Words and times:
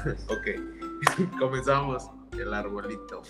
ok, 0.28 1.36
comenzamos 1.38 2.10
el 2.32 2.54
arbolito. 2.54 3.22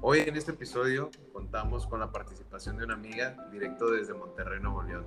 Hoy 0.00 0.20
en 0.20 0.36
este 0.36 0.50
episodio 0.50 1.10
contamos 1.32 1.86
con 1.86 2.00
la 2.00 2.10
participación 2.10 2.76
de 2.78 2.84
una 2.84 2.94
amiga 2.94 3.36
directo 3.52 3.90
desde 3.90 4.14
Monterrey, 4.14 4.60
Nuevo 4.60 4.82
León, 4.82 5.06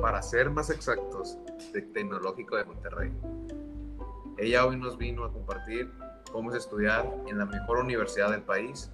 para 0.00 0.20
ser 0.22 0.50
más 0.50 0.70
exactos, 0.70 1.38
de 1.72 1.82
Tecnológico 1.82 2.56
de 2.56 2.64
Monterrey. 2.64 3.12
Ella 4.38 4.66
hoy 4.66 4.76
nos 4.76 4.98
vino 4.98 5.24
a 5.24 5.32
compartir 5.32 5.90
cómo 6.32 6.50
es 6.50 6.56
estudiar 6.56 7.08
en 7.28 7.38
la 7.38 7.46
mejor 7.46 7.78
universidad 7.78 8.30
del 8.30 8.42
país 8.42 8.90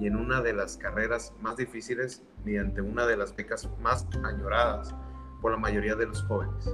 y 0.00 0.06
en 0.06 0.16
una 0.16 0.40
de 0.42 0.54
las 0.54 0.76
carreras 0.76 1.32
más 1.40 1.56
difíciles 1.56 2.22
mediante 2.44 2.80
una 2.80 3.06
de 3.06 3.16
las 3.16 3.34
becas 3.34 3.68
más 3.80 4.06
añoradas 4.24 4.94
por 5.40 5.52
la 5.52 5.58
mayoría 5.58 5.94
de 5.94 6.06
los 6.06 6.22
jóvenes. 6.24 6.68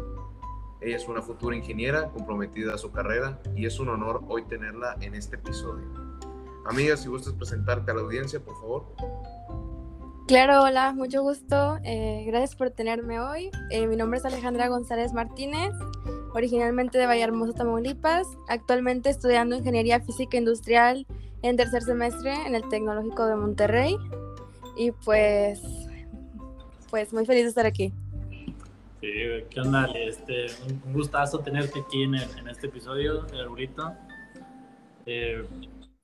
Ella 0.81 0.97
es 0.97 1.09
una 1.09 1.23
futura 1.23 1.57
ingeniera 1.57 2.09
comprometida 2.11 2.75
a 2.75 2.79
su 2.79 2.93
carrera 2.93 3.41
y 3.57 3.67
es 3.67 3.81
un 3.81 3.89
honor 3.89 4.23
hoy 4.29 4.45
tenerla 4.45 4.97
en 5.01 5.15
este 5.15 5.37
episodio. 5.37 5.87
Amiga, 6.67 6.97
si 6.97 7.09
gustas 7.09 7.33
presentarte 7.33 7.91
a 7.91 7.95
la 7.95 8.03
audiencia, 8.03 8.41
por 8.41 8.55
favor. 8.61 8.85
Claro, 10.29 10.63
hola, 10.63 10.93
mucho 10.93 11.23
gusto. 11.23 11.79
Eh, 11.85 12.25
gracias 12.27 12.55
por 12.55 12.71
tenerme 12.71 13.19
hoy. 13.19 13.51
Eh, 13.71 13.87
mi 13.87 13.97
nombre 13.97 14.19
es 14.19 14.27
Alejandra 14.27 14.69
González 14.69 15.15
Martínez, 15.15 15.73
originalmente 16.35 16.99
de 16.99 17.07
Vallehermoso, 17.07 17.55
Tamaulipas, 17.55 18.27
actualmente 18.47 19.09
estudiando 19.09 19.57
Ingeniería 19.57 20.01
Física 20.01 20.37
Industrial 20.37 21.07
en 21.43 21.57
tercer 21.57 21.83
semestre 21.83 22.35
en 22.47 22.55
el 22.55 22.69
Tecnológico 22.69 23.27
de 23.27 23.37
Monterrey. 23.37 23.97
Y 24.77 24.93
pues, 24.93 25.63
pues 26.91 27.13
muy 27.13 27.25
feliz 27.25 27.45
de 27.45 27.49
estar 27.49 27.65
aquí. 27.67 27.95
Sí, 29.01 29.13
¿qué 29.51 29.61
onda? 29.61 29.87
Este, 29.95 30.47
un 30.85 30.93
gustazo 30.93 31.39
tenerte 31.39 31.79
aquí 31.79 32.03
en, 32.03 32.17
en 32.17 32.49
este 32.49 32.67
episodio 32.67 33.23
de. 33.33 33.97
Eh, 35.07 35.47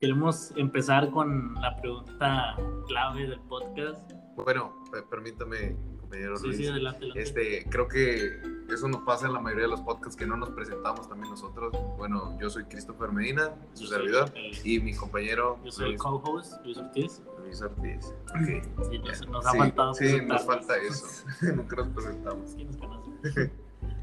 queremos 0.01 0.53
empezar 0.57 1.11
con 1.11 1.55
la 1.55 1.77
pregunta 1.81 2.57
clave 2.87 3.27
del 3.27 3.41
podcast. 3.41 4.13
Bueno, 4.37 4.73
permítame, 5.11 5.77
compañero 6.15 6.37
sí, 6.37 6.55
Sí, 6.55 6.67
adelante, 6.67 7.07
Este, 7.15 7.65
creo 7.69 7.89
que 7.89 8.41
eso 8.69 8.89
nos 8.89 9.03
pasa 9.03 9.27
en 9.27 9.33
la 9.33 9.41
mayoría 9.41 9.65
de 9.65 9.71
los 9.71 9.81
podcasts 9.83 10.17
que 10.17 10.27
no 10.27 10.37
nos 10.37 10.51
presentamos 10.51 11.09
también 11.09 11.31
nosotros. 11.31 11.73
Bueno, 11.97 12.39
yo 12.41 12.49
soy 12.51 12.65
Christopher 12.65 13.13
Medina, 13.13 13.55
su 13.75 13.87
servidor, 13.87 14.33
y 14.65 14.81
mi 14.81 14.95
compañero. 14.95 15.59
Yo 15.65 15.71
soy 15.71 15.93
el 15.93 15.99
co-host, 15.99 16.55
Luis 16.65 16.79
Ortiz. 16.79 17.23
Luis 17.43 17.63
Ortiz. 17.63 18.15
Okay. 18.31 18.63
Sí, 18.91 18.99
nos, 19.29 19.47
ha 19.47 19.53
faltado. 19.53 19.95
Sí, 19.95 20.21
nos 20.25 20.45
falta 20.45 20.77
eso. 20.77 21.07
Nunca 21.55 21.77
nos 21.77 21.89
presentamos. 21.89 22.57
Nos. 22.57 23.51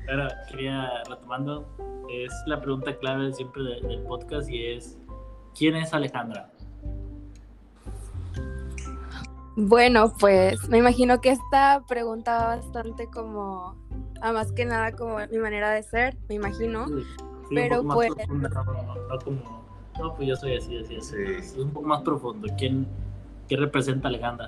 Ahora, 0.10 0.46
quería, 0.50 1.04
retomando, 1.10 1.68
es 2.10 2.34
la 2.46 2.62
pregunta 2.62 2.98
clave 2.98 3.32
siempre 3.34 3.64
del 3.64 4.04
podcast 4.04 4.50
y 4.50 4.66
es 4.66 4.98
¿Quién 5.58 5.76
es 5.76 5.94
Alejandra? 5.94 6.50
Bueno, 9.56 10.14
pues 10.20 10.70
me 10.70 10.78
imagino 10.78 11.20
que 11.20 11.32
esta 11.32 11.84
pregunta 11.88 12.38
va 12.38 12.56
bastante 12.58 13.08
como, 13.08 13.76
a 14.22 14.32
más 14.32 14.52
que 14.54 14.66
nada 14.66 14.94
como 14.94 15.18
mi 15.30 15.38
manera 15.40 15.72
de 15.72 15.84
ser, 15.84 16.18
me 16.30 16.36
imagino. 16.36 16.88
Sí, 16.88 17.56
pero 17.56 17.84
pues... 17.84 18.10
no, 18.30 18.50
como, 19.24 19.64
no, 20.00 20.16
pues 20.16 20.28
yo 20.30 20.36
soy 20.36 20.56
así, 20.56 20.78
así, 20.78 20.96
así. 20.96 21.16
Es 21.38 21.58
un 21.58 21.72
poco 21.72 21.88
más 21.88 22.02
profundo. 22.02 22.48
¿Quién, 22.58 22.88
¿Qué 23.50 23.58
representa 23.58 24.08
Alejandra? 24.08 24.48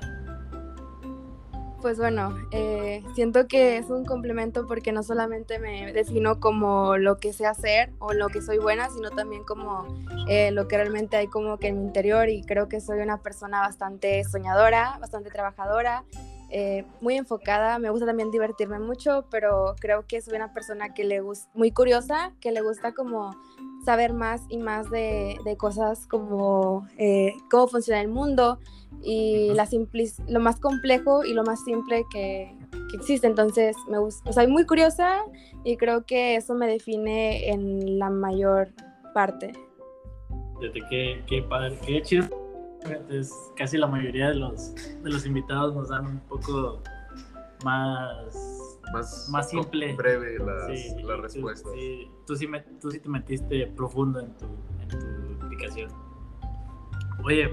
Pues 1.84 1.98
bueno, 1.98 2.34
eh, 2.52 3.04
siento 3.14 3.46
que 3.50 3.76
es 3.76 3.90
un 3.90 4.06
complemento 4.06 4.66
porque 4.68 4.94
no 4.94 5.04
solamente 5.04 5.60
me 5.60 5.92
defino 5.92 6.40
como 6.40 6.96
lo 6.96 7.18
que 7.18 7.34
sé 7.34 7.46
hacer 7.46 7.92
o 8.00 8.14
lo 8.14 8.30
que 8.30 8.42
soy 8.42 8.58
buena, 8.58 8.90
sino 8.90 9.10
también 9.10 9.44
como 9.44 9.86
eh, 10.30 10.52
lo 10.52 10.70
que 10.70 10.78
realmente 10.78 11.18
hay 11.18 11.28
como 11.28 11.58
que 11.58 11.68
en 11.68 11.80
mi 11.80 11.84
interior 11.84 12.30
y 12.30 12.42
creo 12.44 12.70
que 12.70 12.80
soy 12.80 13.00
una 13.00 13.18
persona 13.18 13.60
bastante 13.60 14.24
soñadora, 14.24 14.98
bastante 15.02 15.30
trabajadora, 15.30 16.06
eh, 16.50 16.86
muy 17.02 17.18
enfocada, 17.18 17.78
me 17.80 17.90
gusta 17.90 18.06
también 18.06 18.32
divertirme 18.32 18.80
mucho, 18.80 19.26
pero 19.30 19.76
creo 19.78 20.06
que 20.08 20.22
soy 20.22 20.36
una 20.36 20.54
persona 20.54 20.94
que 20.94 21.04
le 21.04 21.20
gusta, 21.20 21.50
muy 21.54 21.72
curiosa, 21.72 22.32
que 22.40 22.54
le 22.54 22.62
gusta 22.62 22.94
como 22.94 23.36
saber 23.84 24.14
más 24.14 24.44
y 24.48 24.58
más 24.58 24.90
de, 24.90 25.38
de 25.44 25.58
cosas 25.58 26.08
como 26.08 26.88
cómo 27.52 27.68
funciona 27.68 28.00
el 28.00 28.08
mundo, 28.08 28.58
y 29.04 29.54
la 29.54 29.68
lo 30.28 30.40
más 30.40 30.60
complejo 30.60 31.24
y 31.24 31.34
lo 31.34 31.44
más 31.44 31.64
simple 31.64 32.06
que, 32.12 32.56
que 32.90 32.98
existe. 32.98 33.28
Entonces, 33.28 33.76
me 33.90 33.98
gusta, 33.98 34.32
soy 34.32 34.48
muy 34.48 34.66
curiosa 34.66 35.24
y 35.64 35.78
creo 35.78 36.06
que 36.06 36.36
eso 36.36 36.56
me 36.56 36.68
define 36.68 37.50
en 37.50 38.00
la 38.00 38.10
mayor 38.10 38.70
parte. 39.14 39.52
Desde 40.62 40.82
qué, 40.90 41.24
qué 41.28 41.42
padre, 41.44 41.78
qué 41.86 42.02
chido. 42.02 42.26
Entonces, 42.86 43.32
casi 43.56 43.78
la 43.78 43.88
mayoría 43.88 44.30
de 44.30 44.36
los, 44.36 44.76
de 44.76 45.10
los 45.10 45.26
invitados 45.26 45.74
nos 45.74 45.90
dan 45.90 46.06
un 46.06 46.20
poco 46.22 46.82
más, 47.64 48.80
más, 48.94 49.30
más 49.30 49.50
simple. 49.50 49.94
Breve 49.96 50.38
las, 50.40 51.04
la 51.04 51.18
respuesta. 51.18 51.70
Sí, 51.74 52.08
tú, 52.26 52.36
sí 52.36 52.48
tú 52.82 52.92
sí 52.92 53.00
te 53.00 53.10
metiste 53.10 53.68
profundo 53.68 54.20
en 54.20 54.34
tu, 54.38 54.46
en 54.82 54.88
tu 54.90 54.98
explicación. 55.34 55.92
Oye, 57.24 57.50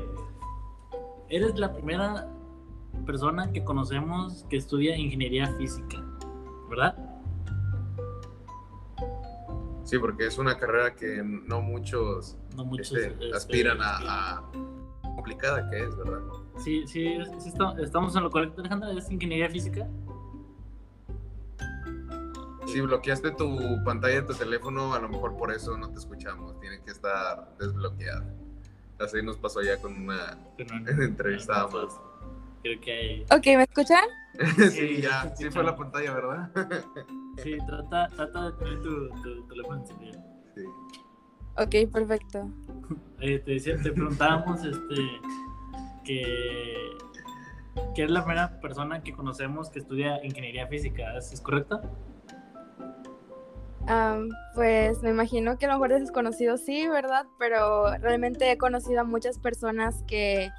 eres 1.30 1.58
la 1.58 1.72
primera 1.72 2.28
persona 3.06 3.50
que 3.52 3.64
conocemos 3.64 4.44
que 4.50 4.56
estudia 4.56 4.96
ingeniería 4.96 5.46
física, 5.54 6.04
¿verdad? 6.68 6.96
Sí, 9.84 9.98
porque 9.98 10.26
es 10.26 10.38
una 10.38 10.56
carrera 10.56 10.94
que 10.94 11.22
no 11.22 11.62
muchos, 11.62 12.36
este, 12.78 13.06
este, 13.06 13.32
aspiran 13.34 13.78
a, 13.80 14.42
complicada 15.16 15.68
que 15.70 15.84
es, 15.84 15.96
¿verdad? 15.96 16.20
Sí, 16.58 16.86
sí, 16.86 17.18
estamos 17.78 18.14
en 18.14 18.22
lo 18.22 18.30
correcto, 18.30 18.60
Alejandra, 18.60 18.92
¿es 18.92 19.10
ingeniería 19.10 19.48
física? 19.48 19.88
Si 22.66 22.80
bloqueaste 22.80 23.32
tu 23.32 23.82
pantalla 23.84 24.20
de 24.20 24.22
tu 24.22 24.34
teléfono, 24.34 24.94
a 24.94 25.00
lo 25.00 25.08
mejor 25.08 25.36
por 25.36 25.52
eso 25.52 25.76
no 25.76 25.90
te 25.90 25.98
escuchamos, 25.98 26.58
tiene 26.60 26.80
que 26.82 26.90
estar 26.92 27.56
desbloqueada. 27.58 28.24
Así 29.00 29.22
nos 29.22 29.38
pasó 29.38 29.62
ya 29.62 29.80
con 29.80 29.94
una 30.02 30.36
entrevista 30.58 31.66
Creo 32.62 32.80
que 32.80 32.92
hay... 32.92 33.22
Ok, 33.30 33.46
¿me 33.46 33.62
escuchan? 33.62 34.04
sí, 34.70 35.00
ya. 35.00 35.34
Sí 35.34 35.50
fue 35.50 35.64
la 35.64 35.74
pantalla, 35.74 36.12
¿verdad? 36.12 36.50
sí, 37.42 37.56
trata, 37.66 38.08
trata 38.08 38.50
de 38.50 38.58
tener 38.58 38.82
tu, 38.82 39.08
tu 39.22 39.48
teléfono 39.48 39.80
encendido. 39.80 40.20
Sí. 40.54 40.62
Ok, 41.56 41.90
perfecto. 41.90 42.50
Eh, 43.20 43.38
te, 43.38 43.58
te 43.58 43.92
preguntábamos 43.92 44.64
este, 44.64 44.94
que, 46.04 46.98
que 47.94 48.04
es 48.04 48.10
la 48.10 48.22
primera 48.22 48.60
persona 48.60 49.02
que 49.02 49.12
conocemos 49.12 49.70
que 49.70 49.78
estudia 49.78 50.22
ingeniería 50.24 50.66
física, 50.66 51.16
¿es 51.16 51.40
correcto? 51.40 51.80
Pues 54.54 55.02
me 55.02 55.10
imagino 55.10 55.58
que 55.58 55.66
a 55.66 55.68
lo 55.68 55.74
mejor 55.74 55.92
es 55.92 56.00
desconocido, 56.00 56.56
sí, 56.56 56.86
¿verdad? 56.88 57.26
Pero 57.38 57.96
realmente 57.98 58.50
he 58.50 58.58
conocido 58.58 59.00
a 59.00 59.04
muchas 59.04 59.38
personas 59.38 60.02
que, 60.06 60.50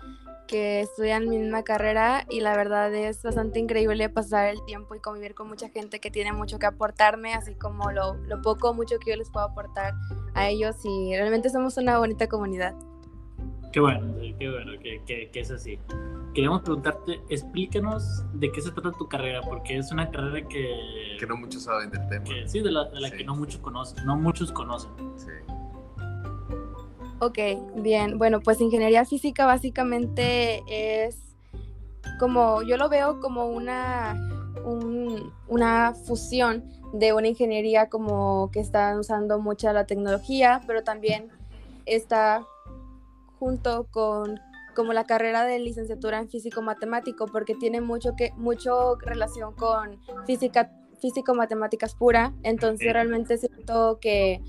que 0.48 0.82
estudian 0.82 1.30
mi 1.30 1.38
misma 1.38 1.64
carrera 1.64 2.26
y 2.30 2.42
la 2.42 2.56
verdad 2.56 2.94
es 2.94 3.24
bastante 3.24 3.60
increíble 3.60 4.10
pasar 4.10 4.48
el 4.48 4.64
tiempo 4.66 4.96
y 4.96 5.00
convivir 5.00 5.34
con 5.34 5.48
mucha 5.48 5.70
gente 5.70 6.00
que 6.00 6.12
tiene 6.12 6.34
mucho 6.34 6.60
que 6.60 6.66
aportarme, 6.66 7.34
así 7.34 7.56
como 7.56 7.92
lo, 7.92 8.16
lo 8.16 8.42
poco 8.42 8.72
o 8.72 8.74
mucho 8.74 8.98
que 9.00 9.12
yo 9.12 9.18
les 9.18 9.30
puedo 9.30 9.46
aportar 9.46 9.94
a 10.34 10.50
ellos 10.50 10.76
y 10.84 11.16
realmente 11.16 11.50
somos 11.50 11.78
una 11.78 12.00
bonita 12.00 12.28
comunidad. 12.28 12.74
Qué 13.72 13.80
bueno, 13.80 14.14
qué 14.38 14.50
bueno 14.50 14.74
que, 14.81 15.02
que, 15.06 15.30
que 15.31 15.40
es 15.40 15.52
así 15.52 15.80
queríamos 16.34 16.62
preguntarte, 16.62 17.22
explícanos 17.30 18.24
de 18.33 18.51
qué 18.51 18.62
se 18.62 18.72
trata 18.72 18.92
tu 18.92 19.07
carrera, 19.07 19.42
porque 19.42 19.78
es 19.78 19.92
una 19.92 20.10
carrera 20.10 20.48
que... 20.48 21.18
Que 21.19 21.25
no 21.28 21.38
muchos 21.38 21.63
saben 21.63 21.89
del 21.89 22.07
tema. 22.07 22.25
sí, 22.45 22.62
de 22.62 22.72
la, 22.72 22.89
que 23.16 23.24
no 23.24 23.36
muchos 23.36 23.60
conocen, 23.62 24.06
no 24.06 24.16
muchos 24.16 24.51
conocen. 24.51 24.92
Sí. 25.16 25.31
Ok, 27.19 27.38
bien. 27.75 28.18
Bueno, 28.18 28.39
pues 28.42 28.62
ingeniería 28.62 29.06
física 29.06 29.45
básicamente 29.45 30.63
es 30.68 31.18
como, 32.19 32.63
yo 32.63 32.78
lo 32.78 32.89
veo 32.89 33.19
como 33.19 33.48
una, 33.48 34.16
una 35.48 35.94
fusión 35.94 36.63
de 36.94 37.13
una 37.13 37.28
ingeniería 37.28 37.89
como 37.89 38.50
que 38.51 38.60
está 38.60 38.98
usando 39.00 39.39
mucha 39.39 39.72
la 39.74 39.86
tecnología, 39.86 40.62
pero 40.68 40.83
también 40.83 41.30
está 41.86 42.44
junto 43.39 43.88
con 43.92 44.39
como 44.75 44.94
la 44.94 45.06
carrera 45.06 45.45
de 45.45 45.59
licenciatura 45.59 46.19
en 46.19 46.29
físico 46.29 46.62
matemático 46.62 47.25
porque 47.27 47.56
tiene 47.56 47.81
mucho 47.81 48.15
que 48.15 48.31
mucho 48.38 48.95
relación 48.95 49.53
con 49.53 50.00
física 50.25 50.71
físico 51.01 51.33
matemáticas 51.33 51.95
pura. 51.95 52.33
Entonces 52.44 52.94
realmente 52.94 53.38
siento 53.38 54.00
que 54.00 54.39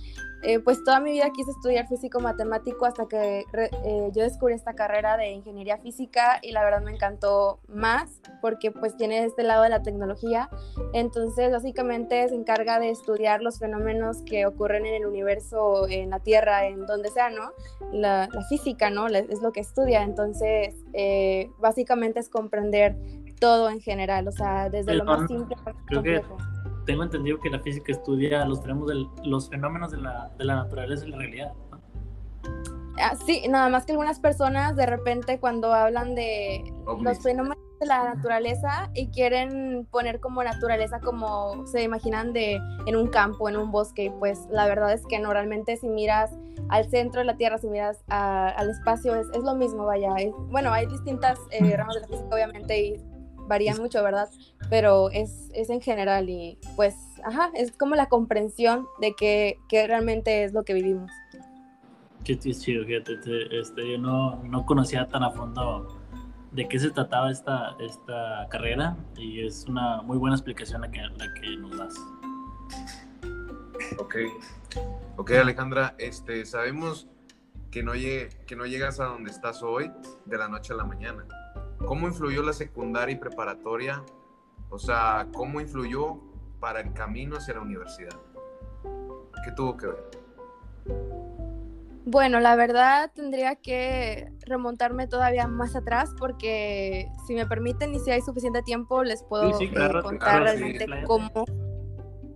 eh, 0.43 0.59
pues 0.59 0.83
toda 0.83 0.99
mi 0.99 1.13
vida 1.13 1.31
quise 1.31 1.53
estudiar 1.53 1.87
físico 1.87 2.19
matemático 2.19 2.85
hasta 2.85 3.07
que 3.07 3.45
eh, 3.53 4.11
yo 4.13 4.23
descubrí 4.23 4.55
esta 4.55 4.75
carrera 4.75 5.17
de 5.17 5.31
ingeniería 5.31 5.79
física 5.79 6.41
y 6.43 6.51
la 6.51 6.65
verdad 6.65 6.83
me 6.83 6.91
encantó 6.91 7.61
más 7.69 8.21
porque 8.41 8.73
pues 8.73 8.97
tiene 8.97 9.25
este 9.25 9.45
lado 9.45 9.63
de 9.63 9.69
la 9.69 9.83
tecnología. 9.83 10.51
Entonces 10.95 11.53
básicamente 11.53 12.29
se 12.29 12.35
encarga 12.35 12.81
de 12.81 12.91
estudiar 12.91 13.41
los 13.41 13.61
fenómenos 13.61 14.23
que 14.23 14.45
ocurren 14.47 14.85
en 14.85 14.95
el 14.95 15.07
universo, 15.07 15.87
en 15.89 16.11
la 16.11 16.19
Tierra, 16.19 16.67
en 16.67 16.87
donde 16.87 17.11
sea, 17.11 17.31
¿no? 17.31 17.53
La, 17.93 18.29
física, 18.49 18.91
¿no? 18.91 19.07
Es 19.07 19.41
lo 19.43 19.53
que 19.53 19.61
estudia. 19.61 20.03
Entonces 20.03 20.75
eh, 20.93 21.51
básicamente 21.61 22.19
es 22.19 22.29
comprender 22.29 22.97
todo 23.39 23.71
en 23.71 23.81
general, 23.81 24.27
o 24.29 24.33
sea, 24.33 24.71
desde 24.71 24.95
lo 24.95 25.05
más 25.05 25.29
simple 25.29 25.55
hasta 25.57 25.73
complejo 25.73 26.37
tengo 26.85 27.03
entendido 27.03 27.39
que 27.41 27.51
la 27.51 27.61
física 27.61 27.93
estudia 27.93 28.45
los, 28.45 28.63
de, 28.63 29.07
los 29.25 29.49
fenómenos 29.49 29.91
de 29.93 29.99
la, 29.99 30.31
de 30.39 30.45
la 30.45 30.57
naturaleza 30.57 31.07
y 31.07 31.11
la 31.11 31.19
realidad. 31.19 31.53
Ah, 32.99 33.15
sí, 33.27 33.45
nada 33.49 33.69
más 33.69 33.87
que 33.87 33.93
algunas 33.93 34.21
personas 34.21 34.77
de 34.77 34.87
repente 34.87 35.41
cuando 35.41 35.73
hablan 35.73 36.15
de 36.15 36.73
los 37.01 37.23
fenómenos 37.23 37.59
de 37.81 37.87
la 37.87 38.15
naturaleza 38.15 38.91
y 38.95 39.09
quieren 39.09 39.87
poner 39.91 40.21
como 40.21 40.45
naturaleza 40.45 41.01
como 41.01 41.67
se 41.67 41.83
imaginan 41.83 42.33
de 42.33 42.61
en 42.87 42.97
un 42.97 43.09
campo, 43.09 43.49
en 43.49 43.57
un 43.57 43.73
bosque, 43.73 44.13
pues 44.19 44.47
la 44.51 44.67
verdad 44.67 44.93
es 44.93 45.05
que 45.07 45.19
no, 45.19 45.33
realmente 45.33 45.77
si 45.77 45.89
miras 45.89 46.31
al 46.69 46.89
centro 46.91 47.21
de 47.21 47.25
la 47.25 47.37
Tierra, 47.37 47.59
si 47.59 47.69
miras 47.69 48.05
al 48.09 48.71
espacio, 48.71 49.15
es, 49.17 49.27
es, 49.35 49.43
lo 49.43 49.55
mismo, 49.55 49.85
vaya. 49.85 50.11
bueno, 50.51 50.73
hay 50.73 50.87
distintas 50.87 51.39
eh, 51.51 51.77
ramas 51.77 51.97
de 51.97 52.01
la 52.03 52.09
física, 52.09 52.29
obviamente, 52.31 52.81
y 52.81 53.12
varían 53.49 53.79
mucho, 53.79 54.03
¿verdad? 54.03 54.29
Pero 54.71 55.11
es, 55.11 55.51
es, 55.55 55.71
en 55.71 55.81
general 55.81 56.29
y 56.29 56.59
pues, 56.77 56.95
ajá, 57.25 57.51
es 57.55 57.73
como 57.73 57.95
la 57.95 58.09
comprensión 58.09 58.87
de 59.01 59.15
que, 59.15 59.59
que 59.69 59.87
realmente 59.87 60.45
es 60.45 60.53
lo 60.53 60.65
que 60.65 60.75
vivimos. 60.75 61.11
Qué 62.25 62.39
chido, 62.39 62.85
fíjate, 62.85 63.19
este, 63.51 63.93
yo 63.93 63.99
no, 63.99 64.43
no, 64.45 64.65
conocía 64.65 65.09
tan 65.09 65.25
a 65.25 65.31
fondo 65.33 65.89
de 66.53 66.69
qué 66.69 66.79
se 66.79 66.91
trataba 66.91 67.31
esta, 67.33 67.77
esta 67.81 68.47
carrera 68.49 68.97
y 69.17 69.45
es 69.45 69.65
una 69.67 70.03
muy 70.03 70.19
buena 70.19 70.37
explicación 70.37 70.83
la 70.83 70.91
que, 70.91 71.01
la 71.01 71.35
que 71.35 71.57
nos 71.57 71.77
das. 71.77 71.95
Ok, 73.99 74.17
ok 75.17 75.31
Alejandra, 75.33 75.97
este, 75.99 76.45
sabemos 76.45 77.09
que 77.73 77.83
no, 77.83 77.95
llegue, 77.95 78.29
que 78.47 78.55
no 78.55 78.67
llegas 78.67 79.01
a 79.01 79.07
donde 79.07 79.31
estás 79.31 79.63
hoy 79.63 79.91
de 80.27 80.39
la 80.39 80.49
noche 80.49 80.75
a 80.75 80.77
la 80.77 80.85
mañana 80.85 81.27
¿Cómo 81.87 82.07
influyó 82.07 82.43
la 82.43 82.53
secundaria 82.53 83.15
y 83.15 83.19
preparatoria? 83.19 84.03
O 84.71 84.79
sea, 84.79 85.29
¿cómo 85.35 85.61
influyó 85.61 86.19
para 86.61 86.81
el 86.81 86.93
camino 86.93 87.37
hacia 87.37 87.55
la 87.55 87.61
universidad? 87.61 88.17
¿Qué 89.45 89.53
tuvo 89.53 89.77
que 89.77 89.87
ver? 89.87 90.11
Bueno, 92.05 92.41
la 92.41 92.57
verdad 92.57 93.11
tendría 93.15 93.57
que 93.57 94.33
remontarme 94.47 95.07
todavía 95.07 95.47
más 95.47 95.77
atrás 95.77 96.11
porque 96.19 97.09
si 97.27 97.35
me 97.35 97.47
permiten 97.47 97.95
y 97.95 98.01
si 98.01 98.11
hay 98.11 98.23
suficiente 98.23 98.63
tiempo 98.63 99.05
les 99.05 99.23
puedo 99.23 99.61
eh, 99.61 100.03
contar 100.03 100.43
realmente 100.43 100.87
cómo. 101.07 101.45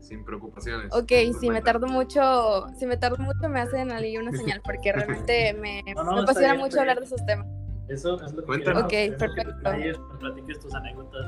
Sin 0.00 0.24
preocupaciones. 0.24 0.92
Ok, 0.92 1.10
si 1.40 1.50
me 1.50 1.62
tardo 1.62 1.88
mucho, 1.88 2.66
si 2.78 2.86
me 2.86 2.96
tardo 2.96 3.16
mucho 3.18 3.48
me 3.48 3.60
hacen 3.60 3.90
ahí 3.90 4.16
una 4.18 4.32
señal 4.32 4.60
porque 4.64 4.92
realmente 4.92 5.52
me, 5.60 5.82
me 5.84 6.20
apasiona 6.22 6.54
mucho 6.54 6.80
hablar 6.80 7.00
de 7.00 7.06
esos 7.06 7.24
temas. 7.26 7.46
Eso 7.88 8.20
es 8.22 8.32
lo 8.32 8.40
que 8.40 8.46
Cuéntanos. 8.46 8.84
Ok, 8.84 8.90
perfecto. 9.18 10.18
platiques 10.18 10.60
tus 10.60 10.74
anécdotas. 10.74 11.24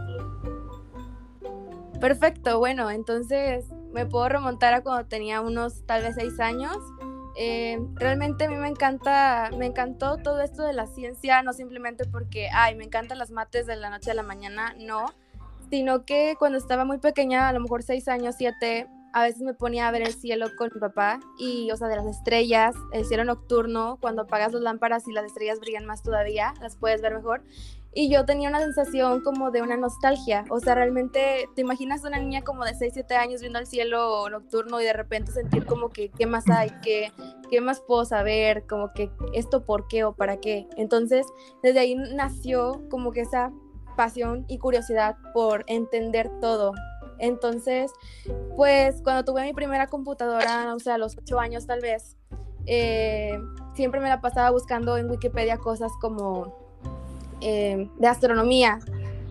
Perfecto, 2.00 2.58
bueno, 2.58 2.90
entonces 2.90 3.66
me 3.92 4.06
puedo 4.06 4.28
remontar 4.28 4.74
a 4.74 4.82
cuando 4.82 5.06
tenía 5.08 5.40
unos 5.40 5.84
tal 5.86 6.02
vez 6.02 6.14
seis 6.14 6.38
años. 6.38 6.76
Eh, 7.36 7.78
realmente 7.94 8.44
a 8.44 8.48
mí 8.48 8.56
me 8.56 8.68
encanta, 8.68 9.50
me 9.56 9.66
encantó 9.66 10.16
todo 10.16 10.40
esto 10.40 10.64
de 10.64 10.72
la 10.72 10.86
ciencia, 10.86 11.42
no 11.42 11.52
simplemente 11.52 12.04
porque, 12.04 12.48
ay, 12.52 12.74
me 12.74 12.84
encantan 12.84 13.18
las 13.18 13.30
mates 13.30 13.66
de 13.66 13.76
la 13.76 13.90
noche 13.90 14.10
a 14.10 14.14
la 14.14 14.24
mañana, 14.24 14.74
no, 14.78 15.06
sino 15.70 16.04
que 16.04 16.34
cuando 16.38 16.58
estaba 16.58 16.84
muy 16.84 16.98
pequeña, 16.98 17.48
a 17.48 17.52
lo 17.52 17.60
mejor 17.60 17.84
seis 17.84 18.08
años, 18.08 18.34
siete, 18.36 18.88
a 19.12 19.22
veces 19.22 19.42
me 19.42 19.54
ponía 19.54 19.88
a 19.88 19.90
ver 19.90 20.02
el 20.02 20.12
cielo 20.12 20.46
con 20.56 20.70
mi 20.74 20.80
papá 20.80 21.20
y, 21.38 21.70
o 21.70 21.76
sea, 21.76 21.88
de 21.88 21.96
las 21.96 22.06
estrellas, 22.06 22.74
el 22.92 23.04
cielo 23.04 23.24
nocturno, 23.24 23.98
cuando 24.00 24.22
apagas 24.22 24.52
las 24.52 24.62
lámparas 24.62 25.08
y 25.08 25.12
las 25.12 25.24
estrellas 25.24 25.60
brillan 25.60 25.86
más 25.86 26.02
todavía, 26.02 26.54
las 26.60 26.76
puedes 26.76 27.00
ver 27.02 27.14
mejor. 27.14 27.42
Y 27.94 28.10
yo 28.10 28.24
tenía 28.24 28.50
una 28.50 28.60
sensación 28.60 29.22
como 29.22 29.50
de 29.50 29.62
una 29.62 29.76
nostalgia, 29.76 30.44
o 30.50 30.60
sea, 30.60 30.74
realmente 30.74 31.48
te 31.54 31.62
imaginas 31.62 32.04
una 32.04 32.18
niña 32.18 32.42
como 32.42 32.64
de 32.64 32.74
6, 32.74 32.92
7 32.94 33.14
años 33.16 33.40
viendo 33.40 33.58
el 33.58 33.66
cielo 33.66 34.28
nocturno 34.28 34.80
y 34.80 34.84
de 34.84 34.92
repente 34.92 35.32
sentir 35.32 35.64
como 35.64 35.88
que, 35.88 36.10
¿qué 36.10 36.26
más 36.26 36.48
hay? 36.50 36.70
¿Qué, 36.82 37.12
qué 37.50 37.60
más 37.60 37.80
puedo 37.80 38.04
saber? 38.04 38.66
Como 38.66 38.92
que, 38.92 39.10
¿esto 39.32 39.64
por 39.64 39.88
qué 39.88 40.04
o 40.04 40.14
para 40.14 40.38
qué? 40.38 40.68
Entonces, 40.76 41.26
desde 41.62 41.80
ahí 41.80 41.94
nació 41.94 42.82
como 42.90 43.10
que 43.10 43.22
esa 43.22 43.52
pasión 43.96 44.44
y 44.48 44.58
curiosidad 44.58 45.16
por 45.34 45.64
entender 45.66 46.30
todo, 46.40 46.72
entonces, 47.18 47.92
pues 48.56 49.00
cuando 49.02 49.24
tuve 49.24 49.44
mi 49.44 49.52
primera 49.52 49.86
computadora, 49.86 50.74
o 50.74 50.78
sea, 50.78 50.94
a 50.94 50.98
los 50.98 51.16
ocho 51.16 51.38
años 51.40 51.66
tal 51.66 51.80
vez, 51.80 52.16
eh, 52.66 53.38
siempre 53.74 53.98
me 54.00 54.08
la 54.08 54.20
pasaba 54.20 54.50
buscando 54.50 54.98
en 54.98 55.10
Wikipedia 55.10 55.56
cosas 55.56 55.90
como 56.00 56.54
eh, 57.40 57.88
de 57.96 58.06
astronomía, 58.06 58.78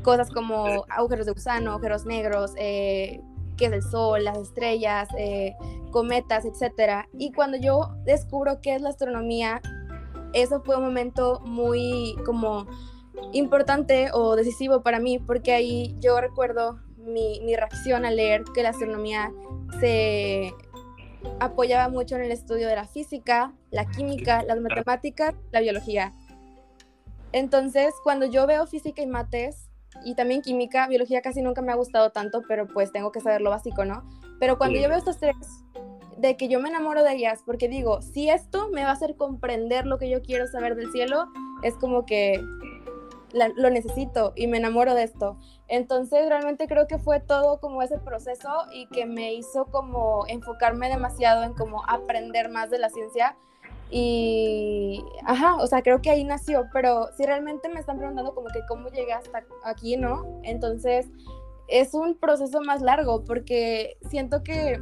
cosas 0.01 0.31
como 0.31 0.86
agujeros 0.89 1.28
de 1.28 1.34
gusano, 1.34 1.72
agujeros 1.72 2.06
negros, 2.06 2.54
eh, 2.57 3.22
qué 3.57 3.66
es 3.66 3.72
el 3.74 3.84
sol, 3.84 4.24
las 4.24 4.38
estrellas, 4.38 5.10
cometas, 5.92 6.45
etc. 6.45 7.07
Y 7.13 7.31
cuando 7.31 7.57
yo 7.57 7.95
descubro 8.06 8.62
qué 8.62 8.75
es 8.75 8.81
la 8.81 8.89
astronomía, 8.89 9.62
eso 10.34 10.62
fue 10.62 10.78
un 10.78 10.84
momento 10.84 11.42
muy 11.45 12.16
como 12.25 12.68
importante 13.34 14.10
o 14.13 14.36
decisivo 14.36 14.81
para 14.81 15.00
mí, 15.00 15.19
porque 15.19 15.54
ahí 15.54 15.95
yo 16.00 16.19
recuerdo 16.22 16.80
mi, 17.07 17.42
mi 17.42 17.56
reacción 17.56 18.06
al 18.06 18.15
leer 18.15 18.44
que 18.54 18.63
la 18.63 18.69
astronomía 18.69 19.31
se 19.80 20.54
apoyaba 21.39 21.89
mucho 21.89 22.15
en 22.15 22.24
el 22.24 22.31
estudio 22.31 22.68
de 22.68 22.75
la 22.75 22.86
física, 22.86 23.54
la 23.71 23.86
química, 23.86 24.44
las 24.44 24.59
matemáticas, 24.59 25.36
la 25.51 25.62
biología. 25.62 26.13
Entonces, 27.31 27.94
cuando 28.04 28.25
yo 28.25 28.48
veo 28.48 28.65
física 28.68 29.01
y 29.01 29.07
mates, 29.07 29.69
y 30.04 30.15
también 30.15 30.42
química, 30.42 30.88
biología 30.88 31.21
casi 31.21 31.42
nunca 31.42 31.62
me 31.62 31.71
ha 31.71 31.75
gustado 31.75 32.12
tanto, 32.12 32.44
pero 32.48 32.68
pues 32.68 32.92
tengo 32.92 33.12
que 33.12 33.19
saber 33.19 33.42
lo 33.42 33.50
básico, 33.50 33.86
¿no? 33.86 34.03
Pero 34.39 34.57
cuando 34.57 34.80
yo 34.80 34.88
veo 34.89 34.98
estos 34.98 35.18
tres, 35.18 35.36
de 36.18 36.36
que 36.36 36.48
yo 36.48 36.60
me 36.60 36.69
enamoro 36.69 37.03
de 37.03 37.13
ellas, 37.13 37.42
porque 37.45 37.68
digo, 37.68 38.01
si 38.01 38.30
esto 38.30 38.69
me 38.69 38.83
va 38.83 38.89
a 38.89 38.94
hacer 38.94 39.15
comprender 39.15 39.86
lo 39.86 39.98
que 39.98 40.10
yo 40.10 40.21
quiero 40.21 40.48
saber 40.48 40.75
del 40.75 40.92
cielo, 40.92 41.27
es 41.63 41.75
como 41.75 42.06
que 42.06 42.42
lo 43.33 43.69
necesito 43.69 44.33
y 44.36 44.48
me 44.48 44.57
enamoro 44.57 44.94
de 44.94 45.03
esto. 45.03 45.38
Entonces 45.68 46.28
realmente 46.30 46.68
creo 46.68 46.88
que 46.88 46.98
fue 46.98 47.20
todo 47.20 47.60
como 47.60 47.82
ese 47.82 47.98
proceso 47.98 48.50
y 48.72 48.88
que 48.88 49.06
me 49.06 49.34
hizo 49.34 49.65
como 49.65 50.25
enfocarme 50.27 50.89
demasiado 50.89 51.44
en 51.44 51.53
como 51.53 51.84
aprender 51.88 52.50
más 52.50 52.70
de 52.70 52.80
la 52.80 52.89
ciencia 52.89 53.36
y, 53.89 55.03
ajá, 55.25 55.56
o 55.56 55.68
sea, 55.68 55.82
creo 55.82 56.01
que 56.01 56.10
ahí 56.10 56.24
nació, 56.24 56.68
pero 56.74 57.08
si 57.15 57.25
realmente 57.25 57.70
me 57.70 57.80
están 57.80 57.98
preguntando 57.98 58.36
como 58.36 58.48
que 58.48 58.65
cómo 58.68 58.89
llegué 58.89 59.13
hasta 59.13 59.46
aquí, 59.63 59.96
¿no? 59.96 60.25
Entonces 60.44 61.08
es 61.68 61.94
un 61.94 62.15
proceso 62.15 62.62
más 62.62 62.82
largo 62.82 63.24
porque 63.24 63.98
siento 64.10 64.44
que 64.44 64.80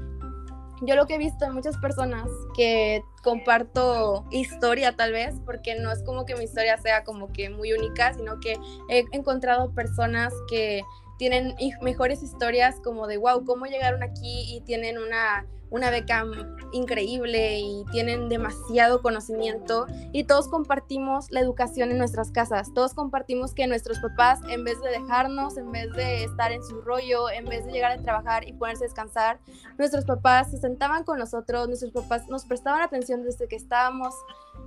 yo 0.85 0.95
lo 0.95 1.05
que 1.05 1.15
he 1.15 1.17
visto 1.17 1.45
en 1.45 1.53
muchas 1.53 1.77
personas 1.77 2.29
que 2.55 3.03
comparto 3.23 4.25
historia 4.31 4.95
tal 4.95 5.11
vez, 5.11 5.35
porque 5.45 5.75
no 5.79 5.91
es 5.91 6.03
como 6.03 6.25
que 6.25 6.35
mi 6.35 6.43
historia 6.43 6.77
sea 6.77 7.03
como 7.03 7.31
que 7.31 7.49
muy 7.49 7.73
única, 7.73 8.13
sino 8.13 8.39
que 8.39 8.57
he 8.89 9.03
encontrado 9.11 9.73
personas 9.73 10.33
que 10.47 10.81
tienen 11.17 11.55
mejores 11.81 12.23
historias 12.23 12.79
como 12.83 13.07
de, 13.07 13.17
wow, 13.17 13.45
cómo 13.45 13.65
llegaron 13.65 14.03
aquí 14.03 14.55
y 14.55 14.61
tienen 14.61 14.97
una 14.97 15.45
una 15.69 15.89
beca 15.89 16.25
increíble 16.71 17.59
y 17.59 17.85
tienen 17.91 18.29
demasiado 18.29 19.01
conocimiento 19.01 19.87
y 20.11 20.23
todos 20.23 20.47
compartimos 20.47 21.29
la 21.31 21.39
educación 21.39 21.91
en 21.91 21.97
nuestras 21.97 22.31
casas, 22.31 22.73
todos 22.73 22.93
compartimos 22.93 23.53
que 23.53 23.67
nuestros 23.67 23.99
papás 23.99 24.39
en 24.49 24.63
vez 24.63 24.81
de 24.81 24.89
dejarnos, 24.89 25.57
en 25.57 25.71
vez 25.71 25.91
de 25.93 26.23
estar 26.23 26.51
en 26.51 26.63
su 26.63 26.81
rollo, 26.81 27.29
en 27.29 27.45
vez 27.45 27.65
de 27.65 27.71
llegar 27.71 27.91
a 27.91 28.01
trabajar 28.01 28.47
y 28.47 28.53
ponerse 28.53 28.85
a 28.85 28.87
descansar, 28.87 29.39
nuestros 29.77 30.05
papás 30.05 30.51
se 30.51 30.57
sentaban 30.57 31.03
con 31.03 31.19
nosotros, 31.19 31.67
nuestros 31.67 31.91
papás 31.91 32.27
nos 32.29 32.45
prestaban 32.45 32.81
atención 32.81 33.23
desde 33.23 33.47
que 33.47 33.55
estábamos 33.55 34.13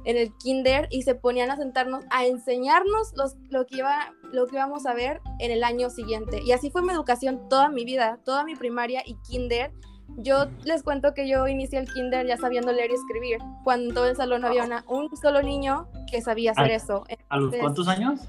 en 0.05 0.17
el 0.17 0.33
kinder 0.37 0.89
y 0.91 1.03
se 1.03 1.15
ponían 1.15 1.51
a 1.51 1.57
sentarnos 1.57 2.05
a 2.11 2.27
enseñarnos 2.27 3.13
los, 3.15 3.37
lo, 3.51 3.67
que 3.67 3.79
iba, 3.79 4.15
lo 4.33 4.47
que 4.47 4.57
íbamos 4.57 4.87
a 4.87 4.95
ver 4.95 5.21
en 5.39 5.51
el 5.51 5.65
año 5.65 5.91
siguiente. 5.91 6.41
Y 6.43 6.53
así 6.53 6.71
fue 6.71 6.83
mi 6.83 6.93
educación 6.93 7.49
toda 7.49 7.69
mi 7.69 7.85
vida, 7.85 8.21
toda 8.25 8.45
mi 8.45 8.55
primaria 8.55 9.03
y 9.07 9.17
kinder 9.29 9.73
yo 10.17 10.47
les 10.65 10.83
cuento 10.83 11.15
que 11.15 11.29
yo 11.29 11.47
inicié 11.47 11.79
el 11.79 11.87
kinder 11.93 12.27
ya 12.27 12.37
sabiendo 12.37 12.73
leer 12.73 12.91
y 12.91 12.95
escribir, 12.95 13.39
cuando 13.63 13.89
en 13.89 13.95
todo 13.95 14.07
el 14.09 14.17
salón 14.17 14.41
no 14.41 14.49
había 14.49 14.65
una, 14.65 14.85
un 14.89 15.15
solo 15.17 15.43
niño 15.43 15.89
que 16.11 16.21
sabía 16.23 16.53
hacer 16.53 16.71
eso. 16.71 17.05
¿A 17.29 17.39
los 17.39 17.55
cuántos 17.55 17.87
años? 17.89 18.29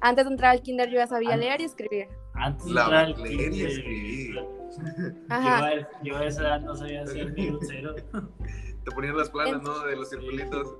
Antes 0.00 0.24
de 0.24 0.30
entrar 0.30 0.52
al 0.52 0.62
kinder 0.62 0.88
yo 0.88 0.96
ya 0.96 1.06
sabía 1.06 1.36
leer 1.36 1.60
y 1.60 1.64
escribir. 1.64 2.08
Antes 2.34 2.64
de 2.64 2.70
entrar 2.70 2.94
al 2.94 3.22
leer 3.22 3.52
y 3.52 3.62
escribir. 3.62 4.44
Ajá. 5.28 5.70
Yo, 6.02 6.16
a 6.16 6.24
esa 6.24 6.42
edad 6.42 6.60
no 6.62 6.74
sabía 6.74 7.02
hacer 7.02 7.32
ni 7.34 7.50
un 7.50 7.58
cero. 7.62 7.94
Te 8.84 8.90
ponían 8.92 9.16
las 9.16 9.30
planas, 9.30 9.62
¿no? 9.62 9.78
De 9.80 9.96
los 9.96 10.10
circulitos. 10.10 10.76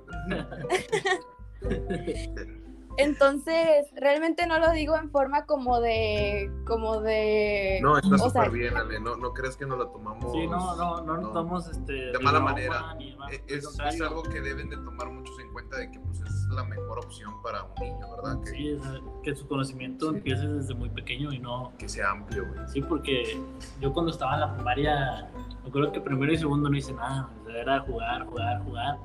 Entonces, 2.97 3.87
realmente 3.95 4.47
no 4.47 4.59
lo 4.59 4.71
digo 4.71 4.95
en 4.97 5.09
forma 5.11 5.45
como 5.45 5.79
de, 5.79 6.51
como 6.65 6.99
de... 7.01 7.79
No, 7.81 7.97
está 7.97 8.17
súper 8.17 8.49
bien, 8.51 8.75
Ale. 8.75 8.99
No, 8.99 9.15
no 9.15 9.33
crees 9.33 9.55
que 9.55 9.65
nos 9.65 9.77
lo 9.77 9.87
tomamos 9.89 10.31
Sí, 10.31 10.47
no, 10.47 10.75
no, 10.75 11.01
no 11.01 11.17
nos 11.17 11.33
tomamos 11.33 11.67
este, 11.69 11.93
de 11.93 12.19
mala 12.19 12.39
broma 12.39 12.53
manera. 12.53 12.95
ni 12.95 13.11
demás, 13.11 13.31
al 13.79 13.87
Es, 13.87 14.01
algo 14.01 14.23
que 14.23 14.41
deben 14.41 14.69
de 14.69 14.77
tomar 14.77 15.09
muchos 15.11 15.39
en 15.39 15.51
cuenta 15.53 15.77
de 15.77 15.91
que 15.91 15.99
pues 15.99 16.21
es 16.21 16.47
la 16.49 16.63
mejor 16.63 16.99
opción 16.99 17.41
para 17.43 17.63
un 17.63 17.73
niño, 17.79 18.11
¿verdad? 18.15 18.41
Que, 18.43 18.49
Sí, 18.49 18.77
que 19.23 19.35
su 19.35 19.47
conocimiento 19.47 20.09
Sí. 20.11 20.17
empiece 20.17 20.47
desde 20.47 20.73
muy 20.73 20.89
pequeño 20.89 21.31
y 21.31 21.39
no... 21.39 21.73
que 21.77 21.87
sea 21.87 22.11
amplio, 22.11 22.47
güey. 22.47 22.59
Sí, 22.67 22.81
porque 22.81 23.39
yo 23.79 23.93
cuando 23.93 24.11
estaba 24.11 24.33
en 24.35 24.41
la 24.41 24.53
primaria, 24.55 25.29
me 25.63 25.69
acuerdo 25.69 25.91
que 25.91 26.01
primero 26.01 26.33
y 26.33 26.37
segundo 26.37 26.69
no 26.69 26.75
hice 26.77 26.93
nada, 26.93 27.29
o 27.41 27.45
sea, 27.45 27.61
era 27.61 27.79
jugar, 27.81 28.25
jugar, 28.25 28.63
jugar. 28.63 28.97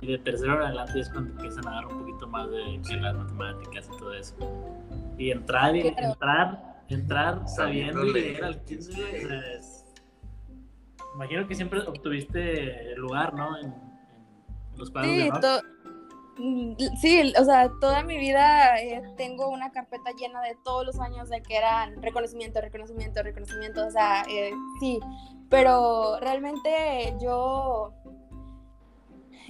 Y 0.00 0.06
de 0.12 0.18
tercero 0.18 0.54
en 0.56 0.62
adelante 0.62 1.00
es 1.00 1.08
cuando 1.10 1.30
empiezan 1.32 1.66
a 1.68 1.72
dar 1.76 1.86
un 1.86 2.00
poquito 2.00 2.26
más 2.28 2.50
de 2.50 2.80
que 2.88 2.96
las 2.96 3.14
matemáticas 3.14 3.88
y 3.92 3.96
todo 3.98 4.12
eso. 4.14 4.34
Y 5.18 5.30
entrar, 5.30 5.74
y, 5.76 5.82
Claro. 5.92 6.08
entrar, 6.12 6.82
entrar 6.88 7.48
Sabiendo 7.48 8.02
leer. 8.04 8.44
al 8.44 8.62
15, 8.64 8.92
güey, 8.92 9.24
o 9.24 9.28
sea, 9.28 9.52
es- 9.54 9.82
Imagino 11.14 11.46
que 11.48 11.54
siempre 11.54 11.80
obtuviste 11.80 12.94
lugar, 12.96 13.32
¿no? 13.32 13.56
En, 13.58 13.66
en 13.68 14.78
los 14.78 14.92
de 14.92 15.02
Sí, 15.02 15.28
honor. 15.30 15.40
to- 15.40 15.62
mm, 16.36 16.76
sí, 17.00 17.32
o 17.40 17.44
sea, 17.44 17.70
toda 17.80 18.02
mi 18.02 18.18
vida 18.18 18.78
eh, 18.82 19.02
tengo 19.16 19.48
una 19.48 19.70
carpeta 19.72 20.10
llena 20.18 20.42
de 20.42 20.58
todos 20.62 20.84
los 20.84 21.00
años 21.00 21.30
de 21.30 21.40
que 21.42 21.56
eran 21.56 22.02
reconocimiento, 22.02 22.60
reconocimiento, 22.60 23.22
reconocimiento, 23.22 23.86
o 23.86 23.90
sea, 23.90 24.24
eh, 24.28 24.50
sí, 24.78 25.00
pero 25.48 26.18
realmente 26.20 27.16
yo 27.22 27.94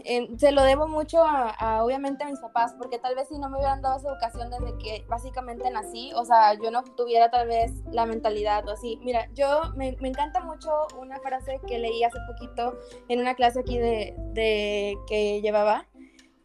eh, 0.04 0.28
se 0.36 0.52
lo 0.52 0.62
debo 0.62 0.88
mucho 0.88 1.22
a, 1.24 1.50
a, 1.50 1.84
obviamente 1.84 2.24
a 2.24 2.28
mis 2.28 2.40
papás, 2.40 2.74
porque 2.78 2.98
tal 2.98 3.14
vez 3.14 3.28
si 3.28 3.38
no 3.38 3.48
me 3.48 3.58
hubieran 3.58 3.82
dado 3.82 3.98
esa 3.98 4.08
educación 4.08 4.50
desde 4.50 4.76
que 4.78 5.04
básicamente 5.08 5.70
nací, 5.70 6.12
o 6.14 6.24
sea, 6.24 6.54
yo 6.54 6.70
no 6.70 6.82
tuviera 6.82 7.30
tal 7.30 7.48
vez 7.48 7.72
la 7.90 8.06
mentalidad 8.06 8.66
o 8.68 8.72
así. 8.72 8.98
Mira, 9.02 9.28
yo 9.34 9.62
me, 9.76 9.96
me 10.00 10.08
encanta 10.08 10.40
mucho 10.40 10.70
una 10.98 11.18
frase 11.20 11.60
que 11.66 11.78
leí 11.78 12.02
hace 12.02 12.18
poquito 12.26 12.78
en 13.08 13.20
una 13.20 13.34
clase 13.34 13.60
aquí 13.60 13.78
de, 13.78 14.14
de 14.32 14.96
que 15.06 15.40
llevaba, 15.40 15.86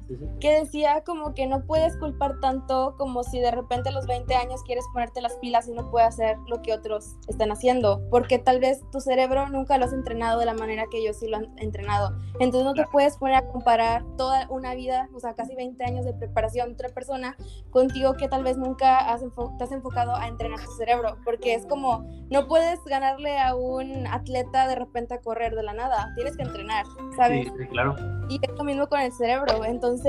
Sí, 0.08 0.15
sí. 0.17 0.25
que 0.39 0.60
decía 0.60 1.03
como 1.05 1.34
que 1.34 1.48
no 1.48 1.65
puedes 1.65 1.96
culpar 1.98 2.39
tanto 2.39 2.96
como 2.98 3.24
si 3.24 3.39
de 3.39 3.51
repente 3.51 3.89
a 3.89 3.91
los 3.91 4.08
20 4.08 4.34
años 4.36 4.62
quieres 4.63 4.86
ponerte 4.93 5.22
las 5.22 5.36
pilas 5.36 5.67
y 5.67 5.74
no 5.74 5.89
puedes 5.89 6.10
hacer 6.10 6.38
lo 6.48 6.62
que 6.62 6.74
otros 6.74 7.15
están 7.27 7.51
haciendo, 7.51 8.01
porque 8.10 8.39
tal 8.39 8.60
vez 8.60 8.81
tu 8.91 9.00
cerebro 9.00 9.48
nunca 9.50 9.77
lo 9.77 9.86
has 9.86 9.93
entrenado 9.93 10.39
de 10.39 10.46
la 10.46 10.53
manera 10.53 10.86
que 10.91 11.00
ellos 11.00 11.17
sí 11.17 11.27
lo 11.27 11.38
han 11.38 11.58
entrenado. 11.58 12.17
Entonces 12.39 12.63
no 12.63 12.74
te 12.74 12.86
puedes 12.91 13.17
poner 13.17 13.36
a 13.36 13.48
comparar 13.48 14.03
toda 14.17 14.48
una 14.50 14.75
vida, 14.75 15.10
o 15.15 15.20
sea, 15.20 15.34
casi 15.34 15.55
20 15.55 15.84
años 15.84 16.05
de 16.05 16.13
preparación 16.13 16.70
de 16.70 16.74
otra 16.74 16.89
persona 16.89 17.36
contigo 17.70 18.13
que 18.13 18.27
tal 18.27 18.43
vez 18.43 18.58
nunca 18.58 18.98
has 18.98 19.22
te 19.58 19.63
has 19.63 19.72
enfocado 19.72 20.15
a 20.15 20.27
entrenar 20.27 20.60
tu 20.60 20.72
cerebro, 20.72 21.17
porque 21.24 21.53
es 21.53 21.65
como, 21.65 22.05
no 22.29 22.48
puedes 22.48 22.84
ganarle 22.86 23.39
a 23.39 23.55
un 23.55 24.08
atleta 24.08 24.67
de 24.67 24.75
repente 24.75 25.13
a 25.13 25.22
correr 25.22 25.55
de 25.55 25.63
la 25.63 25.74
nada, 25.74 26.12
tienes 26.15 26.36
que 26.36 26.43
entrenar, 26.43 26.86
¿sabes? 27.15 27.48
Sí, 27.48 27.53
sí, 27.58 27.67
claro. 27.67 27.96
Y 28.29 28.39
es 28.41 28.58
lo 28.58 28.63
mismo 28.63 28.88
con 28.88 29.00
el 29.00 29.12
cerebro. 29.12 29.63
Entonces, 29.65 30.00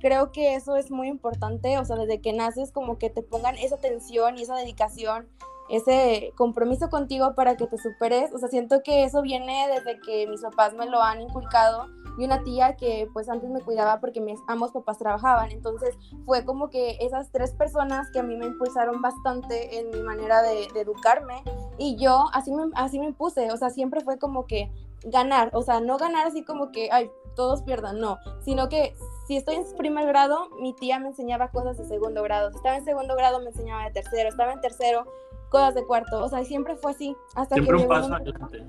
creo 0.00 0.32
que 0.32 0.54
eso 0.54 0.76
es 0.76 0.90
muy 0.90 1.08
importante. 1.08 1.78
O 1.78 1.84
sea, 1.84 1.96
desde 1.96 2.20
que 2.20 2.32
naces, 2.32 2.72
como 2.72 2.98
que 2.98 3.10
te 3.10 3.22
pongan 3.22 3.56
esa 3.56 3.76
atención 3.76 4.38
y 4.38 4.42
esa 4.42 4.56
dedicación, 4.56 5.28
ese 5.68 6.32
compromiso 6.36 6.90
contigo 6.90 7.34
para 7.34 7.56
que 7.56 7.66
te 7.66 7.78
superes. 7.78 8.32
O 8.32 8.38
sea, 8.38 8.48
siento 8.48 8.82
que 8.82 9.04
eso 9.04 9.22
viene 9.22 9.66
desde 9.68 10.00
que 10.00 10.26
mis 10.26 10.42
papás 10.42 10.74
me 10.74 10.86
lo 10.86 11.02
han 11.02 11.22
inculcado. 11.22 11.86
Y 12.16 12.24
una 12.24 12.44
tía 12.44 12.76
que 12.76 13.08
pues 13.12 13.28
antes 13.28 13.50
me 13.50 13.60
cuidaba 13.60 14.00
porque 14.00 14.20
mis 14.20 14.38
ambos 14.46 14.70
papás 14.70 14.98
trabajaban. 14.98 15.50
Entonces 15.50 15.96
fue 16.26 16.44
como 16.44 16.70
que 16.70 16.96
esas 17.00 17.32
tres 17.32 17.52
personas 17.52 18.08
que 18.12 18.20
a 18.20 18.22
mí 18.22 18.36
me 18.36 18.46
impulsaron 18.46 19.02
bastante 19.02 19.80
en 19.80 19.90
mi 19.90 20.00
manera 20.02 20.42
de, 20.42 20.68
de 20.72 20.80
educarme. 20.80 21.42
Y 21.76 21.96
yo 21.96 22.26
así 22.32 22.52
me, 22.52 22.70
así 22.76 23.00
me 23.00 23.06
impuse. 23.06 23.50
O 23.50 23.56
sea, 23.56 23.70
siempre 23.70 24.00
fue 24.02 24.18
como 24.18 24.46
que 24.46 24.70
ganar. 25.04 25.50
O 25.54 25.62
sea, 25.62 25.80
no 25.80 25.96
ganar 25.96 26.26
así 26.26 26.44
como 26.44 26.70
que, 26.70 26.88
ay, 26.92 27.10
todos 27.34 27.62
pierdan, 27.62 27.98
no, 28.00 28.18
sino 28.44 28.68
que 28.68 28.94
si 29.26 29.36
estoy 29.36 29.56
en 29.56 29.64
primer 29.76 30.06
grado, 30.06 30.48
mi 30.60 30.72
tía 30.74 30.98
me 30.98 31.08
enseñaba 31.08 31.50
cosas 31.50 31.78
de 31.78 31.84
segundo 31.84 32.22
grado, 32.22 32.50
si 32.50 32.56
estaba 32.56 32.76
en 32.76 32.84
segundo 32.84 33.16
grado 33.16 33.40
me 33.40 33.48
enseñaba 33.48 33.84
de 33.84 33.90
tercero, 33.90 34.28
estaba 34.28 34.52
en 34.52 34.60
tercero, 34.60 35.04
cosas 35.48 35.74
de 35.74 35.86
cuarto, 35.86 36.24
o 36.24 36.28
sea, 36.28 36.44
siempre 36.44 36.76
fue 36.76 36.92
así, 36.92 37.16
hasta 37.34 37.54
Siempre 37.54 37.76
que 37.76 37.82
un 37.82 37.88
paso 37.88 38.14
adelante. 38.14 38.64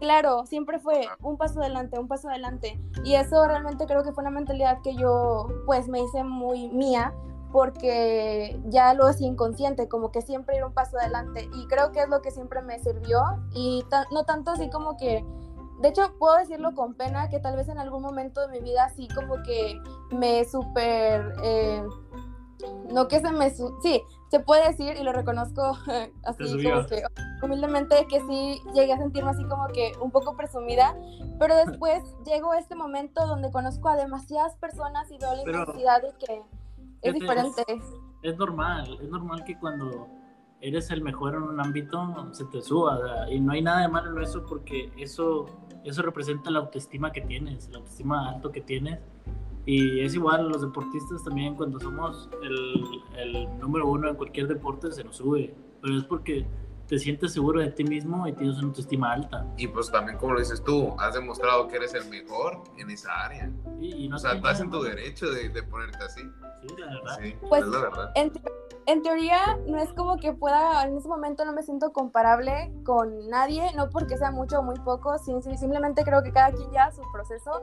Claro, 0.00 0.46
siempre 0.46 0.78
fue 0.78 1.08
un 1.22 1.36
paso 1.36 1.60
adelante, 1.60 1.98
un 1.98 2.06
paso 2.06 2.28
adelante. 2.28 2.80
Y 3.02 3.14
eso 3.14 3.44
realmente 3.46 3.84
creo 3.86 4.04
que 4.04 4.12
fue 4.12 4.22
una 4.22 4.30
mentalidad 4.30 4.80
que 4.82 4.94
yo 4.94 5.48
pues 5.66 5.88
me 5.88 6.00
hice 6.00 6.22
muy 6.22 6.68
mía 6.68 7.12
porque 7.50 8.60
ya 8.66 8.94
lo 8.94 9.06
hacía 9.06 9.26
inconsciente, 9.26 9.88
como 9.88 10.12
que 10.12 10.22
siempre 10.22 10.56
ir 10.56 10.64
un 10.64 10.72
paso 10.72 10.98
adelante. 10.98 11.48
Y 11.52 11.66
creo 11.66 11.90
que 11.90 12.02
es 12.02 12.08
lo 12.08 12.22
que 12.22 12.30
siempre 12.30 12.62
me 12.62 12.78
sirvió 12.78 13.20
y 13.52 13.84
no 14.12 14.24
tanto 14.24 14.52
así 14.52 14.70
como 14.70 14.96
que, 14.96 15.24
de 15.80 15.88
hecho 15.88 16.14
puedo 16.18 16.36
decirlo 16.36 16.74
con 16.74 16.94
pena, 16.94 17.28
que 17.28 17.38
tal 17.40 17.56
vez 17.56 17.68
en 17.68 17.78
algún 17.78 18.02
momento 18.02 18.40
de 18.46 18.48
mi 18.48 18.60
vida 18.60 18.84
así 18.84 19.08
como 19.08 19.42
que 19.42 19.80
me 20.10 20.44
súper... 20.44 21.34
eh, 21.42 21.82
no 22.92 23.06
que 23.06 23.20
se 23.20 23.30
me... 23.30 23.50
sí, 23.50 24.02
se 24.30 24.40
puede 24.40 24.66
decir 24.68 24.96
y 24.98 25.04
lo 25.04 25.12
reconozco 25.12 25.62
así 26.24 26.62
como 26.70 26.86
que 26.86 27.02
humildemente 27.42 28.06
que 28.08 28.20
sí 28.22 28.60
llegué 28.74 28.92
a 28.92 28.98
sentirme 28.98 29.30
así 29.30 29.44
como 29.44 29.68
que 29.68 29.92
un 30.00 30.10
poco 30.10 30.36
presumida, 30.36 30.96
pero 31.38 31.54
después 31.54 32.02
llegó 32.26 32.54
este 32.54 32.74
momento 32.74 33.26
donde 33.26 33.50
conozco 33.50 33.88
a 33.88 33.96
demasiadas 33.96 34.56
personas 34.56 35.10
y 35.10 35.18
veo 35.18 35.34
la 35.34 35.42
Pero- 35.44 35.62
inmensidad 35.62 36.02
de 36.02 36.12
que 36.18 36.42
es 37.02 37.14
diferente. 37.14 37.62
Es 38.22 38.36
normal, 38.36 38.98
es 39.00 39.08
normal 39.08 39.44
que 39.44 39.56
cuando 39.56 40.08
eres 40.60 40.90
el 40.90 41.00
mejor 41.02 41.36
en 41.36 41.42
un 41.44 41.60
ámbito 41.60 42.32
se 42.32 42.44
te 42.46 42.60
suba, 42.60 42.98
sea, 42.98 43.30
y 43.32 43.38
no 43.40 43.52
hay 43.52 43.62
nada 43.62 43.82
de 43.82 43.88
malo 43.88 44.10
en 44.16 44.24
eso 44.24 44.44
porque 44.44 44.92
eso, 44.96 45.46
eso 45.88 46.02
representa 46.02 46.50
la 46.50 46.60
autoestima 46.60 47.12
que 47.12 47.20
tienes, 47.20 47.68
la 47.70 47.78
autoestima 47.78 48.28
alto 48.28 48.52
que 48.52 48.60
tienes. 48.60 49.00
Y 49.66 50.00
es 50.00 50.14
igual, 50.14 50.48
los 50.48 50.62
deportistas 50.62 51.22
también 51.24 51.54
cuando 51.54 51.78
somos 51.78 52.30
el, 52.42 52.84
el 53.18 53.58
número 53.58 53.86
uno 53.88 54.08
en 54.08 54.16
cualquier 54.16 54.48
deporte 54.48 54.90
se 54.92 55.04
nos 55.04 55.16
sube, 55.16 55.54
pero 55.82 55.96
es 55.96 56.04
porque 56.04 56.46
te 56.88 56.98
sientes 56.98 57.32
seguro 57.34 57.60
de 57.60 57.70
ti 57.70 57.84
mismo 57.84 58.26
y 58.26 58.32
tienes 58.32 58.56
una 58.58 58.68
autoestima 58.68 59.12
alta. 59.12 59.44
Y 59.56 59.68
pues 59.68 59.90
también, 59.90 60.16
como 60.18 60.32
lo 60.32 60.40
dices 60.40 60.62
tú, 60.64 60.94
has 60.98 61.14
demostrado 61.14 61.68
que 61.68 61.76
eres 61.76 61.92
el 61.94 62.08
mejor 62.08 62.62
en 62.78 62.90
esa 62.90 63.12
área. 63.24 63.50
Y, 63.80 64.06
y 64.06 64.08
no 64.08 64.16
O 64.16 64.18
sea, 64.18 64.32
estás 64.32 64.60
en 64.60 64.70
tu 64.70 64.82
derecho 64.82 65.30
de, 65.30 65.50
de 65.50 65.62
ponerte 65.62 65.98
así. 66.02 66.22
Sí, 66.62 66.68
la 66.78 66.86
verdad. 66.86 67.18
Sí, 67.22 67.36
Pues, 67.48 67.62
es 67.62 67.68
la 67.68 67.80
verdad. 67.80 68.10
En, 68.14 68.32
te- 68.32 68.42
en 68.86 69.02
teoría, 69.02 69.38
no 69.66 69.78
es 69.78 69.92
como 69.92 70.16
que 70.16 70.32
pueda, 70.32 70.82
en 70.84 70.96
ese 70.96 71.08
momento 71.08 71.44
no 71.44 71.52
me 71.52 71.62
siento 71.62 71.92
comparable 71.92 72.72
con 72.84 73.28
nadie, 73.28 73.70
no 73.76 73.90
porque 73.90 74.16
sea 74.16 74.30
mucho 74.30 74.60
o 74.60 74.62
muy 74.62 74.76
poco, 74.80 75.18
sim- 75.18 75.42
simplemente 75.42 76.02
creo 76.04 76.22
que 76.22 76.32
cada 76.32 76.50
quien 76.52 76.70
lleva 76.70 76.90
su 76.90 77.02
proceso 77.12 77.60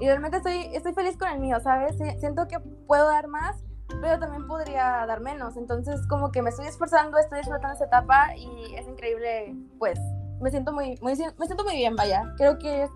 y 0.00 0.06
realmente 0.06 0.38
estoy, 0.38 0.74
estoy 0.74 0.94
feliz 0.94 1.18
con 1.18 1.28
el 1.28 1.40
mío, 1.40 1.58
¿sabes? 1.60 1.98
Si- 1.98 2.18
Siento 2.20 2.48
que 2.48 2.58
puedo 2.86 3.06
dar 3.06 3.28
más, 3.28 3.62
pero 4.00 4.18
también 4.18 4.46
podría 4.46 5.04
dar 5.06 5.20
menos, 5.20 5.56
entonces 5.56 6.06
como 6.08 6.30
que 6.30 6.42
me 6.42 6.50
estoy 6.50 6.66
esforzando, 6.66 7.18
estoy 7.18 7.38
disfrutando 7.38 7.72
esta 7.72 7.86
etapa 7.86 8.36
y 8.36 8.74
es 8.74 8.86
increíble, 8.86 9.54
pues 9.78 9.98
me 10.40 10.50
siento 10.50 10.72
muy, 10.72 10.98
muy 11.00 11.12
me 11.38 11.46
siento 11.46 11.64
muy 11.64 11.76
bien, 11.76 11.96
vaya, 11.96 12.22
creo 12.36 12.58
que 12.58 12.88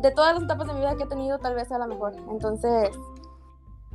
de 0.00 0.10
todas 0.10 0.34
las 0.34 0.44
etapas 0.44 0.66
de 0.66 0.74
mi 0.74 0.80
vida 0.80 0.96
que 0.96 1.04
he 1.04 1.08
tenido, 1.08 1.38
tal 1.38 1.54
vez 1.54 1.68
sea 1.68 1.78
la 1.78 1.86
mejor, 1.86 2.14
entonces... 2.30 2.90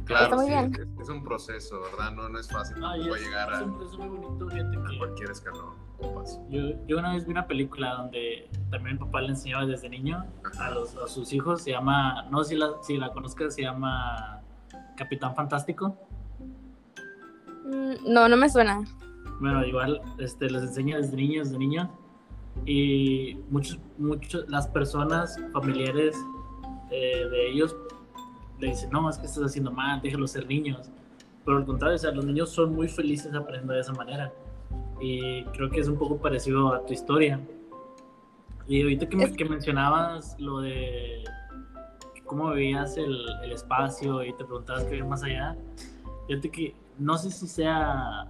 Claro, 0.06 0.24
está 0.24 0.36
muy 0.38 0.46
sí, 0.46 0.52
bien. 0.52 0.74
Es, 0.74 1.02
es 1.02 1.10
un 1.10 1.22
proceso, 1.22 1.82
¿verdad? 1.82 2.12
No, 2.12 2.30
no 2.30 2.40
es 2.40 2.50
fácil 2.50 2.78
Ah, 2.78 2.96
y 2.96 3.02
tampoco 3.02 3.16
es, 3.18 3.22
llegar 3.24 3.52
es 3.52 3.60
a, 3.60 3.64
un 3.64 3.78
proceso 3.78 3.98
muy 3.98 4.18
bonito, 4.18 4.48
fíjate 4.48 4.78
a 4.78 4.98
cualquier 5.00 5.32
escalón. 5.32 5.88
Yo, 6.50 6.62
yo 6.86 6.98
una 7.00 7.14
vez 7.14 7.26
vi 7.26 7.32
una 7.32 7.48
película 7.48 7.96
donde 7.96 8.50
también 8.70 8.98
mi 8.98 9.00
papá 9.04 9.22
le 9.22 9.30
enseñaba 9.30 9.66
desde 9.66 9.90
niño 9.90 10.26
a, 10.60 10.70
los, 10.70 10.96
a 10.96 11.08
sus 11.08 11.34
hijos, 11.34 11.64
se 11.64 11.72
llama, 11.72 12.24
no 12.30 12.44
sé 12.44 12.52
si 12.52 12.56
la, 12.56 12.70
si 12.84 12.98
la 12.98 13.12
conozcas, 13.12 13.56
se 13.56 13.64
llama 13.64 14.42
Capitán 14.96 15.36
Fantástico. 15.36 16.07
Mm, 17.68 18.12
No, 18.12 18.28
no 18.30 18.38
me 18.38 18.50
suena. 18.50 18.82
Bueno, 19.40 19.66
igual 19.66 20.02
este, 20.18 20.50
les 20.50 20.64
enseña 20.64 20.98
desde 20.98 21.16
niños, 21.18 21.48
desde 21.48 21.60
niños. 21.60 21.88
Y 22.66 23.38
muchos, 23.52 23.80
muchos, 24.00 24.50
las 24.50 24.68
personas 24.68 25.38
familiares 25.54 26.16
eh, 26.92 27.28
de 27.30 27.52
ellos 27.52 27.76
le 28.60 28.70
dicen, 28.70 28.90
no, 28.92 29.08
es 29.10 29.18
que 29.20 29.28
estás 29.28 29.44
haciendo 29.44 29.72
mal, 29.72 30.02
déjalos 30.02 30.32
ser 30.32 30.48
niños. 30.48 30.90
Pero 31.46 31.58
al 31.58 31.66
contrario, 31.66 31.96
o 31.96 32.00
sea, 32.00 32.12
los 32.12 32.26
niños 32.26 32.50
son 32.50 32.74
muy 32.74 32.88
felices 32.88 33.34
aprendiendo 33.36 33.74
de 33.74 33.82
esa 33.82 33.94
manera. 33.94 34.34
Y 35.00 35.44
creo 35.46 35.70
que 35.70 35.80
es 35.80 35.88
un 35.88 35.98
poco 35.98 36.18
parecido 36.18 36.74
a 36.74 36.84
tu 36.86 36.94
historia. 36.94 37.40
Y 38.68 38.82
ahorita 38.82 39.08
que, 39.08 39.18
Es- 39.24 39.34
que 39.38 39.46
mencionabas 39.46 40.36
lo 40.40 40.60
de 40.62 41.24
cómo 42.26 42.50
veías 42.50 42.98
el, 42.98 43.16
el 43.44 43.52
espacio 43.54 44.24
y 44.26 44.34
te 44.34 44.44
preguntabas 44.44 44.84
qué 44.86 44.96
ver 44.96 45.06
más 45.06 45.24
allá, 45.24 45.56
fíjate 46.28 46.50
que 46.50 46.76
no 47.00 47.18
sé 47.18 47.32
si 47.32 47.48
sea 47.48 48.28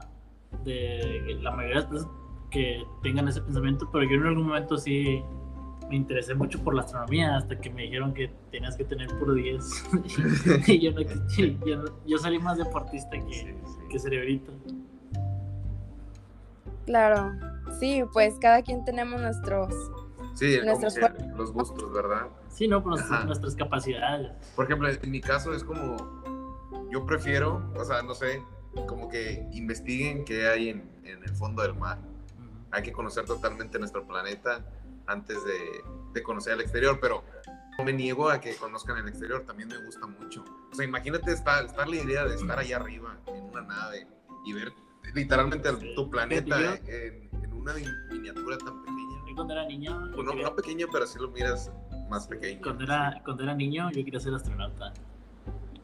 de 0.64 1.38
la 1.42 1.52
mayoría 1.52 1.76
de 1.76 1.82
las 1.82 1.86
personas 1.86 2.18
que 2.50 2.86
tengan 3.04 3.28
ese 3.28 3.42
pensamiento, 3.42 3.90
pero 3.92 4.06
yo 4.06 4.16
en 4.16 4.28
algún 4.28 4.48
momento 4.48 4.78
sí, 4.78 5.22
me 5.90 5.96
interesé 5.96 6.34
mucho 6.34 6.64
por 6.64 6.74
la 6.74 6.82
astronomía 6.82 7.36
hasta 7.36 7.60
que 7.60 7.70
me 7.70 7.84
dijeron 7.84 8.14
que 8.14 8.32
tenías 8.52 8.76
que 8.76 8.84
tener 8.84 9.08
puro 9.20 9.34
10. 9.34 9.86
y 10.68 10.80
yo, 10.80 10.92
no, 10.92 11.02
yo, 11.02 11.86
yo, 12.06 12.18
salí 12.18 12.40
más 12.40 12.58
deportista 12.58 13.12
que, 13.12 13.56
que 13.90 14.00
cerebrito. 14.00 14.52
Claro, 16.86 17.34
sí, 17.80 18.04
pues 18.14 18.36
cada 18.40 18.62
quien 18.62 18.86
tenemos 18.86 19.22
nuestros... 19.22 19.74
Sí, 20.36 20.60
nuestros 20.64 20.96
los 21.36 21.52
gustos, 21.52 21.92
¿verdad? 21.92 22.28
Sí, 22.50 22.68
no, 22.68 22.84
pues 22.84 23.04
nuestras 23.26 23.56
capacidades. 23.56 24.32
Por 24.56 24.66
ejemplo, 24.66 24.88
en 24.88 25.12
mi 25.12 25.20
caso 25.20 25.54
es 25.54 25.64
como, 25.64 25.98
yo 26.92 27.06
prefiero, 27.06 27.72
o 27.76 27.84
sea, 27.84 28.04
no 28.04 28.14
sé, 28.14 28.44
como 28.88 29.10
que 29.10 29.48
investiguen 29.52 30.26
qué 30.26 30.48
hay 30.48 30.70
en, 30.70 30.90
en 31.04 31.24
el 31.24 31.36
fondo 31.36 31.62
del 31.62 31.74
mar. 31.74 32.00
Hay 32.72 32.84
que 32.84 32.92
conocer 32.92 33.26
totalmente 33.26 33.80
nuestro 33.80 34.06
planeta 34.06 34.66
antes 35.08 35.38
de, 35.46 35.58
de 36.14 36.24
conocer 36.24 36.54
el 36.54 36.62
exterior, 36.62 37.00
pero 37.02 37.24
no 37.78 37.84
me 37.84 37.94
niego 37.94 38.30
a 38.30 38.42
que 38.42 38.56
conozcan 38.56 38.98
el 38.98 39.08
exterior, 39.08 39.44
también 39.46 39.70
me 39.70 39.78
gusta 39.78 40.06
mucho. 40.08 40.44
O 40.72 40.76
sea, 40.76 40.86
imagínate 40.86 41.32
estar, 41.32 41.66
estar 41.66 41.88
la 41.88 41.96
idea 41.96 42.26
de 42.26 42.36
estar 42.36 42.58
allá 42.58 42.78
arriba 42.78 43.18
en 43.28 43.44
una 43.44 43.62
nave 43.62 44.08
y 44.46 44.54
ver 44.54 44.74
literalmente 45.14 45.72
tu 45.96 46.10
planeta 46.10 46.76
en, 46.86 47.30
en, 47.44 47.54
una 47.54 47.74
miniatura 48.12 48.58
tan 48.58 48.82
pequeña. 48.84 49.28
Yo 49.28 49.36
cuando 49.36 49.54
era 49.54 49.66
niño... 49.66 50.12
Bueno, 50.16 50.34
no 50.34 50.56
pequeña, 50.56 50.86
pero 50.92 51.06
si 51.06 51.20
lo 51.20 51.30
miras 51.30 51.72
más 52.10 52.28
pequeño. 52.28 52.62
Cuando 52.62 52.84
era, 52.84 53.22
cuando 53.24 53.44
era 53.44 53.54
niño 53.54 53.92
yo 53.92 54.04
quería 54.04 54.20
ser 54.20 54.34
astronauta. 54.34 54.94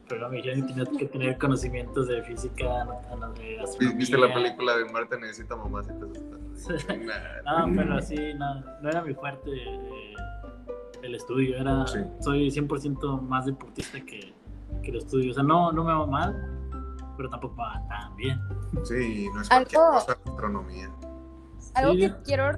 Pero 0.08 0.28
me 0.28 0.36
dijeron 0.36 0.66
que 0.66 0.74
tenía 0.74 0.98
que 0.98 1.06
tener 1.06 1.38
conocimientos 1.38 2.08
de 2.08 2.22
física, 2.22 2.84
de 2.84 2.92
astronomía. 2.92 3.64
¿Viste 3.96 4.18
la 4.18 4.32
película 4.32 4.76
de 4.76 4.84
Marte 4.86 5.18
necesita 5.18 5.56
mamás 5.56 5.86
no, 5.88 7.72
pero 7.74 8.00
sí, 8.00 8.34
no, 8.34 8.60
no 8.80 8.88
era 8.88 9.02
mi 9.02 9.14
fuerte 9.14 9.50
eh, 9.50 10.14
el 11.02 11.14
estudio. 11.14 11.56
Era, 11.56 11.86
Soy 12.20 12.48
100% 12.48 13.20
más 13.22 13.46
deportista 13.46 14.00
que, 14.00 14.34
que 14.82 14.90
el 14.90 14.96
estudio. 14.98 15.30
O 15.30 15.34
sea, 15.34 15.42
no, 15.42 15.72
no 15.72 15.84
me 15.84 15.92
va 15.92 16.06
mal, 16.06 16.54
pero 17.16 17.30
tampoco 17.30 17.56
va 17.56 17.82
tan 17.88 18.14
bien. 18.16 18.40
Sí, 18.84 19.28
no 19.34 19.42
es 19.42 19.48
cualquier 19.48 19.80
algo, 19.80 19.92
cosa 19.94 20.12
astronomía. 20.24 20.90
Algo 21.74 21.94
que 21.96 22.12
quiero 22.24 22.52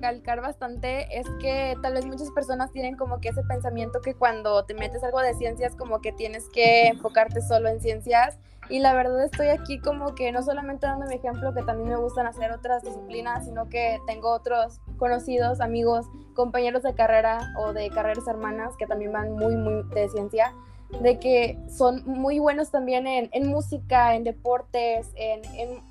recalcar 0.00 0.40
bastante 0.40 1.18
es 1.18 1.26
que 1.40 1.76
tal 1.82 1.92
vez 1.92 2.06
muchas 2.06 2.30
personas 2.30 2.72
tienen 2.72 2.96
como 2.96 3.20
que 3.20 3.28
ese 3.28 3.42
pensamiento 3.42 4.00
que 4.00 4.14
cuando 4.14 4.64
te 4.64 4.72
metes 4.72 5.04
algo 5.04 5.20
de 5.20 5.34
ciencias 5.34 5.76
como 5.76 6.00
que 6.00 6.12
tienes 6.12 6.48
que 6.48 6.88
enfocarte 6.88 7.42
solo 7.42 7.68
en 7.68 7.80
ciencias. 7.80 8.38
Y 8.70 8.78
la 8.78 8.94
verdad 8.94 9.22
estoy 9.24 9.48
aquí 9.48 9.78
como 9.78 10.14
que 10.14 10.32
no 10.32 10.42
solamente 10.42 10.86
dando 10.86 11.06
mi 11.06 11.16
ejemplo 11.16 11.52
que 11.52 11.62
también 11.62 11.90
me 11.90 11.96
gustan 11.96 12.26
hacer 12.26 12.52
otras 12.52 12.82
disciplinas 12.82 13.44
sino 13.44 13.68
que 13.68 13.98
tengo 14.06 14.30
otros 14.30 14.80
conocidos 14.96 15.60
amigos 15.60 16.06
compañeros 16.34 16.84
de 16.84 16.94
carrera 16.94 17.52
o 17.58 17.72
de 17.72 17.90
carreras 17.90 18.28
hermanas 18.28 18.76
que 18.78 18.86
también 18.86 19.12
van 19.12 19.32
muy 19.32 19.56
muy 19.56 19.82
de 19.92 20.08
ciencia 20.08 20.54
de 21.00 21.18
que 21.18 21.58
son 21.68 22.04
muy 22.06 22.38
buenos 22.38 22.70
también 22.70 23.08
en, 23.08 23.28
en 23.32 23.48
música 23.48 24.14
en 24.14 24.22
deportes 24.22 25.08
en, 25.16 25.44
en, 25.56 25.82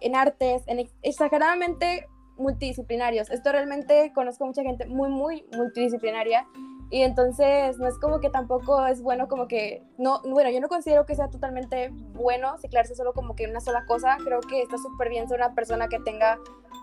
en 0.00 0.14
artes 0.14 0.62
en 0.66 0.90
exageradamente 1.02 2.06
multidisciplinarios. 2.36 3.30
Esto 3.30 3.52
realmente 3.52 4.12
conozco 4.14 4.46
mucha 4.46 4.62
gente 4.62 4.86
muy, 4.86 5.08
muy 5.08 5.44
multidisciplinaria 5.56 6.46
y 6.90 7.02
entonces 7.02 7.78
no 7.78 7.88
es 7.88 7.98
como 7.98 8.20
que 8.20 8.30
tampoco 8.30 8.86
es 8.86 9.02
bueno 9.02 9.26
como 9.26 9.48
que, 9.48 9.82
no, 9.98 10.20
bueno, 10.22 10.50
yo 10.50 10.60
no 10.60 10.68
considero 10.68 11.04
que 11.04 11.16
sea 11.16 11.28
totalmente 11.28 11.90
bueno 12.14 12.56
ciclarse 12.58 12.94
solo 12.94 13.12
como 13.12 13.34
que 13.34 13.46
una 13.46 13.60
sola 13.60 13.84
cosa, 13.86 14.16
creo 14.24 14.40
que 14.40 14.62
está 14.62 14.76
súper 14.78 15.08
bien 15.08 15.28
ser 15.28 15.38
una 15.38 15.54
persona 15.54 15.88
que 15.88 15.98
tenga 16.00 16.38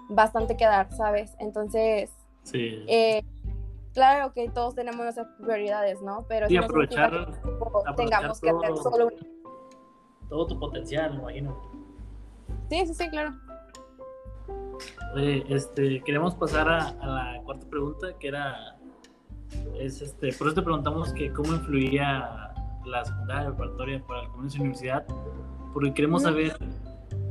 bastante 0.10 0.58
que 0.58 0.66
dar, 0.66 0.92
¿sabes? 0.92 1.36
Entonces, 1.40 2.12
sí. 2.44 2.84
Eh, 2.88 3.24
claro 3.94 4.34
que 4.34 4.50
todos 4.50 4.76
tenemos 4.76 5.00
nuestras 5.00 5.28
prioridades, 5.40 6.02
¿no? 6.02 6.26
Pero 6.28 6.48
sí, 6.48 6.58
aprovechar, 6.58 7.32
tengamos 7.96 8.42
que 8.42 8.50
hacer 8.50 8.78
solo 8.78 9.10
Todo 10.28 10.48
tu 10.48 10.60
potencial, 10.60 11.14
me 11.14 11.20
imagino. 11.22 11.62
Sí, 12.70 12.88
sí, 12.88 12.94
sí, 12.94 13.10
claro. 13.10 13.32
Oye, 15.16 15.44
este, 15.50 16.02
queremos 16.04 16.36
pasar 16.36 16.70
a, 16.70 16.94
la 17.06 17.42
cuarta 17.44 17.68
pregunta, 17.70 18.08
que 18.20 18.28
era, 18.28 18.78
es 19.80 20.02
este, 20.02 20.34
por 20.34 20.48
eso 20.48 20.56
te 20.56 20.62
preguntamos 20.62 21.14
que 21.14 21.32
cómo 21.32 21.54
influía 21.54 22.54
la 22.86 23.06
secundaria 23.06 23.50
preparatoria 23.50 24.04
para 24.06 24.24
el 24.24 24.30
comercio 24.30 24.58
de 24.58 24.62
universidad, 24.64 25.06
porque 25.74 25.94
queremos 25.94 26.24
saber 26.24 26.58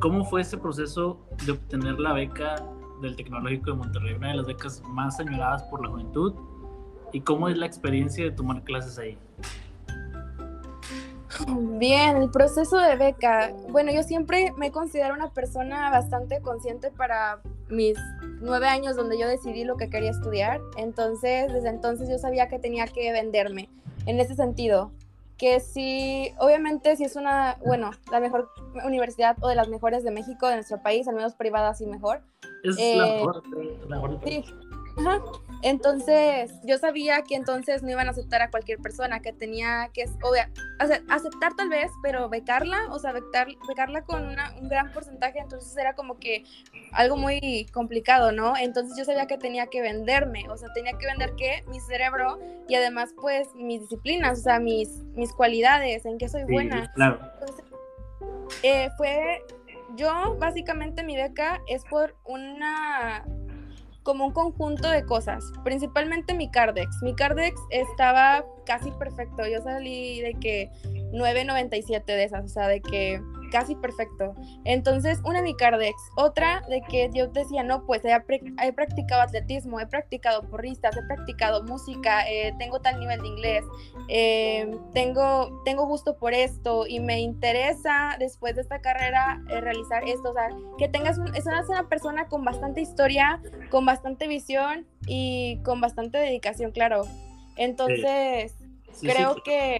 cómo 0.01 0.25
fue 0.25 0.43
ese 0.43 0.59
proceso 0.59 1.27
de 1.45 1.53
obtener 1.53 1.99
la 1.99 2.13
beca 2.13 2.65
del 3.01 3.17
Tecnológico 3.17 3.73
de 3.73 3.77
Monterrey, 3.77 4.15
una 4.15 4.29
de 4.29 4.35
las 4.37 4.47
becas 4.47 4.83
más 4.89 5.19
añoradas 5.19 5.63
por 5.65 5.83
la 5.83 5.91
juventud, 5.91 6.35
y 7.13 7.21
cómo 7.21 7.49
es 7.49 7.57
la 7.57 7.67
experiencia 7.67 8.25
de 8.25 8.31
tomar 8.31 8.63
clases 8.65 8.99
ahí. 8.99 9.19
Bien, 11.49 12.17
el 12.17 12.31
proceso 12.31 12.79
de 12.79 12.97
beca. 12.97 13.53
Bueno, 13.69 13.93
yo 13.93 14.03
siempre 14.03 14.53
me 14.57 14.71
considero 14.71 15.15
una 15.15 15.31
persona 15.31 15.91
bastante 15.91 16.41
consciente 16.41 16.91
para 16.91 17.41
mis 17.69 17.97
nueve 18.41 18.67
años 18.67 18.97
donde 18.97 19.19
yo 19.19 19.27
decidí 19.27 19.65
lo 19.65 19.77
que 19.77 19.91
quería 19.91 20.11
estudiar. 20.11 20.61
Entonces, 20.77 21.53
desde 21.53 21.69
entonces 21.69 22.09
yo 22.09 22.19
sabía 22.19 22.49
que 22.49 22.59
tenía 22.59 22.87
que 22.87 23.13
venderme 23.13 23.69
en 24.07 24.21
ese 24.21 24.35
sentido. 24.35 24.93
Que 25.39 25.59
si, 25.59 26.33
obviamente, 26.39 26.95
si 26.97 27.05
es 27.05 27.17
una, 27.17 27.57
bueno, 27.65 27.91
la 28.13 28.21
mejor 28.21 28.51
universidad 28.85 29.37
o 29.41 29.49
de 29.49 29.57
las 29.57 29.69
mejores 29.69 30.05
de 30.05 30.13
México, 30.13 30.47
de 30.47 30.57
nuestro 30.57 30.81
país, 30.83 31.09
al 31.09 31.17
menos 31.17 31.35
privada, 31.35 31.75
sí 31.75 31.87
mejor. 31.87 32.23
Es 32.63 32.77
la 32.77 33.09
eh, 33.09 33.15
mejor, 33.17 33.43
la 33.89 33.97
mejor. 33.97 34.21
Sí, 34.25 34.45
entonces, 35.63 36.53
yo 36.65 36.77
sabía 36.79 37.23
que 37.23 37.37
entonces 37.37 37.83
no 37.83 37.91
iban 37.91 38.09
a 38.09 38.11
aceptar 38.11 38.43
a 38.43 38.51
cualquier 38.51 38.79
persona, 38.79 39.21
que 39.21 39.33
tenía 39.33 39.91
que, 39.93 40.05
aceptar 41.09 41.55
tal 41.57 41.69
vez, 41.69 41.91
pero 42.03 42.29
becarla, 42.29 42.89
o 42.91 42.99
sea, 42.99 43.13
becarla 43.13 44.03
con 44.03 44.25
un 44.25 44.69
gran 44.69 44.93
porcentaje, 44.93 45.39
entonces 45.39 45.77
era 45.77 45.95
como 45.95 46.19
que 46.19 46.45
algo 46.93 47.17
muy 47.17 47.67
complicado, 47.73 48.33
¿no? 48.33 48.57
Entonces 48.57 48.99
yo 48.99 49.05
sabía 49.05 49.27
que 49.27 49.39
tenía 49.39 49.67
que 49.67 49.81
venderme, 49.83 50.49
o 50.51 50.57
sea, 50.57 50.69
tenía 50.75 50.99
que 50.99 51.07
vender 51.07 51.35
qué? 51.37 51.65
Mi 51.69 51.79
cerebro 51.81 52.41
y 52.69 52.75
además 52.75 53.15
pues 53.21 53.49
mis 53.55 53.83
disciplinas, 53.83 54.41
o 54.41 54.43
sea, 54.43 54.59
mis, 54.59 54.89
mis 55.15 55.33
cualidades, 55.33 56.05
en 56.07 56.19
qué 56.19 56.29
soy 56.29 56.45
buena. 56.45 56.91
Claro. 56.95 57.21
Eh, 58.63 58.91
fue, 58.97 59.45
yo 59.97 60.37
básicamente 60.39 61.03
mi 61.03 61.17
beca 61.17 61.61
es 61.69 61.85
por 61.85 62.17
una 62.25 63.25
como 64.03 64.27
un 64.27 64.33
conjunto 64.33 64.89
de 64.91 65.05
cosas, 65.05 65.45
principalmente 65.65 66.35
mi 66.35 66.51
Cardex. 66.51 67.03
Mi 67.03 67.15
Cardex 67.15 67.61
estaba 67.71 68.45
casi 68.67 68.91
perfecto. 68.93 69.47
Yo 69.47 69.63
salí 69.63 70.21
de 70.21 70.35
que 70.35 70.71
9.97 71.13 72.05
de 72.05 72.25
esas, 72.25 72.45
o 72.45 72.49
sea, 72.49 72.69
de 72.69 72.81
que 72.81 73.21
casi 73.53 73.77
perfecto. 73.77 74.35
Entonces, 74.65 75.21
una 75.25 75.43
mi 75.43 75.55
Cardex, 75.55 75.95
otra 76.17 76.63
de 76.69 76.81
que 76.81 77.11
yo 77.15 77.29
decía, 77.29 77.63
no, 77.63 77.85
pues 77.85 78.03
he, 78.05 78.73
practicado 78.73 79.21
atletismo, 79.21 79.79
he 79.79 79.87
practicado 79.87 80.43
porristas, 80.49 80.97
he 80.97 81.03
practicado 81.07 81.63
música, 81.63 82.29
eh, 82.29 82.55
tengo 82.59 82.81
tal 82.81 82.99
nivel 82.99 83.21
de 83.21 83.29
inglés, 83.29 83.65
eh, 84.09 84.75
tengo, 84.95 85.63
tengo 85.65 85.87
gusto 85.87 86.17
por 86.17 86.33
esto 86.33 86.87
y 86.89 86.99
me 86.99 87.21
interesa 87.21 88.17
después 88.19 88.57
de 88.57 88.63
esta 88.63 88.81
carrera 88.81 89.43
eh, 89.51 89.61
realizar 89.61 90.03
esto, 90.09 90.31
o 90.31 90.33
sea, 90.33 90.49
que 90.79 90.89
tengas, 90.89 91.19
un, 91.19 91.35
es 91.37 91.45
una 91.47 91.89
persona 91.89 92.29
con 92.29 92.45
bastante 92.45 92.81
historia, 92.81 93.41
con 93.71 93.85
bastante 93.85 94.27
visión 94.27 94.87
y 95.07 95.61
con 95.63 95.81
bastante 95.81 96.17
dedicación, 96.17 96.73
claro. 96.73 97.03
Entonces, 97.57 98.57
creo 99.03 99.37
que 99.45 99.79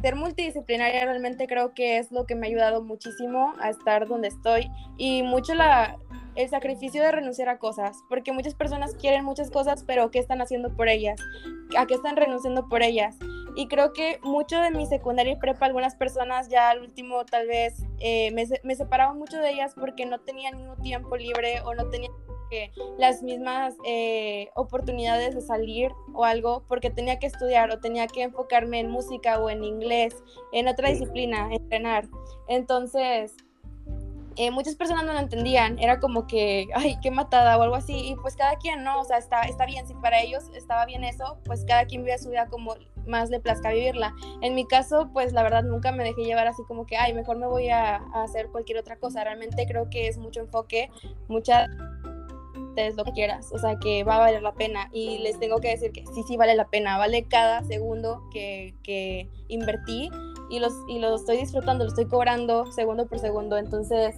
ser 0.00 0.16
multidisciplinaria 0.16 1.04
realmente 1.04 1.46
creo 1.46 1.74
que 1.74 1.98
es 1.98 2.10
lo 2.10 2.26
que 2.26 2.34
me 2.34 2.46
ha 2.46 2.50
ayudado 2.50 2.82
muchísimo 2.82 3.52
a 3.60 3.70
estar 3.70 4.06
donde 4.06 4.28
estoy 4.28 4.70
y 4.96 5.22
mucho 5.22 5.54
la, 5.54 5.98
el 6.36 6.48
sacrificio 6.48 7.02
de 7.02 7.12
renunciar 7.12 7.48
a 7.48 7.58
cosas, 7.58 7.98
porque 8.08 8.32
muchas 8.32 8.54
personas 8.54 8.94
quieren 8.94 9.24
muchas 9.24 9.50
cosas, 9.50 9.84
pero 9.86 10.10
¿qué 10.10 10.18
están 10.18 10.40
haciendo 10.40 10.74
por 10.74 10.88
ellas? 10.88 11.20
¿A 11.76 11.86
qué 11.86 11.94
están 11.94 12.16
renunciando 12.16 12.68
por 12.68 12.82
ellas? 12.82 13.16
Y 13.56 13.66
creo 13.66 13.92
que 13.92 14.20
mucho 14.22 14.60
de 14.60 14.70
mi 14.70 14.86
secundaria 14.86 15.32
y 15.32 15.36
prepa, 15.36 15.66
algunas 15.66 15.96
personas 15.96 16.48
ya 16.48 16.70
al 16.70 16.80
último 16.80 17.24
tal 17.24 17.48
vez 17.48 17.82
eh, 17.98 18.30
me, 18.32 18.46
me 18.62 18.74
separaban 18.76 19.18
mucho 19.18 19.38
de 19.38 19.50
ellas 19.50 19.74
porque 19.74 20.06
no 20.06 20.20
tenían 20.20 20.56
ningún 20.56 20.80
tiempo 20.80 21.16
libre 21.16 21.60
o 21.62 21.74
no 21.74 21.90
tenían 22.50 22.70
las 22.98 23.22
mismas 23.22 23.74
eh, 23.84 24.50
oportunidades 24.54 25.34
de 25.34 25.40
salir 25.40 25.92
o 26.12 26.24
algo 26.24 26.64
porque 26.68 26.90
tenía 26.90 27.18
que 27.18 27.26
estudiar 27.26 27.70
o 27.70 27.80
tenía 27.80 28.06
que 28.06 28.22
enfocarme 28.22 28.80
en 28.80 28.90
música 28.90 29.38
o 29.38 29.48
en 29.48 29.64
inglés, 29.64 30.22
en 30.52 30.68
otra 30.68 30.90
disciplina, 30.90 31.48
entrenar. 31.52 32.08
Entonces, 32.48 33.34
eh, 34.36 34.50
muchas 34.50 34.76
personas 34.76 35.04
no 35.04 35.12
lo 35.12 35.18
entendían, 35.18 35.78
era 35.78 36.00
como 36.00 36.26
que, 36.26 36.68
ay, 36.74 36.96
qué 37.02 37.10
matada 37.10 37.58
o 37.58 37.62
algo 37.62 37.74
así, 37.74 38.08
y 38.08 38.14
pues 38.16 38.36
cada 38.36 38.56
quien, 38.56 38.84
¿no? 38.84 39.00
O 39.00 39.04
sea, 39.04 39.18
está, 39.18 39.42
está 39.42 39.66
bien, 39.66 39.86
si 39.86 39.94
para 39.94 40.20
ellos 40.20 40.44
estaba 40.54 40.86
bien 40.86 41.04
eso, 41.04 41.38
pues 41.44 41.64
cada 41.66 41.84
quien 41.84 42.04
vive 42.04 42.16
su 42.18 42.30
vida 42.30 42.46
como 42.46 42.74
más 43.06 43.28
le 43.28 43.40
plazca 43.40 43.70
vivirla. 43.70 44.14
En 44.40 44.54
mi 44.54 44.66
caso, 44.66 45.10
pues 45.12 45.32
la 45.32 45.42
verdad 45.42 45.64
nunca 45.64 45.90
me 45.92 46.04
dejé 46.04 46.22
llevar 46.22 46.46
así 46.46 46.62
como 46.68 46.86
que, 46.86 46.96
ay, 46.96 47.12
mejor 47.12 47.38
me 47.38 47.46
voy 47.46 47.68
a, 47.70 47.96
a 47.96 48.22
hacer 48.22 48.48
cualquier 48.48 48.78
otra 48.78 48.96
cosa, 48.96 49.24
realmente 49.24 49.66
creo 49.66 49.90
que 49.90 50.08
es 50.08 50.16
mucho 50.16 50.40
enfoque, 50.40 50.90
mucha 51.28 51.66
disfrutes 52.70 52.96
lo 52.96 53.04
quieras, 53.12 53.52
o 53.52 53.58
sea, 53.58 53.78
que 53.78 54.04
va 54.04 54.16
a 54.16 54.20
valer 54.20 54.42
la 54.42 54.52
pena. 54.52 54.88
Y 54.92 55.18
les 55.18 55.38
tengo 55.38 55.60
que 55.60 55.68
decir 55.68 55.92
que 55.92 56.04
sí, 56.14 56.22
sí 56.26 56.36
vale 56.36 56.54
la 56.54 56.68
pena, 56.68 56.98
vale 56.98 57.24
cada 57.24 57.62
segundo 57.64 58.22
que, 58.32 58.74
que 58.82 59.28
invertí 59.48 60.10
y, 60.48 60.58
los, 60.58 60.72
y 60.88 60.98
lo 60.98 61.14
estoy 61.14 61.38
disfrutando, 61.38 61.84
lo 61.84 61.90
estoy 61.90 62.06
cobrando 62.06 62.70
segundo 62.72 63.06
por 63.06 63.18
segundo. 63.18 63.56
Entonces, 63.56 64.16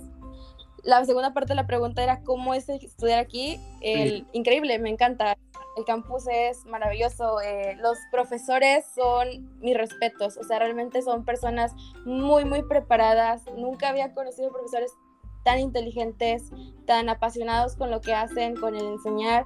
la 0.83 1.05
segunda 1.05 1.33
parte 1.33 1.51
de 1.51 1.57
la 1.57 1.67
pregunta 1.67 2.03
era 2.03 2.23
cómo 2.23 2.55
es 2.55 2.69
estudiar 2.69 3.19
aquí. 3.19 3.61
El, 3.81 4.27
Increíble, 4.33 4.79
me 4.79 4.91
encanta. 4.91 5.37
El 5.77 5.85
campus 5.87 6.27
es 6.31 6.67
maravilloso. 6.67 7.41
Eh, 7.41 7.77
los 7.81 7.97
profesores 8.11 8.85
son 8.95 9.59
mis 9.61 9.77
respetos. 9.77 10.37
O 10.37 10.45
sea, 10.45 10.59
realmente 10.59 11.01
son 11.01 11.25
personas 11.25 11.73
muy, 12.05 12.45
muy 12.45 12.63
preparadas. 12.63 13.43
Nunca 13.57 13.89
había 13.89 14.13
conocido 14.13 14.51
profesores 14.51 14.93
tan 15.43 15.59
inteligentes, 15.59 16.51
tan 16.87 17.09
apasionados 17.09 17.77
con 17.77 17.91
lo 17.91 18.01
que 18.01 18.15
hacen, 18.15 18.57
con 18.57 18.75
el 18.75 18.85
enseñar. 18.85 19.45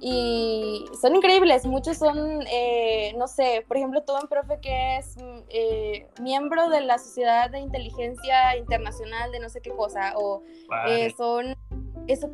Y 0.00 0.84
son 1.00 1.16
increíbles, 1.16 1.64
muchos 1.64 1.96
son, 1.96 2.18
eh, 2.52 3.14
no 3.16 3.26
sé, 3.26 3.64
por 3.66 3.78
ejemplo, 3.78 4.02
todo 4.02 4.20
un 4.20 4.28
profe 4.28 4.60
que 4.60 4.98
es 4.98 5.16
eh, 5.48 6.06
miembro 6.20 6.68
de 6.68 6.82
la 6.82 6.98
Sociedad 6.98 7.50
de 7.50 7.60
Inteligencia 7.60 8.56
Internacional 8.58 9.32
de 9.32 9.40
no 9.40 9.48
sé 9.48 9.62
qué 9.62 9.70
cosa, 9.70 10.12
o 10.16 10.42
eh, 10.86 11.14
son, 11.16 11.56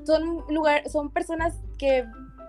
son, 0.04 0.44
lugar, 0.48 0.88
son 0.90 1.10
personas 1.10 1.54
que 1.78 2.04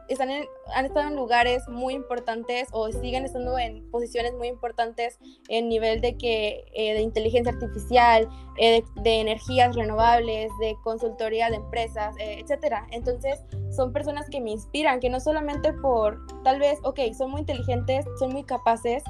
están 0.07 0.29
han 0.75 0.85
estado 0.85 1.07
en 1.07 1.15
lugares 1.15 1.67
muy 1.67 1.93
importantes 1.93 2.67
o 2.71 2.91
siguen 2.91 3.25
estando 3.25 3.57
en 3.57 3.89
posiciones 3.91 4.33
muy 4.33 4.47
importantes 4.47 5.19
en 5.49 5.69
nivel 5.69 6.01
de 6.01 6.17
que 6.17 6.65
eh, 6.73 6.93
de 6.93 7.01
inteligencia 7.01 7.51
artificial, 7.53 8.27
eh, 8.57 8.83
de, 9.03 9.21
energías 9.21 9.75
renovables, 9.75 10.51
de 10.59 10.75
consultoría 10.83 11.49
de 11.49 11.57
empresas, 11.57 12.15
eh, 12.17 12.39
etcétera. 12.41 12.87
Entonces 12.91 13.41
son 13.75 13.91
personas 13.93 14.29
que 14.29 14.41
me 14.41 14.51
inspiran, 14.51 14.99
que 14.99 15.09
no 15.09 15.19
solamente 15.19 15.73
por 15.73 16.19
tal 16.43 16.59
vez, 16.59 16.79
ok, 16.83 16.99
son 17.17 17.31
muy 17.31 17.41
inteligentes, 17.41 18.05
son 18.19 18.31
muy 18.31 18.43
capaces, 18.43 19.03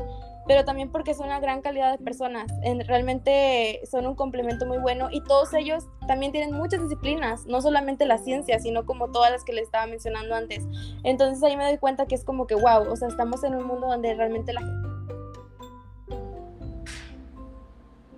pero 0.47 0.65
también 0.65 0.91
porque 0.91 1.13
son 1.13 1.27
una 1.27 1.39
gran 1.39 1.62
calidad 1.62 1.91
de 1.97 2.03
personas. 2.03 2.51
realmente 2.88 3.82
son 3.89 4.06
un 4.06 4.15
complemento 4.15 4.65
muy 4.65 4.77
bueno 4.77 5.10
y 5.12 5.21
todos 5.23 5.53
ellos 5.53 5.86
también 6.08 6.32
tienen 6.32 6.53
muchas 6.53 6.82
disciplinas, 6.82 7.45
no 7.45 7.62
solamente 7.62 8.06
la 8.06 8.17
ciencia, 8.17 8.60
sino 8.60 8.86
como 8.86 9.12
todas 9.12 9.32
las 9.32 9.43
que 9.43 9.53
les 9.53 9.65
estaba 9.65 9.86
mencionando 9.86 10.36
antes. 10.36 10.65
Entonces 11.03 11.43
ahí 11.43 11.56
me 11.56 11.65
doy 11.65 11.77
cuenta 11.77 12.06
que 12.06 12.15
es 12.15 12.23
como 12.23 12.47
que, 12.47 12.56
wow, 12.56 12.91
o 12.91 12.95
sea, 12.95 13.08
estamos 13.08 13.43
en 13.43 13.56
un 13.56 13.65
mundo 13.65 13.88
donde 13.88 14.13
realmente 14.13 14.53
la 14.53 14.62
gente... 14.62 14.89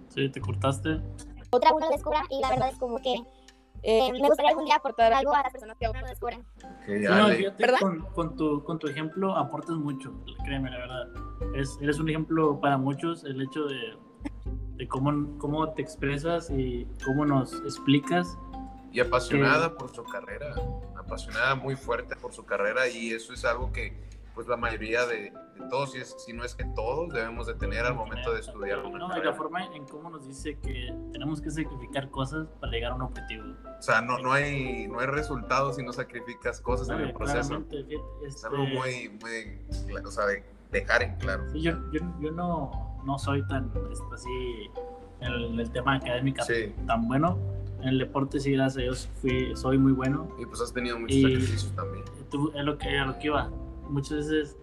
Sí, 0.10 0.30
te 0.30 0.40
cortaste. 0.40 1.02
Otra 1.52 1.72
descubra 1.92 2.24
y 2.30 2.40
la 2.42 2.50
verdad 2.50 2.70
es 2.70 2.78
como 2.78 2.98
que 3.00 3.16
eh, 3.86 4.12
me 4.12 4.28
gustaría 4.28 4.50
algún 4.50 4.66
día 4.66 4.76
aportar 4.78 5.14
algo 5.14 5.34
a 5.34 5.44
las 5.44 5.52
personas 5.52 5.78
que 5.78 5.86
aún 5.86 5.96
no 6.00 6.08
descubren. 6.08 6.44
con, 7.80 8.02
con, 8.14 8.36
tu, 8.36 8.64
con 8.64 8.80
tu 8.80 8.88
ejemplo 8.88 9.36
aportas 9.36 9.76
mucho, 9.76 10.12
créeme, 10.44 10.72
la 10.72 10.78
verdad. 10.78 11.08
Es, 11.56 11.78
eres 11.82 12.00
un 12.00 12.10
ejemplo 12.10 12.60
para 12.60 12.78
muchos 12.78 13.24
el 13.26 13.42
hecho 13.42 13.66
de, 13.66 13.98
de 14.78 14.88
cómo, 14.88 15.38
cómo 15.38 15.72
te 15.74 15.84
expresas 15.84 16.50
y 16.50 16.88
cómo 17.04 17.26
nos 17.26 17.54
explicas. 17.62 18.38
Y 18.92 19.02
apasionada 19.02 19.78
por 19.78 19.94
su 19.94 20.04
carrera, 20.04 20.56
apasionada 20.98 21.54
muy 21.54 21.76
fuerte 21.76 22.16
por 22.16 22.34
su 22.34 22.46
carrera 22.46 22.88
y 22.88 23.12
eso 23.12 23.34
es 23.34 23.46
algo 23.46 23.72
que 23.72 23.94
pues 24.36 24.48
la 24.48 24.58
mayoría 24.58 25.06
de, 25.06 25.34
todos, 25.70 25.94
si, 25.94 26.00
si, 26.04 26.34
no 26.34 26.44
es 26.44 26.54
que 26.54 26.66
todos, 26.76 27.12
debemos 27.12 27.48
de 27.48 27.56
tener 27.56 27.86
al 27.86 27.96
momento 27.96 28.34
de 28.34 28.42
estudiar 28.42 28.80
una 28.80 29.00
No, 29.00 29.18
y 29.18 29.24
la 29.24 29.34
forma 29.34 29.66
en 29.74 29.86
cómo 29.86 30.10
nos 30.10 30.28
dice 30.28 30.60
que 30.60 30.94
tenemos 31.14 31.42
que 31.42 31.50
sacrificar 31.50 32.12
cosas 32.12 32.46
para 32.60 32.72
llegar 32.74 32.92
a 32.92 32.96
un 32.96 33.04
objetivo. 33.04 33.46
O 33.80 33.82
sea, 33.82 34.02
no, 34.02 34.20
no, 34.20 34.34
hay, 34.34 34.88
no 34.90 35.00
hay 35.00 35.08
resultados 35.08 35.78
si 35.78 35.84
no 35.84 35.94
sacrificas 35.94 36.60
cosas 36.60 36.90
en 36.90 37.00
el 37.00 37.14
proceso. 37.14 37.64
Es 38.26 38.44
algo 38.44 38.64
este 38.64 38.76
muy, 38.76 39.10
muy, 39.22 39.98
o 40.04 40.12
sea, 40.12 40.26
de 40.26 40.44
dejar 40.72 41.02
en 41.04 41.16
claro. 41.16 41.50
Sí, 41.52 41.62
yo, 41.62 41.72
yo, 41.92 42.02
yo 42.20 42.32
no, 42.32 43.00
no 43.06 43.18
soy 43.18 43.46
tan 43.48 43.72
este, 43.92 44.06
así 44.14 44.70
en 45.22 45.60
el, 45.60 45.72
tema 45.72 45.96
académico 45.96 46.44
tan 46.86 47.08
bueno. 47.08 47.38
En 47.82 47.90
el 47.90 48.00
deporte, 48.00 48.40
sí, 48.40 48.52
gracias 48.52 48.78
a 48.78 48.82
Dios, 48.82 49.10
fui, 49.22 49.56
soy 49.56 49.78
muy 49.78 49.94
bueno. 49.94 50.28
Y 50.40 50.46
pues 50.46 50.60
has 50.60 50.74
tenido 50.74 51.00
muchos 51.00 51.22
sacrificios 51.22 51.72
también. 51.76 52.04
Tú, 52.32 52.52
es 52.56 52.66
lo 52.66 52.78
que, 52.78 52.98
a 52.98 53.06
lo 53.06 53.20
que 53.20 53.28
iba 53.28 53.50
muchas 53.90 54.18
veces 54.18 54.58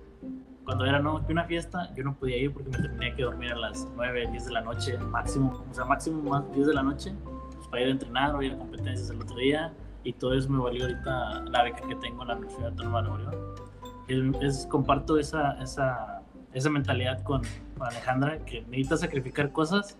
cuando 0.64 0.84
era 0.84 0.98
no, 1.00 1.24
una 1.28 1.44
fiesta, 1.44 1.92
yo 1.94 2.04
no 2.04 2.14
podía 2.14 2.36
ir 2.36 2.52
porque 2.52 2.70
me 2.70 2.88
tenía 2.88 3.14
que 3.14 3.22
dormir 3.22 3.52
a 3.52 3.56
las 3.56 3.88
9, 3.96 4.28
10 4.30 4.44
de 4.46 4.52
la 4.52 4.60
noche 4.60 4.98
máximo, 4.98 5.64
o 5.68 5.74
sea, 5.74 5.84
máximo 5.84 6.22
más 6.22 6.52
10 6.52 6.66
de 6.68 6.74
la 6.74 6.82
noche, 6.82 7.14
pues, 7.56 7.68
para 7.68 7.82
ir 7.82 7.88
a 7.88 7.90
entrenar 7.90 8.34
o 8.34 8.42
ir 8.42 8.52
a 8.52 8.58
competencias 8.58 9.10
el 9.10 9.20
otro 9.20 9.36
día, 9.36 9.74
y 10.04 10.12
todo 10.12 10.34
eso 10.34 10.48
me 10.50 10.58
valió 10.58 10.84
ahorita 10.84 11.44
la 11.50 11.62
beca 11.64 11.86
que 11.86 11.96
tengo 11.96 12.22
en 12.22 12.28
la 12.28 12.36
Universidad 12.36 12.68
Autónoma 12.68 13.02
de 13.02 13.08
Nuevo 13.08 13.30
León. 13.30 14.42
Es, 14.42 14.66
comparto 14.66 15.16
esa, 15.16 15.52
esa, 15.62 16.22
esa 16.52 16.70
mentalidad 16.70 17.22
con, 17.22 17.42
con, 17.76 17.86
Alejandra, 17.86 18.44
que 18.44 18.62
necesita 18.62 18.96
sacrificar 18.96 19.52
cosas 19.52 19.96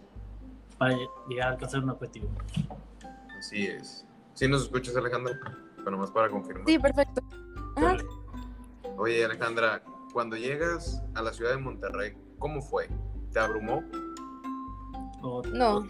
para 0.77 0.97
llegar 1.29 1.49
a 1.49 1.51
alcanzar 1.53 1.83
un 1.83 1.91
objetivo. 1.91 2.29
Así 3.39 3.67
es. 3.67 4.07
¿Sí 4.35 4.49
nos 4.49 4.63
escuchas, 4.63 4.97
Alejandra? 4.97 5.39
Bueno, 5.83 5.99
más 5.99 6.11
para 6.11 6.29
confirmar. 6.29 6.65
Sí, 6.67 6.79
perfecto. 6.79 7.23
Oye, 9.05 9.25
Alejandra, 9.25 9.83
cuando 10.13 10.37
llegas 10.37 11.03
a 11.17 11.23
la 11.23 11.33
ciudad 11.33 11.51
de 11.51 11.57
Monterrey, 11.57 12.13
¿cómo 12.39 12.63
fue? 12.63 12.89
¿Te 13.33 13.41
abrumó? 13.41 13.83
no. 15.53 15.85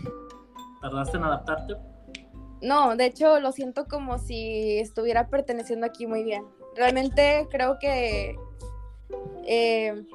¿Tardaste 0.81 1.19
en 1.19 1.25
adaptarte? 1.25 1.75
No, 2.63 2.97
de 2.97 3.05
hecho 3.05 3.39
lo 3.39 3.53
siento 3.53 3.85
como 3.85 4.19
si 4.19 4.79
estuviera 4.79 5.29
perteneciendo 5.29 5.85
aquí 5.85 6.07
muy 6.07 6.25
bien. 6.25 6.47
Realmente 6.75 7.47
creo 7.51 7.79
que 7.79 8.35
eh, 9.47 10.07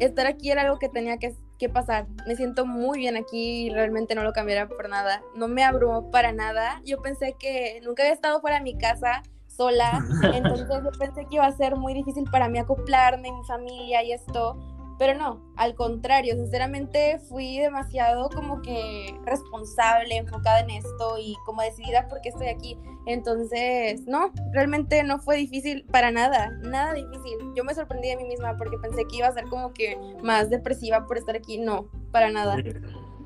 estar 0.00 0.26
aquí 0.26 0.50
era 0.50 0.60
algo 0.64 0.78
que 0.78 0.90
tenía 0.90 1.16
que, 1.16 1.34
que, 1.58 1.70
pasar. 1.70 2.06
Me 2.26 2.36
siento 2.36 2.66
muy 2.66 2.98
bien 2.98 3.16
aquí 3.16 3.68
y 3.68 3.70
realmente 3.70 4.14
no 4.14 4.22
lo 4.22 4.34
cambiaría 4.34 4.68
por 4.68 4.90
nada. 4.90 5.22
No 5.34 5.48
me 5.48 5.64
abrumó 5.64 6.10
para 6.10 6.30
nada. 6.32 6.82
Yo 6.84 7.00
pensé 7.00 7.36
que 7.38 7.80
nunca 7.82 8.02
había 8.02 8.12
estado 8.12 8.42
fuera 8.42 8.58
de 8.58 8.64
mi 8.64 8.76
casa 8.76 9.22
sola, 9.56 10.04
entonces 10.34 10.66
yo 10.68 10.90
pensé 10.98 11.26
que 11.26 11.36
iba 11.36 11.46
a 11.46 11.52
ser 11.52 11.76
muy 11.76 11.94
difícil 11.94 12.24
para 12.30 12.48
mí 12.48 12.58
acoplarme, 12.58 13.30
mi 13.32 13.44
familia 13.44 14.02
y 14.02 14.12
esto, 14.12 14.58
pero 14.98 15.18
no, 15.18 15.40
al 15.56 15.74
contrario, 15.74 16.34
sinceramente 16.34 17.18
fui 17.28 17.58
demasiado 17.58 18.28
como 18.30 18.62
que 18.62 19.18
responsable, 19.24 20.16
enfocada 20.16 20.60
en 20.60 20.70
esto 20.70 21.18
y 21.18 21.34
como 21.44 21.62
decidida 21.62 22.06
porque 22.08 22.28
estoy 22.28 22.48
aquí. 22.48 22.78
Entonces, 23.06 24.06
no, 24.06 24.32
realmente 24.52 25.02
no 25.02 25.18
fue 25.18 25.36
difícil 25.36 25.84
para 25.90 26.10
nada, 26.10 26.50
nada 26.62 26.94
difícil. 26.94 27.38
Yo 27.56 27.64
me 27.64 27.74
sorprendí 27.74 28.08
de 28.08 28.16
mí 28.16 28.24
misma 28.24 28.56
porque 28.56 28.78
pensé 28.78 29.04
que 29.06 29.16
iba 29.16 29.26
a 29.26 29.32
ser 29.32 29.44
como 29.48 29.72
que 29.72 29.98
más 30.22 30.48
depresiva 30.48 31.06
por 31.06 31.18
estar 31.18 31.34
aquí. 31.34 31.58
No, 31.58 31.88
para 32.12 32.30
nada. 32.30 32.56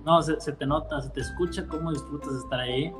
No, 0.04 0.22
se, 0.22 0.52
te 0.52 0.66
nota, 0.66 1.02
se 1.02 1.10
te 1.10 1.20
escucha 1.20 1.66
cómo 1.68 1.92
disfrutas 1.92 2.32
estar 2.32 2.60
ahí. 2.60 2.92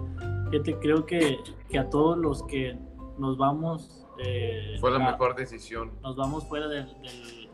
Yo 0.53 0.63
te 0.63 0.79
creo 0.79 1.07
que, 1.07 1.39
que 1.71 1.79
a 1.79 1.89
todos 1.89 2.19
los 2.19 2.43
que 2.45 2.79
nos 3.19 3.37
vamos... 3.37 4.07
Eh, 4.19 4.77
Fue 4.81 4.91
la 4.91 4.99
mejor 4.99 5.37
decisión. 5.37 5.93
Nos 6.03 6.17
vamos 6.17 6.45
fuera 6.49 6.67
del, 6.67 6.87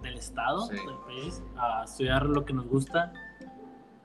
del, 0.03 0.15
estado, 0.17 0.67
del 0.69 0.81
país, 1.07 1.43
a 1.57 1.85
estudiar 1.85 2.27
lo 2.27 2.45
que 2.45 2.53
nos 2.53 2.67
gusta. 2.67 3.13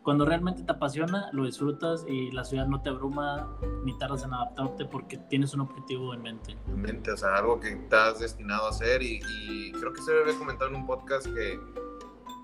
Cuando 0.04 0.26
realmente 0.26 0.64
te 0.64 0.72
apasiona, 0.72 1.30
lo 1.34 1.46
disfrutas 1.46 2.06
y 2.08 2.32
la 2.32 2.44
ciudad 2.44 2.68
no 2.68 2.82
te 2.82 2.90
abruma 2.90 3.48
ni 3.84 3.98
tardas 3.98 4.24
en 4.24 4.34
adaptarte 4.34 4.86
porque 4.86 5.18
tienes 5.18 5.54
un 5.54 5.62
objetivo 5.62 6.14
en 6.14 6.22
mente. 6.22 6.58
En 6.68 6.82
mente, 6.82 7.12
o 7.12 7.18
sea, 7.18 7.36
algo 7.36 7.60
que 7.60 7.70
estás 7.70 8.20
destinado 8.20 8.66
a 8.66 8.70
hacer 8.70 9.02
y, 9.04 9.22
y 9.40 9.72
creo 9.74 9.94
que 9.94 10.02
se 10.02 10.12
debe 10.12 10.38
comentar 10.38 10.70
en 10.70 10.76
un 10.76 10.88
podcast 10.88 11.28
que 11.28 11.60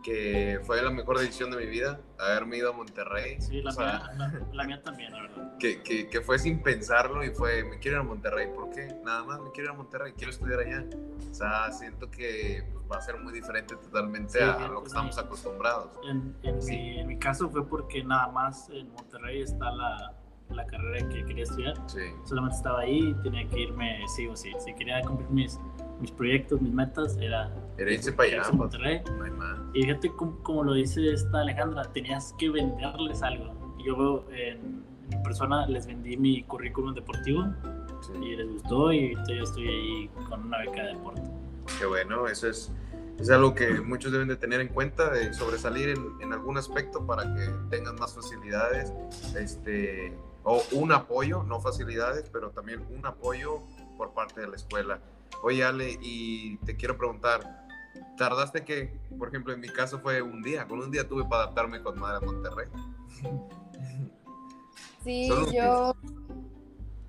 que 0.06 0.60
fue 0.64 0.84
la 0.84 0.92
mejor 0.92 1.18
decisión 1.18 1.50
de 1.50 1.58
mi 1.58 1.66
vida, 1.66 2.00
haberme 2.20 2.58
ido 2.58 2.70
a 2.70 2.74
Monterrey. 2.74 3.42
Sí, 3.42 3.64
la, 3.64 3.72
mía, 3.72 4.38
la, 4.54 4.64
mía, 4.64 4.82
también, 4.84 5.12
la 5.12 5.24
verdad. 5.24 5.58
Que, 5.58 5.82
que, 5.82 6.08
que, 6.08 6.22
fue 6.22 6.38
sin 6.38 6.62
pensarlo 6.62 7.24
y 7.24 7.32
fue, 7.32 7.64
me 7.64 7.80
quiero 7.80 7.98
ir 7.98 8.02
a 8.02 8.04
Monterrey, 8.04 8.48
¿por 8.54 8.70
qué? 8.70 8.96
Nada 9.04 9.24
más, 9.24 9.42
me 9.42 9.50
quiero 9.50 9.72
ir 9.72 9.74
a 9.74 9.78
Monterrey, 9.78 10.14
quiero 10.16 10.30
estudiar 10.30 10.60
allá. 10.60 10.86
O 11.32 11.34
sea, 11.34 11.72
siento 11.72 12.12
que 12.12 12.64
pues, 12.72 12.86
va 12.92 12.98
a 12.98 13.02
ser 13.02 13.18
muy 13.18 13.34
diferente 13.34 13.76
totalmente 13.78 14.44
a, 14.44 14.68
lo 14.68 14.82
que 14.82 14.90
estamos 14.90 15.18
acostumbrados. 15.18 15.90
En, 16.08 16.36
en, 16.44 16.60
mi, 16.64 17.00
en, 17.00 17.08
mi, 17.08 17.18
caso 17.18 17.50
fue 17.50 17.68
porque 17.68 18.04
nada 18.04 18.28
más 18.28 18.70
en 18.70 18.92
Monterrey 18.94 19.42
está 19.42 19.72
la, 19.72 20.14
la 20.52 20.68
carrera 20.68 21.10
que 21.10 21.26
quería 21.26 21.44
estudiar. 21.44 21.76
Solamente 22.26 22.58
estaba 22.58 22.82
ahí, 22.82 23.16
tenía 23.24 23.48
que 23.48 23.62
irme 23.62 24.04
sí 24.16 24.28
o 24.28 24.36
sí. 24.36 24.52
Si 24.60 24.72
quería 24.76 25.02
cumplir 25.02 25.30
mis 25.32 25.60
mis 26.00 26.12
proyectos, 26.12 26.62
mis 26.62 26.74
metas, 26.74 27.18
era... 27.18 27.52
Era 27.78 27.92
irse 27.92 28.12
para 28.12 28.30
allá. 28.30 28.42
Pues, 28.44 28.54
Monterrey. 28.54 29.02
Y 29.74 29.84
fíjate 29.84 30.12
como, 30.44 30.64
lo 30.64 30.74
dice 30.74 31.12
esta 31.12 31.42
Alejandra, 31.42 31.84
tenías 31.94 32.34
que 32.38 32.50
venderles 32.50 33.22
algo. 33.22 33.54
Yo 33.86 34.26
en, 34.32 34.84
en 35.12 35.24
persona 35.24 35.68
les 35.68 35.86
vendí 35.86 36.18
mi 36.18 36.44
currículum 36.44 36.94
deportivo 36.94 37.46
y 38.22 38.36
les 38.36 38.48
gustó 38.48 38.92
y 38.92 39.14
yo 39.14 39.44
estoy 39.44 39.68
ahí 39.68 40.10
con 40.30 40.46
una 40.46 40.60
beca 40.60 40.84
de 40.84 40.94
deporte. 40.94 41.22
Qué 41.80 41.86
bueno, 41.86 42.28
eso 42.28 42.48
es, 42.48 42.72
es 43.20 43.30
algo 43.30 43.56
que 43.56 43.82
muchos 43.82 44.12
deben 44.12 44.28
de 44.28 44.36
tener 44.36 44.62
en 44.62 44.68
cuenta, 44.70 45.10
de 45.10 45.34
sobresalir 45.34 45.90
en, 45.90 46.22
en 46.22 46.34
algún 46.34 46.58
aspecto 46.58 47.06
para 47.06 47.24
que 47.36 47.50
tengan 47.70 47.96
más 47.96 48.14
facilidades, 48.14 48.94
este, 49.38 50.14
o 50.44 50.62
un 50.74 50.92
apoyo, 50.92 51.44
no 51.44 51.60
facilidades, 51.60 52.30
pero 52.32 52.52
también 52.52 52.86
un 52.96 53.06
apoyo 53.06 53.62
por 53.98 54.14
parte 54.14 54.42
de 54.42 54.48
la 54.48 54.56
escuela. 54.56 55.00
Oye, 55.44 55.64
Ale, 55.64 55.98
y 56.02 56.58
te 56.58 56.76
quiero 56.76 56.98
preguntar, 56.98 57.66
¿tardaste 58.18 58.64
que, 58.64 59.00
por 59.18 59.30
ejemplo, 59.30 59.54
en 59.54 59.60
mi 59.60 59.70
caso 59.70 60.00
fue 60.00 60.22
un 60.22 60.42
día? 60.42 60.68
Con 60.68 60.80
un 60.80 60.92
día 60.92 61.08
tuve 61.08 61.24
para 61.24 61.44
adaptarme 61.44 61.82
con 61.82 62.00
Madre 62.00 62.26
Monterrey. 62.26 62.68
Sí, 65.04 65.30
yo... 65.54 65.96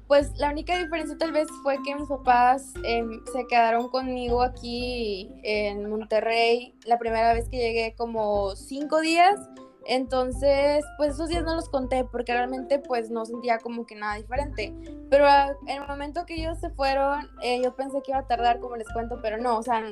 Pues 0.06 0.30
la 0.36 0.50
única 0.50 0.78
diferencia 0.78 1.16
tal 1.18 1.32
vez 1.32 1.48
fue 1.62 1.78
que 1.82 1.94
mis 1.94 2.06
papás 2.06 2.74
em, 2.84 3.24
se 3.32 3.44
quedaron 3.48 3.88
conmigo 3.88 4.42
aquí 4.42 5.28
en 5.42 5.88
Monterrey 5.90 6.78
la 6.84 6.96
primera 6.98 7.32
vez 7.32 7.48
que 7.48 7.56
llegué 7.56 7.94
como 7.96 8.54
cinco 8.54 9.00
días. 9.00 9.40
Entonces, 9.88 10.84
pues 10.96 11.14
esos 11.14 11.28
días 11.28 11.44
no 11.44 11.54
los 11.54 11.68
conté 11.68 12.04
porque 12.04 12.32
realmente 12.32 12.78
pues 12.78 13.10
no 13.10 13.24
sentía 13.24 13.58
como 13.58 13.86
que 13.86 13.94
nada 13.94 14.16
diferente. 14.16 14.74
Pero 15.10 15.26
en 15.66 15.82
el 15.82 15.86
momento 15.86 16.26
que 16.26 16.34
ellos 16.34 16.58
se 16.58 16.70
fueron, 16.70 17.28
eh, 17.42 17.60
yo 17.62 17.74
pensé 17.76 18.02
que 18.02 18.10
iba 18.10 18.20
a 18.20 18.26
tardar 18.26 18.60
como 18.60 18.76
les 18.76 18.88
cuento, 18.92 19.20
pero 19.22 19.38
no, 19.38 19.58
o 19.58 19.62
sea, 19.62 19.82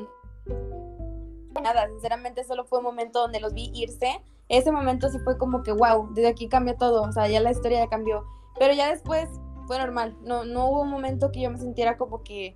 nada, 1.62 1.88
sinceramente 1.88 2.44
solo 2.44 2.64
fue 2.64 2.78
un 2.78 2.84
momento 2.84 3.20
donde 3.20 3.40
los 3.40 3.54
vi 3.54 3.70
irse. 3.74 4.20
Ese 4.48 4.72
momento 4.72 5.08
sí 5.08 5.18
fue 5.20 5.38
como 5.38 5.62
que, 5.62 5.72
wow, 5.72 6.12
desde 6.12 6.28
aquí 6.28 6.48
cambió 6.48 6.76
todo, 6.76 7.02
o 7.02 7.12
sea, 7.12 7.28
ya 7.28 7.40
la 7.40 7.52
historia 7.52 7.78
ya 7.78 7.88
cambió. 7.88 8.24
Pero 8.58 8.74
ya 8.74 8.90
después 8.90 9.28
fue 9.66 9.78
normal. 9.78 10.16
No, 10.22 10.44
no 10.44 10.68
hubo 10.68 10.82
un 10.82 10.90
momento 10.90 11.30
que 11.30 11.40
yo 11.40 11.50
me 11.50 11.58
sintiera 11.58 11.96
como 11.96 12.22
que 12.22 12.54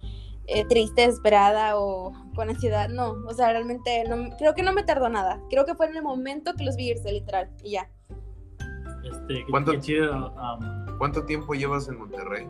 eh, 0.48 0.64
triste, 0.66 1.02
desesperada 1.02 1.78
o 1.78 2.12
con 2.34 2.48
ansiedad. 2.48 2.88
No, 2.88 3.12
o 3.26 3.34
sea, 3.34 3.52
realmente 3.52 4.04
no, 4.08 4.36
creo 4.36 4.54
que 4.54 4.62
no 4.62 4.72
me 4.72 4.82
tardó 4.82 5.08
nada. 5.08 5.40
Creo 5.50 5.64
que 5.64 5.74
fue 5.74 5.86
en 5.86 5.96
el 5.96 6.02
momento 6.02 6.54
que 6.54 6.64
los 6.64 6.76
vi 6.76 6.88
irse, 6.90 7.12
literal, 7.12 7.50
y 7.62 7.72
ya. 7.72 7.90
Este, 9.04 9.44
¿Cuánto, 9.50 9.72
qué 9.72 9.80
chido, 9.80 10.32
um, 10.32 10.98
¿Cuánto 10.98 11.24
tiempo 11.24 11.54
llevas 11.54 11.88
en 11.88 11.98
Monterrey? 11.98 12.48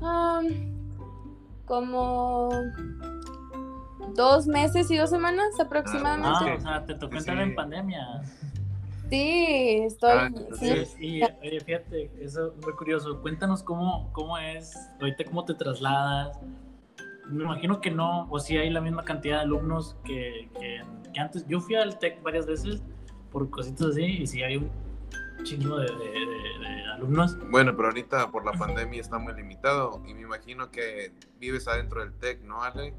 Um, 0.00 0.82
como 1.66 2.50
dos 4.14 4.46
meses 4.46 4.90
y 4.90 4.96
dos 4.96 5.10
semanas 5.10 5.58
aproximadamente. 5.60 6.50
Ah, 6.50 6.56
o 6.56 6.60
sea, 6.60 6.86
te 6.86 6.94
tocó 6.94 7.16
entrar 7.16 7.36
Sí. 7.36 7.42
en 7.42 7.54
pandemia. 7.54 8.22
Sí, 9.12 9.82
estoy. 9.84 10.10
Ah, 10.10 10.30
sí. 10.58 10.86
sí. 10.86 10.96
Y, 11.06 11.22
oye, 11.22 11.60
fíjate, 11.60 12.10
eso 12.18 12.46
es 12.48 12.64
muy 12.64 12.72
curioso. 12.74 13.20
Cuéntanos 13.20 13.62
cómo, 13.62 14.10
cómo 14.12 14.38
es, 14.38 14.74
ahorita 15.00 15.24
cómo 15.24 15.44
te 15.44 15.52
trasladas. 15.54 16.38
Me 17.28 17.44
imagino 17.44 17.80
que 17.80 17.90
no, 17.90 18.26
o 18.30 18.38
si 18.40 18.56
hay 18.56 18.70
la 18.70 18.80
misma 18.80 19.04
cantidad 19.04 19.36
de 19.36 19.42
alumnos 19.42 19.96
que, 20.04 20.48
que, 20.58 20.80
que 21.12 21.20
antes. 21.20 21.46
Yo 21.46 21.60
fui 21.60 21.74
al 21.74 21.98
TEC 21.98 22.22
varias 22.22 22.46
veces 22.46 22.82
por 23.30 23.50
cositas 23.50 23.88
así, 23.88 24.02
y 24.04 24.26
si 24.26 24.42
hay 24.42 24.56
un 24.56 24.70
chingo 25.42 25.78
de, 25.78 25.86
de- 25.86 25.98
de- 25.98 26.58
de 26.66 26.84
alumnos. 26.94 27.36
Bueno, 27.50 27.74
pero 27.76 27.88
ahorita 27.88 28.30
por 28.30 28.44
la 28.46 28.52
pandemia 28.52 29.00
está 29.00 29.18
muy 29.18 29.34
limitado 29.34 30.02
y 30.06 30.14
me 30.14 30.22
imagino 30.22 30.70
que 30.70 31.12
vives 31.38 31.68
adentro 31.68 32.00
del 32.00 32.12
TEC, 32.14 32.42
¿no, 32.44 32.62
Ale? 32.62 32.94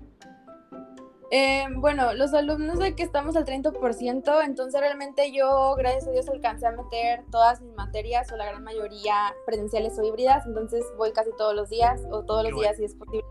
Eh, 1.36 1.66
bueno, 1.78 2.14
los 2.14 2.32
alumnos 2.36 2.78
de 2.78 2.94
que 2.94 3.02
estamos 3.02 3.36
al 3.36 3.44
30%, 3.44 4.44
entonces 4.46 4.80
realmente 4.80 5.32
yo, 5.32 5.74
gracias 5.76 6.08
a 6.08 6.12
Dios, 6.12 6.30
alcancé 6.30 6.68
a 6.68 6.74
meter 6.74 7.26
todas 7.32 7.60
mis 7.60 7.74
materias 7.74 8.32
o 8.32 8.38
la 8.38 8.46
gran 8.46 8.64
mayoría 8.64 9.34
presenciales 9.44 9.98
o 9.98 10.04
híbridas, 10.04 10.46
entonces 10.46 10.86
voy 10.96 11.12
casi 11.12 11.32
todos 11.36 11.56
los 11.56 11.72
días 11.72 12.04
o 12.12 12.22
todos 12.24 12.44
Qué 12.44 12.52
los 12.52 12.60
días 12.60 12.78
si 12.78 12.84
es 12.84 12.94
posible. 12.94 13.26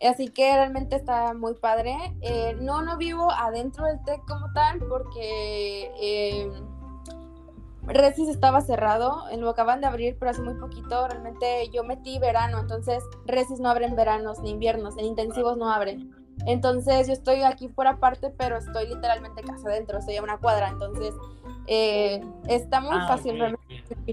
Así 0.00 0.28
que 0.28 0.54
realmente 0.54 0.94
está 0.94 1.34
muy 1.34 1.54
padre. 1.54 1.96
Eh, 2.20 2.54
no, 2.60 2.82
no 2.82 2.96
vivo 2.96 3.28
adentro 3.32 3.86
del 3.86 4.00
TEC 4.04 4.20
como 4.24 4.52
tal 4.52 4.78
porque 4.88 5.90
eh, 6.00 6.48
Resis 7.88 8.28
estaba 8.28 8.60
cerrado, 8.60 9.24
lo 9.36 9.50
acaban 9.50 9.80
de 9.80 9.88
abrir, 9.88 10.16
pero 10.16 10.30
hace 10.30 10.42
muy 10.42 10.54
poquito. 10.60 11.08
Realmente 11.08 11.70
yo 11.70 11.82
metí 11.82 12.20
verano, 12.20 12.60
entonces 12.60 13.02
Resis 13.24 13.58
no 13.58 13.68
abre 13.68 13.86
en 13.86 13.96
veranos 13.96 14.38
ni 14.38 14.50
inviernos, 14.50 14.96
en 14.96 15.06
intensivos 15.06 15.56
no 15.56 15.72
abre. 15.72 15.98
Entonces 16.46 17.06
yo 17.06 17.12
estoy 17.12 17.42
aquí 17.42 17.68
por 17.68 17.86
aparte, 17.86 18.30
pero 18.36 18.58
estoy 18.58 18.88
literalmente 18.88 19.42
casa 19.42 19.68
adentro, 19.68 19.98
estoy 19.98 20.16
a 20.16 20.22
una 20.22 20.38
cuadra, 20.38 20.68
entonces 20.68 21.14
eh, 21.66 22.20
está 22.48 22.80
muy 22.80 22.96
Ah, 23.00 23.06
fácil. 23.08 23.42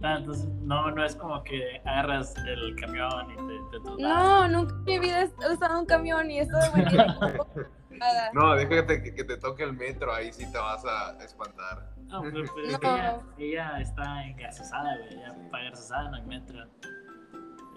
Ah, 0.01 0.15
entonces, 0.17 0.47
no, 0.61 0.89
no 0.91 1.03
es 1.05 1.15
como 1.15 1.43
que 1.43 1.81
agarras 1.85 2.33
el 2.47 2.75
camión 2.79 3.29
y 3.31 3.35
te, 3.35 3.79
te. 3.79 4.01
No, 4.01 4.47
nunca 4.47 4.73
en 4.75 4.83
mi 4.85 4.99
vida 4.99 5.21
he 5.23 5.53
usado 5.53 5.79
un 5.79 5.85
camión 5.85 6.31
y 6.31 6.39
esto 6.39 6.57
de 6.57 6.83
nada. 7.97 8.31
No, 8.33 8.55
déjate 8.55 9.03
que, 9.03 9.13
que 9.13 9.23
te 9.23 9.37
toque 9.37 9.63
el 9.63 9.73
metro, 9.73 10.11
ahí 10.13 10.31
sí 10.33 10.51
te 10.51 10.57
vas 10.57 10.83
a 10.85 11.11
espantar. 11.23 11.89
No, 12.07 12.21
pero, 12.21 12.43
pero 12.55 12.67
es 12.67 12.77
que 12.79 12.87
No. 12.87 12.95
ella, 12.95 13.21
ella 13.37 13.79
está 13.81 14.25
engarzosada, 14.25 14.97
güey. 14.97 15.13
Ella 15.13 15.33
Sí. 15.35 15.47
para 15.51 15.63
engarzosada 15.65 16.09
no 16.09 16.15
hay 16.17 16.25
metro. 16.25 16.65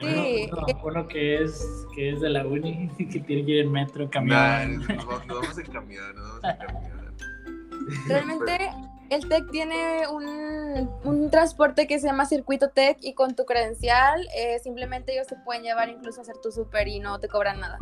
Sí. 0.00 0.48
Uno, 0.52 0.64
uno- 0.68 0.80
uno 0.84 1.08
que 1.08 1.42
es 1.42 1.86
que 1.94 2.10
es 2.12 2.20
de 2.20 2.28
la 2.30 2.46
uni, 2.46 2.88
que 2.98 3.20
tiene 3.20 3.44
que 3.46 3.50
ir 3.52 3.60
en 3.64 3.72
metro, 3.72 4.04
Nah, 4.04 4.10
camión. 4.10 4.78
nos, 4.78 5.06
vamos, 5.06 5.26
nos 5.26 5.40
vamos 5.40 5.58
en 5.58 5.66
camión, 5.72 6.14
nos 6.16 6.40
vamos 6.42 6.60
en 6.60 6.66
camión. 6.66 6.96
Realmente 8.08 8.70
el 9.10 9.28
TEC 9.28 9.50
tiene 9.52 10.08
un, 10.12 10.90
un 11.04 11.30
transporte 11.30 11.86
que 11.86 11.98
se 12.00 12.08
llama 12.08 12.26
Circuito 12.26 12.70
TEC 12.70 12.98
y 13.00 13.14
con 13.14 13.36
tu 13.36 13.44
credencial 13.44 14.26
eh, 14.36 14.58
simplemente 14.58 15.12
ellos 15.12 15.28
te 15.28 15.36
pueden 15.44 15.62
llevar 15.62 15.88
incluso 15.88 16.20
a 16.20 16.22
hacer 16.22 16.36
tu 16.42 16.50
súper 16.50 16.88
y 16.88 16.98
no 16.98 17.20
te 17.20 17.28
cobran 17.28 17.60
nada. 17.60 17.78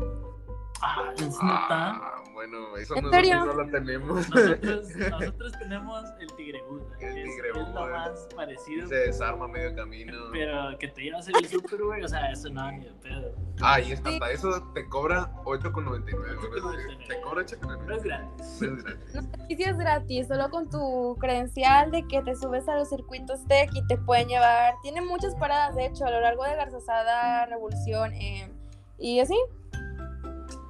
Ah, 0.82 1.12
es. 1.16 1.38
Ah, 1.40 2.22
bueno, 2.32 2.76
eso 2.76 2.96
¿En 2.96 3.04
nosotros 3.04 3.26
serio? 3.26 3.44
no 3.44 3.52
lo 3.54 3.70
tenemos. 3.70 4.28
Nosotros, 4.28 4.88
nosotros 5.10 5.52
tenemos 5.58 6.04
el 6.20 6.32
tigrebús, 6.34 6.82
güey, 6.82 7.06
El 7.06 7.24
que 7.24 7.48
es, 7.48 7.54
lo 7.54 7.86
más 7.88 8.28
parecido. 8.34 8.88
Se 8.88 8.94
desarma 8.94 9.48
medio 9.48 9.74
camino. 9.76 10.12
Pero 10.32 10.76
que 10.78 10.88
te 10.88 11.02
llevas 11.02 11.28
en 11.28 11.36
el 11.36 11.46
súper, 11.46 11.82
güey, 11.82 12.02
o 12.02 12.08
sea, 12.08 12.30
eso 12.32 12.50
no, 12.50 12.70
ni 12.72 12.84
de 12.84 12.92
pedo. 12.94 13.34
Ah, 13.62 13.80
y 13.80 13.92
hasta 13.92 14.30
eso 14.30 14.62
te 14.74 14.86
cobra 14.88 15.30
8,99. 15.44 16.38
$8,99. 16.38 17.06
Te 17.06 17.20
cobra 17.20 17.34
No 17.34 17.94
es 17.94 18.02
8,99. 18.02 18.02
gratis. 18.02 18.62
Es 18.62 18.84
gratis. 18.84 19.14
No 19.14 19.66
es 19.66 19.78
gratis, 19.78 20.26
solo 20.28 20.50
con 20.50 20.68
tu 20.68 21.16
credencial 21.20 21.90
de 21.92 22.06
que 22.08 22.20
te 22.22 22.34
subes 22.34 22.68
a 22.68 22.74
los 22.74 22.88
circuitos 22.88 23.46
TEC 23.46 23.70
y 23.74 23.86
te 23.86 23.96
pueden 23.96 24.28
llevar. 24.28 24.74
Tiene 24.82 25.00
muchas 25.02 25.34
paradas, 25.36 25.76
de 25.76 25.86
hecho, 25.86 26.04
a 26.04 26.10
lo 26.10 26.20
largo 26.20 26.44
de 26.44 26.56
Garzazada, 26.56 27.46
Revolución 27.46 28.12
eh, 28.14 28.50
y 28.98 29.20
así. 29.20 29.36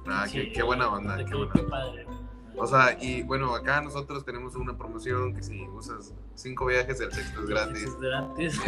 Ah, 0.07 0.25
qué, 0.31 0.43
Sí, 0.43 0.51
qué 0.53 0.63
buena 0.63 0.87
onda, 0.89 1.17
qué- 1.17 1.25
qué 1.25 1.35
buena 1.35 1.53
qué 1.53 1.63
padre. 1.63 2.05
O 2.57 2.65
sea, 2.65 2.97
y 3.01 3.21
bueno, 3.23 3.53
acá 3.53 3.81
nosotros 3.81 4.23
tenemos 4.23 4.55
una 4.55 4.77
promoción 4.77 5.33
que 5.35 5.43
si 5.43 5.61
usas 5.67 6.13
cinco 6.35 6.67
viajes, 6.67 7.01
el 7.01 7.11
sexto 7.11 7.41
es 7.41 7.47
gratis. 7.49 7.83
Es 7.83 7.99
gratis. 7.99 8.61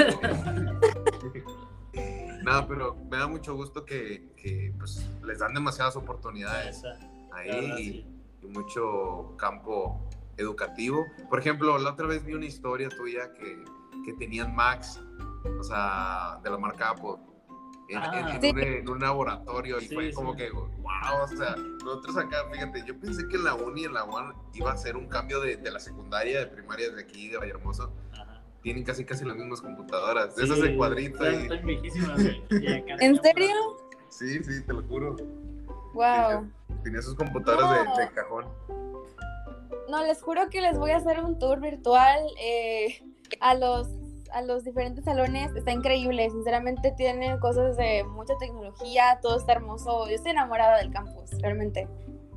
Nada, 2.44 2.68
pero 2.68 2.96
me 3.10 3.18
da 3.18 3.28
mucho 3.28 3.56
gusto 3.56 3.86
que, 3.86 4.30
que, 4.38 4.74
pues, 4.78 5.10
les 5.24 5.40
dan 5.40 5.54
demasiadas 5.54 5.96
oportunidades 5.96 6.78
Esa, 6.78 7.00
ahí 7.34 7.50
verdad, 7.50 7.78
y, 7.78 7.84
sí. 7.86 8.06
y 8.44 8.48
mucho 8.48 9.36
campo 9.38 10.08
educativo. 10.38 11.06
Por 11.30 11.40
ejemplo, 11.40 11.78
la 11.78 11.92
otra 11.92 12.08
vez 12.08 12.24
vi 12.26 12.34
una 12.34 12.46
historia 12.46 12.90
tuya 12.90 13.34
que, 13.34 13.64
que 14.06 14.14
tenían 14.14 14.56
Max, 14.56 15.00
o 15.60 15.64
sea, 15.64 16.40
de 16.44 16.50
la 16.50 16.58
marca 16.58 16.90
Apple. 16.92 17.16
En, 17.90 17.98
Ah. 17.98 18.30
en- 18.36 18.42
Sí. 18.42 18.50
un, 18.52 18.60
en 18.60 18.90
un 18.90 19.00
laboratorio 19.00 19.80
y 19.80 19.88
Sí, 19.88 19.96
fue 19.96 20.10
sí. 20.10 20.14
como 20.14 20.36
que, 20.36 20.50
wow, 20.50 21.24
o 21.24 21.28
sea, 21.28 21.56
nosotros 21.56 22.18
acá, 22.18 22.38
fíjate, 22.52 22.84
yo 22.86 23.00
pensé 23.00 23.28
que 23.30 23.38
en 23.38 23.46
la 23.46 23.56
uni, 23.56 23.86
en 23.86 23.94
la 23.94 24.04
UAN, 24.04 24.34
iba 24.54 24.72
a 24.72 24.78
ser 24.78 24.98
un 24.98 25.08
cambio 25.08 25.40
de, 25.40 25.56
de 25.58 25.72
la 25.72 25.80
secundaria, 25.80 26.40
de 26.40 26.48
primaria 26.48 26.90
de 26.92 27.02
aquí, 27.02 27.30
de 27.30 27.38
Vallehermoso. 27.38 27.94
Ajá. 28.12 28.42
Tienen 28.62 28.84
casi 28.84 29.06
casi 29.06 29.24
las 29.24 29.38
mismas 29.38 29.62
computadoras, 29.62 30.36
Sí, 30.36 30.44
esas 30.44 30.62
de 30.62 30.76
cuadrito 30.76 31.24
están- 31.26 31.40
y... 31.40 31.44
Están 31.44 31.66
viejísimas, 31.66 32.20
¿En 33.00 33.22
serio? 33.24 33.56
Sí, 34.10 34.44
sí, 34.44 34.64
te 34.66 34.74
lo 34.74 34.84
juro. 34.84 35.16
Wow. 35.94 36.52
Tenía 36.84 37.02
sus 37.02 37.16
computadoras 37.16 37.86
No. 37.86 37.96
de, 37.96 38.04
de 38.04 38.12
cajón. 38.12 38.46
No, 39.90 40.04
les 40.04 40.22
juro 40.22 40.50
que 40.50 40.60
les 40.62 40.78
voy 40.78 40.92
a 40.92 40.98
hacer 40.98 41.20
un 41.24 41.40
tour 41.40 41.62
virtual 41.62 42.20
eh, 42.42 43.02
a 43.40 43.56
los 43.56 43.88
a 44.38 44.42
los 44.42 44.64
diferentes 44.64 45.04
salones. 45.06 45.56
Está 45.56 45.72
increíble, 45.72 46.30
sinceramente 46.30 46.94
tienen 46.98 47.40
cosas 47.40 47.76
de 47.78 48.04
mucha 48.04 48.34
tecnología, 48.40 49.20
todo 49.22 49.38
está 49.38 49.54
hermoso. 49.54 50.08
Yo 50.08 50.16
estoy 50.16 50.32
enamorada 50.32 50.78
del 50.78 50.92
campus, 50.92 51.32
realmente. 51.42 51.88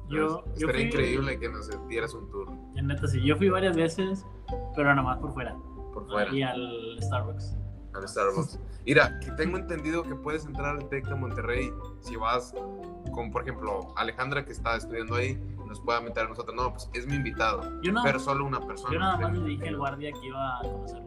Yo, 0.08 0.44
yo 0.44 0.44
Estaría 0.54 0.72
fui, 0.72 0.82
increíble 0.82 1.38
que 1.38 1.48
nos 1.48 1.70
dieras 1.88 2.14
un 2.14 2.28
tour 2.32 2.48
En 2.74 2.88
neta, 2.88 3.06
sí. 3.06 3.22
Yo 3.24 3.36
fui 3.36 3.48
varias 3.48 3.76
veces, 3.76 4.26
pero 4.74 4.88
nada 4.88 5.02
más 5.02 5.18
por 5.18 5.32
fuera. 5.32 5.54
por 5.94 6.08
fuera. 6.08 6.34
Y 6.34 6.42
al 6.42 6.98
Starbucks. 7.00 7.56
al 7.94 8.08
Starbucks. 8.08 8.58
Mira, 8.86 9.20
que 9.20 9.30
tengo 9.32 9.56
entendido 9.58 10.02
que 10.02 10.14
puedes 10.16 10.44
entrar 10.46 10.76
al 10.76 10.88
TEC 10.88 11.06
de 11.06 11.14
Monterrey 11.14 11.70
si 12.00 12.16
vas 12.16 12.52
con, 13.12 13.30
por 13.30 13.42
ejemplo, 13.42 13.94
Alejandra 13.96 14.44
que 14.44 14.50
está 14.52 14.76
estudiando 14.76 15.14
ahí, 15.14 15.38
nos 15.68 15.80
pueda 15.80 16.00
meter 16.00 16.24
a 16.24 16.28
nosotros. 16.28 16.56
No, 16.56 16.72
pues 16.72 16.90
es 16.94 17.06
mi 17.06 17.14
invitado, 17.14 17.62
Yo, 17.82 17.92
no, 17.92 18.02
pero 18.02 18.18
solo 18.18 18.44
una 18.44 18.60
persona. 18.66 18.92
yo 18.92 18.98
nada 18.98 19.16
más 19.18 19.32
le 19.38 19.48
dije 19.50 19.68
al 19.68 19.76
guardia 19.76 20.10
que 20.10 20.26
iba 20.26 20.58
a 20.58 20.62
conocer 20.62 21.02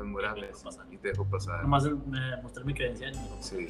los 0.00 0.08
murales. 0.08 0.64
Y 0.90 0.96
te 0.98 1.08
dejo 1.08 1.24
pasar. 1.26 1.62
Nomás 1.62 1.84
me 1.84 2.36
mostré 2.42 2.64
mi 2.64 2.74
credencial 2.74 3.12
y 3.14 3.16
me 3.16 3.22
dijo, 3.24 3.36
Sí. 3.40 3.68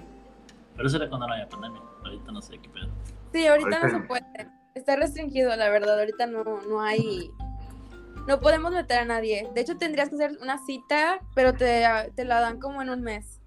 Pero 0.76 0.86
eso 0.88 0.96
era 0.96 1.08
cuando 1.08 1.26
no 1.26 1.34
había 1.34 1.48
pandemia. 1.48 1.80
Ahorita 2.04 2.32
no 2.32 2.40
sé 2.40 2.58
qué 2.58 2.68
pedo. 2.70 2.88
Sí, 3.32 3.46
ahorita 3.46 3.68
no 3.70 3.76
Ahorita- 3.76 3.98
se 4.00 4.06
puede. 4.06 4.50
Está 4.74 4.96
restringido, 4.96 5.54
la 5.56 5.68
verdad. 5.68 5.98
Ahorita 5.98 6.26
no, 6.26 6.42
no 6.44 6.80
hay. 6.80 7.30
No 8.26 8.40
podemos 8.40 8.72
meter 8.72 9.00
a 9.00 9.04
nadie. 9.04 9.50
De 9.54 9.60
hecho, 9.60 9.76
tendrías 9.76 10.08
que 10.08 10.14
hacer 10.14 10.38
una 10.40 10.58
cita, 10.64 11.20
pero 11.34 11.52
te, 11.54 11.84
te 12.14 12.24
la 12.24 12.40
dan 12.40 12.60
como 12.60 12.80
en 12.82 12.90
un 12.90 13.02
mes. 13.02 13.40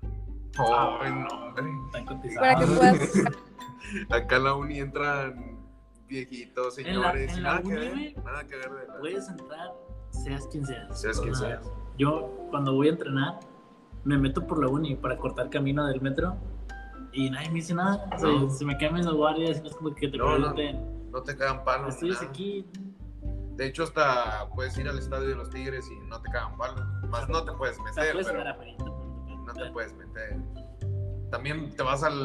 Ay, 0.57 1.11
no, 1.13 1.27
hombre. 1.27 1.63
Están 1.87 2.05
cotizados. 2.05 2.39
Para 2.47 2.59
que 2.59 2.65
puedas. 2.65 3.13
Acá 4.09 4.35
en 4.37 4.43
la 4.43 4.53
uni 4.55 4.79
entran 4.79 5.57
viejitos, 6.07 6.77
En 6.79 6.99
la- 7.01 7.11
señores. 7.13 7.37
en 7.37 7.43
la 7.43 7.49
nada 7.49 7.61
que 7.61 7.67
uni, 7.69 8.13
ver, 8.13 8.23
nada 8.23 8.47
que 8.47 8.55
ver. 8.57 8.71
de 8.71 8.87
la- 8.87 8.99
Puedes 8.99 9.29
entrar, 9.29 9.71
seas 10.11 10.47
quien 10.47 10.65
seas. 10.65 10.99
Seas 11.01 11.19
quien 11.19 11.35
seas. 11.35 11.65
Yo, 11.97 12.29
cuando 12.49 12.73
voy 12.73 12.87
a 12.87 12.91
entrenar, 12.91 13.39
me 14.03 14.17
meto 14.17 14.45
por 14.45 14.59
la 14.63 14.67
uni 14.69 14.95
para 14.95 15.17
cortar 15.17 15.49
camino 15.49 15.85
del 15.87 16.01
metro 16.01 16.35
y 17.11 17.29
nadie 17.29 17.49
me 17.49 17.55
dice 17.55 17.73
nada. 17.73 18.09
O 18.15 18.19
sea, 18.19 18.29
No. 18.29 18.49
se 18.49 18.65
me 18.65 18.77
cambian 18.77 19.05
los 19.05 19.15
guardias 19.15 19.57
y 19.57 19.61
no 19.61 19.67
es 19.69 19.75
como 19.75 19.93
que 19.95 20.07
te 20.07 20.17
No, 20.17 20.37
no. 20.37 20.53
pregunten, 20.53 21.11
No 21.11 21.21
te 21.21 21.35
cagan 21.37 21.63
palos. 21.63 21.87
ni 21.87 22.09
¿estudias 22.09 22.17
nada. 22.21 22.29
aquí? 22.29 22.65
De 23.55 23.67
hecho, 23.67 23.83
hasta 23.83 24.49
puedes 24.55 24.75
ir 24.79 24.87
al 24.89 24.97
estadio 24.97 25.27
de 25.29 25.35
los 25.35 25.49
Tigres 25.51 25.87
y 25.91 26.07
no 26.07 26.19
te 26.21 26.31
cagan 26.31 26.57
palos. 26.57 26.81
Más 27.09 27.29
no 27.29 27.43
te 27.45 27.51
puedes 27.53 27.79
meter, 27.81 28.13
puedes 28.13 28.27
pero 28.27 28.43
pero 28.57 29.37
no 29.45 29.53
te 29.53 29.71
puedes 29.71 29.93
meter. 29.95 30.37
También 31.29 31.75
te 31.75 31.81
vas 31.83 32.03
al, 32.03 32.15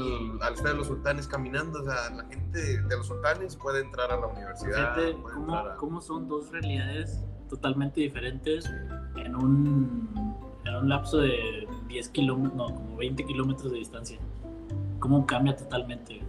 al 0.43 0.53
estadio 0.55 0.73
de 0.73 0.79
los 0.79 0.87
sultanes 0.87 1.29
caminando. 1.29 1.81
O 1.81 1.85
sea, 1.85 2.11
la 2.15 2.25
gente 2.25 2.83
de 2.83 2.97
los 2.97 3.07
sultanes 3.07 3.57
puede 3.57 3.81
entrar 3.83 4.11
a 4.13 4.17
la 4.19 4.27
universidad. 4.27 4.95
Puede 4.95 5.13
cómo, 5.23 5.55
a- 5.55 5.77
cómo 5.77 6.01
son 6.01 6.29
dos 6.29 6.51
realidades 6.51 7.23
totalmente 7.49 8.01
diferentes 8.01 8.71
en 9.17 9.35
un, 9.35 10.37
en 10.65 10.75
un 10.75 10.89
lapso 10.89 11.19
de 11.19 11.67
10 11.89 12.09
kilómetros, 12.11 12.55
no, 12.55 12.75
como 12.75 12.97
20 12.97 13.25
kilómetros 13.25 13.73
de 13.73 13.79
distancia. 13.79 14.19
Cómo 15.01 15.27
cambia 15.27 15.57
totalmente 15.57 16.21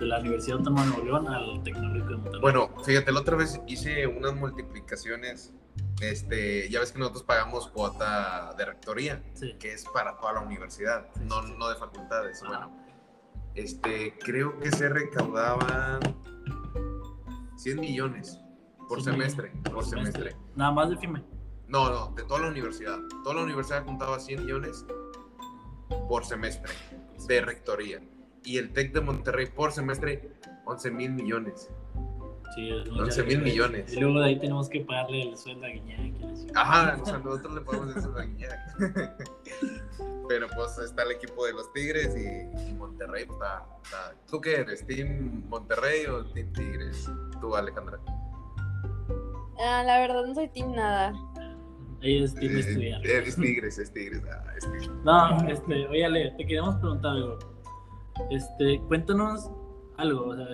de 0.00 0.06
la 0.06 0.18
Universidad 0.18 0.58
Autónoma 0.58 0.84
de 0.84 0.88
Nuevo 0.88 1.04
León 1.04 1.28
al 1.28 1.62
Tecnológico 1.62 2.08
de 2.08 2.16
Monterrey. 2.16 2.40
Bueno, 2.40 2.70
fíjate, 2.84 3.12
la 3.12 3.20
otra 3.20 3.36
vez 3.36 3.60
hice 3.66 4.06
unas 4.06 4.34
multiplicaciones. 4.34 5.52
Este, 6.00 6.68
ya 6.70 6.80
ves 6.80 6.92
que 6.92 6.98
nosotros 6.98 7.22
pagamos 7.24 7.68
cuota 7.68 8.54
de 8.56 8.64
rectoría, 8.64 9.22
sí. 9.34 9.54
que 9.58 9.72
es 9.74 9.84
para 9.92 10.16
toda 10.18 10.34
la 10.34 10.40
universidad, 10.40 11.08
Sí, 11.14 11.20
no, 11.28 11.42
sí, 11.46 11.54
no 11.58 11.68
de 11.68 11.76
facultades. 11.76 12.42
Bueno, 12.46 12.70
este, 13.54 14.16
creo 14.18 14.58
que 14.58 14.70
se 14.70 14.88
recaudaban 14.88 16.00
100 17.56 17.80
millones 17.80 18.40
por 18.90 19.02
semestre, 19.02 19.52
por 19.72 19.84
semestre. 19.84 20.34
Nada 20.56 20.72
más 20.72 20.90
de 20.90 20.96
FIME. 20.96 21.22
No, 21.68 21.88
no, 21.90 22.12
de 22.16 22.24
toda 22.24 22.40
la 22.40 22.48
universidad. 22.48 22.98
Toda 23.22 23.36
la 23.36 23.42
universidad 23.44 23.84
juntaba 23.84 24.18
100 24.18 24.40
millones 24.44 24.84
por 26.08 26.24
semestre 26.24 26.72
de 27.28 27.40
rectoría. 27.40 28.00
Y 28.42 28.58
el 28.58 28.72
TEC 28.72 28.92
de 28.92 29.00
Monterrey 29.00 29.46
por 29.46 29.70
semestre, 29.70 30.32
11 30.66 30.90
mil 30.90 31.12
millones. 31.12 31.70
Sí, 32.56 32.68
es 32.68 32.88
11 32.90 33.22
mil 33.22 33.42
millones. 33.42 33.92
Y 33.92 34.00
luego 34.00 34.18
de 34.18 34.26
ahí 34.26 34.40
tenemos 34.40 34.68
que 34.68 34.80
pagarle 34.80 35.22
el 35.22 35.36
sueldo 35.38 35.66
a 35.66 35.68
Guiñac. 35.68 36.56
Ajá, 36.56 36.98
o 37.00 37.06
sea, 37.06 37.18
nosotros 37.18 37.54
le 37.54 37.60
podemos 37.60 37.94
decir 37.94 38.10
a 38.16 38.22
Guiñac. 38.22 38.58
Pero 40.28 40.48
pues 40.56 40.78
está 40.78 41.04
el 41.04 41.12
equipo 41.12 41.46
de 41.46 41.52
los 41.52 41.72
Tigres 41.72 42.16
y, 42.16 42.70
y 42.70 42.74
Monterrey 42.74 43.24
pues, 43.24 43.38
está, 43.38 43.64
está- 43.84 44.14
¿Tú 44.28 44.40
qué 44.40 44.56
eres? 44.56 44.84
¿Team 44.84 45.44
Monterrey 45.48 46.06
o 46.06 46.24
Team 46.26 46.52
Tigres? 46.52 47.08
Tú, 47.40 47.54
Alejandra. 47.54 48.00
Ah, 49.64 49.82
la 49.84 49.98
verdad 49.98 50.24
no 50.26 50.34
soy 50.34 50.48
team 50.48 50.72
nada. 50.74 51.12
Ella 52.02 52.24
es 52.24 52.34
team 52.34 52.56
Eh, 52.56 52.60
estudiar. 52.60 53.06
Es 53.06 53.36
Tigres, 53.36 53.78
es 53.78 53.92
Tigres. 53.92 54.22
ah, 54.32 54.44
es 54.56 54.64
Tigres. 54.64 54.90
No, 55.04 55.48
este, 55.48 55.86
oye, 55.88 56.04
Ale, 56.06 56.30
te 56.32 56.46
queríamos 56.46 56.76
preguntar 56.76 57.12
algo. 57.12 57.38
Este, 58.30 58.80
cuéntanos 58.88 59.50
algo, 59.96 60.26
o 60.28 60.36
sea, 60.36 60.46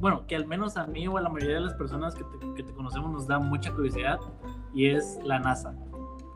bueno, 0.00 0.26
que 0.26 0.34
al 0.36 0.46
menos 0.46 0.76
a 0.76 0.86
mí 0.86 1.06
o 1.08 1.16
a 1.18 1.20
la 1.20 1.28
mayoría 1.28 1.56
de 1.56 1.60
las 1.62 1.74
personas 1.74 2.14
que 2.14 2.24
te, 2.24 2.54
que 2.54 2.62
te 2.62 2.72
conocemos 2.72 3.10
nos 3.10 3.26
da 3.26 3.38
mucha 3.38 3.72
curiosidad 3.72 4.18
y 4.72 4.86
es 4.90 5.18
la 5.24 5.38
NASA. 5.40 5.74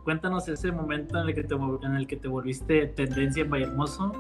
Cuéntanos 0.04 0.46
ese 0.48 0.70
momento 0.70 1.18
en 1.20 1.28
el 1.28 1.34
que 1.34 1.44
te, 1.44 1.54
en 1.54 1.94
el 1.94 2.06
que 2.06 2.16
te 2.16 2.28
volviste 2.28 2.86
tendencia 2.88 3.42
en 3.44 3.50
Vallehermoso, 3.50 4.12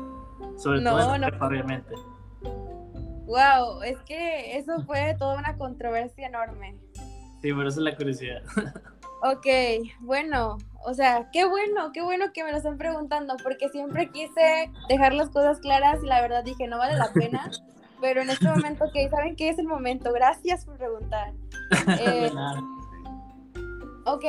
sobre 0.56 0.80
No, 0.80 0.90
todo 0.92 1.00
en 1.14 1.20
no. 1.20 1.26
la 1.26 1.28
prepa, 1.30 1.46
obviamente. 1.48 1.94
Wow, 3.26 3.82
es 3.82 3.98
que 4.06 4.56
eso 4.56 4.82
fue 4.86 5.14
toda 5.18 5.38
una 5.38 5.56
controversia 5.56 6.26
enorme. 6.28 6.78
Sí, 7.44 7.52
por 7.52 7.66
eso 7.66 7.80
es 7.80 7.84
la 7.84 7.94
curiosidad. 7.94 8.42
Ok, 9.20 9.46
bueno, 10.00 10.56
o 10.82 10.94
sea, 10.94 11.28
qué 11.30 11.44
bueno, 11.44 11.92
qué 11.92 12.00
bueno 12.00 12.32
que 12.32 12.42
me 12.42 12.50
lo 12.50 12.56
están 12.56 12.78
preguntando, 12.78 13.36
porque 13.42 13.68
siempre 13.68 14.10
quise 14.10 14.70
dejar 14.88 15.12
las 15.12 15.28
cosas 15.28 15.60
claras 15.60 16.02
y 16.02 16.06
la 16.06 16.22
verdad 16.22 16.42
dije, 16.42 16.66
no 16.66 16.78
vale 16.78 16.96
la 16.96 17.12
pena, 17.12 17.50
pero 18.00 18.22
en 18.22 18.30
este 18.30 18.48
momento, 18.48 18.86
ok, 18.86 19.10
¿saben 19.10 19.36
qué 19.36 19.50
es 19.50 19.58
el 19.58 19.66
momento? 19.66 20.10
Gracias 20.10 20.64
por 20.64 20.78
preguntar. 20.78 21.34
Eh, 22.00 22.32
ok, 24.06 24.24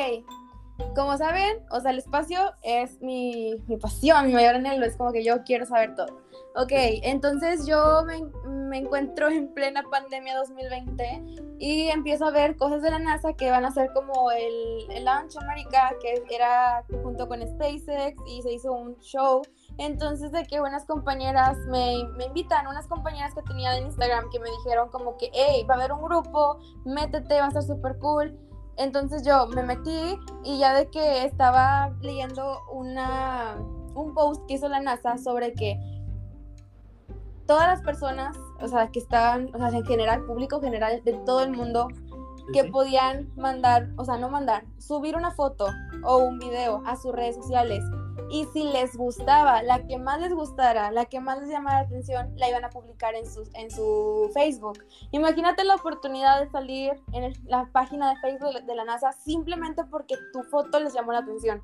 como 0.95 1.17
saben, 1.17 1.59
o 1.71 1.79
sea, 1.79 1.91
el 1.91 1.99
espacio 1.99 2.53
es 2.63 3.01
mi, 3.01 3.55
mi 3.67 3.77
pasión, 3.77 4.27
mi 4.27 4.33
mayor 4.33 4.55
anhelo, 4.55 4.85
es 4.85 4.97
como 4.97 5.11
que 5.11 5.23
yo 5.23 5.43
quiero 5.43 5.65
saber 5.65 5.95
todo. 5.95 6.25
Ok, 6.57 6.71
entonces 6.71 7.65
yo 7.67 8.03
me, 8.05 8.23
me 8.49 8.77
encuentro 8.77 9.27
en 9.29 9.53
plena 9.53 9.83
pandemia 9.91 10.37
2020 10.37 11.23
y 11.59 11.89
empiezo 11.89 12.25
a 12.25 12.31
ver 12.31 12.55
cosas 12.55 12.81
de 12.81 12.91
la 12.91 12.99
NASA 12.99 13.33
que 13.33 13.51
van 13.51 13.65
a 13.65 13.71
ser 13.71 13.91
como 13.93 14.31
el, 14.31 14.89
el 14.89 15.03
Launch 15.03 15.35
America, 15.37 15.93
que 16.01 16.23
era 16.33 16.85
junto 17.03 17.27
con 17.27 17.41
SpaceX 17.41 18.15
y 18.27 18.41
se 18.41 18.53
hizo 18.53 18.71
un 18.71 18.97
show. 18.99 19.41
Entonces 19.77 20.31
de 20.31 20.45
que 20.45 20.61
unas 20.61 20.85
compañeras 20.85 21.57
me, 21.67 22.05
me 22.17 22.25
invitan, 22.25 22.67
unas 22.67 22.87
compañeras 22.87 23.33
que 23.33 23.41
tenía 23.41 23.75
en 23.77 23.87
Instagram 23.87 24.29
que 24.29 24.39
me 24.39 24.49
dijeron 24.49 24.89
como 24.89 25.17
que, 25.17 25.29
hey, 25.33 25.65
va 25.69 25.75
a 25.75 25.77
haber 25.77 25.91
un 25.91 26.03
grupo, 26.03 26.59
métete, 26.85 27.39
va 27.39 27.45
a 27.45 27.47
estar 27.49 27.63
súper 27.63 27.97
cool. 27.99 28.37
Entonces 28.77 29.23
yo 29.23 29.47
me 29.47 29.63
metí 29.63 30.19
y 30.43 30.59
ya 30.59 30.73
de 30.73 30.89
que 30.89 31.25
estaba 31.25 31.91
leyendo 32.01 32.59
una, 32.71 33.57
un 33.93 34.13
post 34.13 34.45
que 34.47 34.55
hizo 34.55 34.67
la 34.67 34.81
NASA 34.81 35.17
sobre 35.17 35.53
que 35.53 35.79
todas 37.45 37.67
las 37.67 37.81
personas, 37.81 38.37
o 38.59 38.67
sea, 38.67 38.89
que 38.89 38.99
estaban, 38.99 39.53
o 39.53 39.57
sea, 39.57 39.69
en 39.69 39.85
general, 39.85 40.25
público 40.25 40.59
general 40.59 41.01
de 41.03 41.13
todo 41.25 41.43
el 41.43 41.51
mundo, 41.51 41.87
que 42.53 42.65
podían 42.65 43.31
mandar, 43.35 43.89
o 43.97 44.05
sea, 44.05 44.17
no 44.17 44.29
mandar, 44.29 44.65
subir 44.77 45.15
una 45.15 45.31
foto 45.31 45.67
o 46.03 46.17
un 46.17 46.39
video 46.39 46.83
a 46.85 46.95
sus 46.95 47.13
redes 47.13 47.35
sociales. 47.35 47.83
Y 48.29 48.45
si 48.53 48.63
les 48.63 48.95
gustaba, 48.95 49.61
la 49.61 49.85
que 49.85 49.97
más 49.97 50.19
les 50.19 50.33
gustara, 50.33 50.91
la 50.91 51.05
que 51.05 51.19
más 51.19 51.39
les 51.39 51.49
llamara 51.49 51.81
la 51.81 51.87
atención, 51.87 52.33
la 52.37 52.49
iban 52.49 52.65
a 52.65 52.69
publicar 52.69 53.13
en 53.15 53.29
su, 53.29 53.43
en 53.53 53.69
su 53.69 54.31
Facebook. 54.33 54.79
Imagínate 55.11 55.63
la 55.63 55.75
oportunidad 55.75 56.41
de 56.41 56.49
salir 56.49 56.93
en 57.13 57.33
la 57.45 57.69
página 57.71 58.09
de 58.09 58.19
Facebook 58.21 58.65
de 58.65 58.75
la 58.75 58.85
NASA 58.85 59.11
simplemente 59.11 59.83
porque 59.85 60.15
tu 60.33 60.43
foto 60.43 60.79
les 60.79 60.93
llamó 60.93 61.11
la 61.11 61.19
atención. 61.19 61.61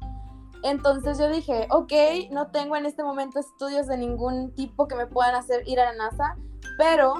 Entonces 0.63 1.17
yo 1.17 1.29
dije, 1.29 1.67
ok, 1.71 1.93
no 2.31 2.51
tengo 2.51 2.75
en 2.75 2.85
este 2.85 3.03
momento 3.03 3.39
estudios 3.39 3.87
de 3.87 3.97
ningún 3.97 4.53
tipo 4.53 4.87
que 4.87 4.95
me 4.95 5.07
puedan 5.07 5.33
hacer 5.33 5.67
ir 5.67 5.79
a 5.79 5.85
la 5.85 5.97
NASA, 5.97 6.37
pero 6.77 7.15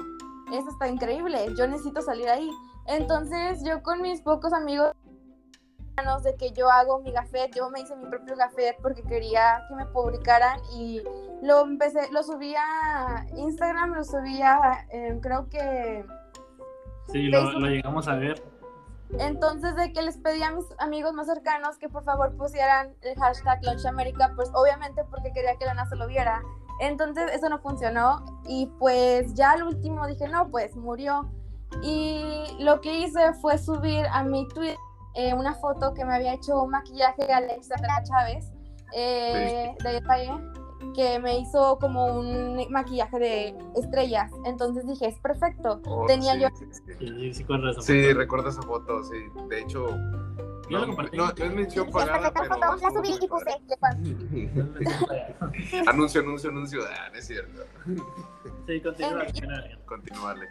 eso 0.52 0.68
está 0.68 0.88
increíble, 0.88 1.46
yo 1.56 1.66
necesito 1.66 2.02
salir 2.02 2.28
ahí. 2.28 2.48
Entonces 2.86 3.62
yo 3.64 3.82
con 3.82 4.00
mis 4.00 4.20
pocos 4.22 4.52
amigos 4.52 4.92
de 6.22 6.36
que 6.36 6.52
yo 6.52 6.70
hago 6.70 7.00
mi 7.00 7.12
gafet, 7.12 7.54
yo 7.54 7.68
me 7.70 7.80
hice 7.80 7.94
mi 7.96 8.06
propio 8.06 8.34
gafet 8.34 8.76
porque 8.80 9.02
quería 9.02 9.62
que 9.68 9.74
me 9.74 9.86
publicaran 9.86 10.58
y 10.74 11.02
lo 11.42 11.62
empecé, 11.62 12.10
lo 12.12 12.22
subí 12.22 12.54
a 12.56 13.26
Instagram, 13.36 13.92
lo 13.94 14.02
subí 14.02 14.40
a, 14.40 14.86
eh, 14.90 15.18
creo 15.20 15.48
que 15.48 16.04
Sí, 17.08 17.28
lo, 17.28 17.44
llegamos 17.68 18.08
a 18.08 18.14
ver. 18.14 18.42
entonces 19.18 19.76
de 19.76 19.92
que 19.92 20.00
les 20.02 20.16
pedí 20.16 20.42
a 20.42 20.50
mis 20.52 20.64
amigos 20.78 21.12
más 21.12 21.26
cercanos 21.26 21.76
que 21.76 21.88
por 21.90 22.04
favor 22.04 22.34
pusieran 22.36 22.94
el 23.02 23.14
hashtag 23.18 23.62
Launch 23.62 23.84
America, 23.84 24.32
pues 24.34 24.50
obviamente 24.54 25.04
porque 25.10 25.32
quería 25.32 25.56
que 25.56 25.66
la 25.66 25.74
NASA 25.74 25.94
lo 25.96 26.06
viera. 26.06 26.40
Entonces 26.80 27.30
eso 27.32 27.48
no 27.50 27.58
funcionó 27.60 28.24
y 28.46 28.66
pues 28.78 29.34
ya 29.34 29.52
al 29.52 29.64
último 29.64 30.06
dije, 30.06 30.26
no, 30.26 30.48
pues 30.48 30.74
murió. 30.74 31.30
Y 31.82 32.56
lo 32.60 32.80
que 32.80 33.00
hice 33.00 33.34
fue 33.34 33.58
subir 33.58 34.06
a 34.10 34.24
mi 34.24 34.48
Twitter 34.48 34.76
eh, 35.14 35.34
una 35.34 35.54
foto 35.54 35.92
que 35.94 36.04
me 36.04 36.14
había 36.14 36.34
hecho 36.34 36.62
un 36.62 36.70
maquillaje 36.70 37.26
de 37.26 37.32
Alexandra 37.32 38.02
Chávez 38.04 38.50
eh, 38.94 39.74
de 39.82 39.92
detalle 39.92 40.32
que 40.94 41.18
me 41.20 41.38
hizo 41.38 41.78
como 41.78 42.06
un 42.06 42.66
maquillaje 42.70 43.18
de 43.18 43.58
estrellas. 43.76 44.30
Entonces 44.44 44.86
dije, 44.86 45.06
es 45.08 45.18
perfecto. 45.20 45.80
Oh, 45.86 46.06
Tenía 46.06 46.34
sí, 46.34 46.40
yo 46.40 46.48
sí, 46.54 46.66
sí. 46.72 46.82
Sí, 46.98 47.06
sí, 47.34 47.34
sí, 47.34 47.44
esa 47.70 47.80
Sí, 47.80 48.02
foto. 48.04 48.18
recuerdo 48.18 48.48
esa 48.48 48.62
foto, 48.62 49.04
sí. 49.04 49.16
De 49.48 49.60
hecho, 49.60 49.86
Yo 49.88 50.78
la 50.78 50.80
no, 50.80 50.86
compartí. 50.88 51.16
no, 51.16 51.26
no 51.26 51.44
es 51.44 51.52
mención 51.54 51.86
Es 51.86 51.92
pagada, 51.92 52.32
perfecta 52.32 52.56
pero... 52.58 52.72
foto, 52.72 52.76
la 52.82 52.90
subí 52.90 53.18
y 53.20 53.28
puse. 53.28 53.50
anuncio, 55.88 56.20
anuncio, 56.20 56.50
anuncio. 56.50 56.80
Ah, 56.90 57.08
no 57.12 57.18
es 57.18 57.26
cierto. 57.26 57.62
Sí. 58.66 58.80
Continuarle. 59.86 60.48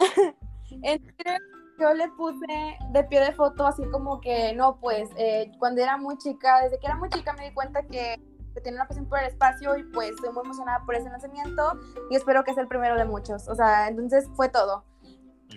Entonces 0.82 1.40
yo 1.78 1.94
le 1.94 2.08
puse 2.08 2.78
de 2.90 3.04
pie 3.04 3.20
de 3.20 3.32
foto 3.32 3.66
así 3.66 3.84
como 3.90 4.20
que, 4.20 4.54
no, 4.54 4.78
pues 4.80 5.08
eh, 5.16 5.50
cuando 5.58 5.82
era 5.82 5.96
muy 5.96 6.16
chica, 6.18 6.60
desde 6.62 6.78
que 6.78 6.86
era 6.86 6.96
muy 6.96 7.08
chica 7.10 7.32
me 7.34 7.48
di 7.48 7.54
cuenta 7.54 7.82
que, 7.82 8.20
tenía 8.62 8.80
una 8.80 8.88
pasión 8.88 9.06
por 9.06 9.18
el 9.18 9.26
espacio 9.26 9.76
y 9.76 9.82
pues 9.84 10.12
estoy 10.12 10.32
muy 10.32 10.42
emocionada 10.42 10.82
por 10.86 10.94
ese 10.94 11.10
lanzamiento 11.10 11.78
y 12.10 12.16
espero 12.16 12.42
que 12.42 12.54
sea 12.54 12.62
el 12.62 12.68
primero 12.68 12.96
de 12.96 13.04
muchos. 13.04 13.48
O 13.48 13.54
sea, 13.54 13.88
entonces 13.88 14.30
fue 14.34 14.48
todo. 14.48 14.82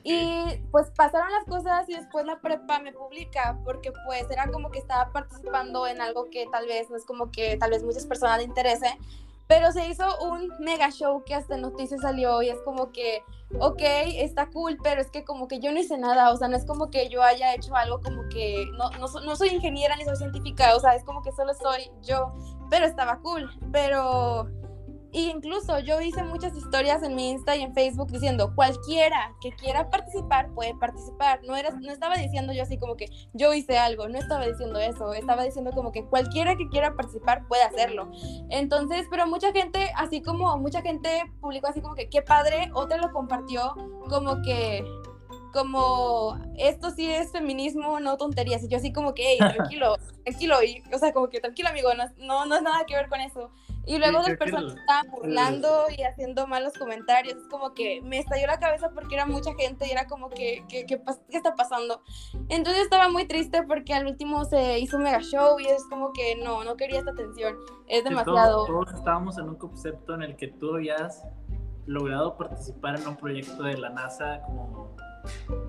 Y 0.03 0.61
pues 0.72 0.91
pasaron 0.97 1.32
las 1.32 1.45
cosas 1.45 1.88
y 1.88 1.95
después 1.95 2.26
la 2.26 2.41
prepa 2.41 2.80
me 2.80 2.91
publica 2.91 3.57
porque 3.63 3.93
pues 4.05 4.30
era 4.30 4.51
como 4.51 4.70
que 4.70 4.80
estaba 4.80 5.13
participando 5.13 5.88
en 5.88 6.01
algo 6.01 6.30
que 6.30 6.45
tal 6.51 6.67
vez 6.67 6.89
no 6.89 6.97
es 6.97 7.05
como 7.05 7.32
que 7.32 7.55
tal 7.57 7.72
vez 7.72 7.84
muchas 7.84 8.05
personas 8.05 8.39
le 8.39 8.43
interese. 8.43 8.97
Pero 9.50 9.72
se 9.72 9.88
hizo 9.89 10.06
un 10.20 10.54
mega 10.60 10.91
show 10.91 11.24
que 11.26 11.34
hasta 11.34 11.58
noticias 11.58 12.02
salió 12.02 12.43
y 12.43 12.50
es 12.50 12.62
como 12.62 12.91
que, 12.91 13.24
ok, 13.60 13.82
está 13.82 14.47
cool, 14.52 14.78
pero 14.84 15.02
es 15.02 15.10
que 15.10 15.26
como 15.26 15.47
que 15.47 15.60
yo 15.60 15.72
no 15.72 15.80
hice 15.80 15.97
nada, 15.97 16.32
o 16.32 16.38
sea, 16.38 16.47
no 16.47 16.56
es 16.56 16.68
como 16.68 16.91
que 16.91 17.10
yo 17.10 17.24
haya 17.24 17.56
hecho 17.56 17.76
algo 17.76 18.00
como 18.00 18.30
que, 18.30 18.68
no, 18.78 18.91
no, 18.91 19.08
no 19.08 19.36
soy 19.36 19.50
ingeniera 19.50 19.95
ni 19.95 20.06
soy 20.06 20.18
científica, 20.18 20.76
o 20.76 20.80
sea, 20.80 20.93
es 20.93 21.04
como 21.04 21.24
que 21.24 21.32
solo 21.32 21.56
soy 21.56 21.89
yo, 22.04 22.32
pero 22.70 22.86
estaba 22.86 23.22
cool, 23.22 23.50
pero 23.72 24.47
y 25.12 25.30
incluso 25.30 25.80
yo 25.80 26.01
hice 26.01 26.24
muchas 26.24 26.55
historias 26.55 27.01
en 27.03 27.16
mi 27.16 27.32
Insta 27.32 27.55
y 27.55 27.64
en 27.64 27.74
Facebook 27.74 28.12
diciendo, 28.12 28.53
cualquiera 28.55 29.36
que 29.41 29.51
quiera 29.51 29.89
participar 29.89 30.49
puede 30.53 30.76
participar. 30.76 31.41
No, 31.43 31.55
era, 31.55 31.72
no 31.72 31.91
estaba 31.91 32.16
diciendo 32.16 32.53
yo 32.53 32.64
así 32.64 32.78
como 32.78 32.95
que 32.95 33.07
yo 33.34 33.53
hice 33.53 33.78
algo, 33.78 34.07
no 34.07 34.18
estaba 34.18 34.45
diciendo 34.45 34.80
eso, 34.80 35.14
estaba 35.14 35.43
diciendo 35.43 35.72
como 35.72 35.91
que 35.91 36.05
cualquiera 36.05 36.55
que 36.55 36.70
quiera 36.70 36.95
participar 36.95 37.47
puede 37.47 37.64
hacerlo. 37.64 38.12
Entonces, 38.49 39.07
pero 39.10 39.26
mucha 39.28 39.51
gente, 39.51 39.91
así 39.95 40.22
como 40.22 40.55
mucha 40.57 40.82
gente 40.82 41.24
publicó 41.41 41.68
así 41.68 41.82
como 41.82 41.95
que 41.95 42.10
qué 42.10 42.22
padre, 42.22 42.70
otra 42.74 42.97
lo 42.97 43.12
compartió 43.12 43.74
como 44.10 44.41
que 44.41 44.84
como 45.51 46.38
esto 46.57 46.91
sí 46.91 47.10
es 47.10 47.32
feminismo, 47.32 47.99
no 47.99 48.18
tonterías. 48.18 48.64
Y 48.64 48.68
yo 48.68 48.78
así 48.78 48.93
como 48.93 49.14
que, 49.14 49.24
hey, 49.26 49.38
tranquilo, 49.39 49.97
tranquilo, 50.24 50.64
y, 50.64 50.84
o 50.93 50.97
sea, 50.97 51.12
como 51.12 51.30
que 51.30 51.39
tranquilo 51.39 51.70
amigo, 51.70 51.89
no, 51.95 52.05
no, 52.18 52.45
no 52.45 52.55
es 52.55 52.62
nada 52.62 52.86
que 52.86 52.95
ver 52.95 53.10
con 53.10 53.20
eso. 53.22 53.51
Y 53.90 53.98
luego 53.98 54.20
dos 54.20 54.38
personas 54.38 54.76
estaban 54.76 55.10
burlando 55.10 55.86
y 55.98 56.04
haciendo 56.04 56.46
malos 56.46 56.74
comentarios. 56.78 57.38
Es 57.38 57.48
como 57.48 57.74
que 57.74 58.02
me 58.04 58.20
estalló 58.20 58.46
la 58.46 58.60
cabeza 58.60 58.92
porque 58.92 59.16
era 59.16 59.26
mucha 59.26 59.52
gente 59.56 59.88
y 59.88 59.90
era 59.90 60.06
como 60.06 60.30
que, 60.30 60.64
¿qué, 60.70 60.86
qué, 60.86 61.02
está 61.30 61.56
pasando? 61.56 62.04
Entonces 62.50 62.84
estaba 62.84 63.10
muy 63.10 63.26
triste 63.26 63.64
porque 63.64 63.96
al 63.96 64.06
último 64.06 64.46
se 64.46 64.78
hizo 64.78 64.98
un 64.98 65.04
mega 65.04 65.22
show 65.22 65.60
y 65.60 65.66
es 65.66 65.84
como 65.90 66.14
que 66.14 66.36
no, 66.36 66.64
no 66.64 66.76
quería 66.76 67.00
esta 67.00 67.12
atención. 67.12 67.58
Es 67.88 68.04
demasiado. 68.04 68.68
todos, 68.68 68.94
estábamos 68.94 69.40
en 69.40 69.50
un 69.50 69.56
concepto 69.56 70.14
en 70.14 70.22
el 70.22 70.36
que 70.36 70.50
tú 70.50 70.76
habías 70.76 71.26
logrado 71.88 72.38
participar 72.38 73.00
en 73.00 73.08
un 73.08 73.16
proyecto 73.16 73.64
de 73.64 73.76
la 73.76 73.90
NASA 73.90 74.44
como 74.46 74.96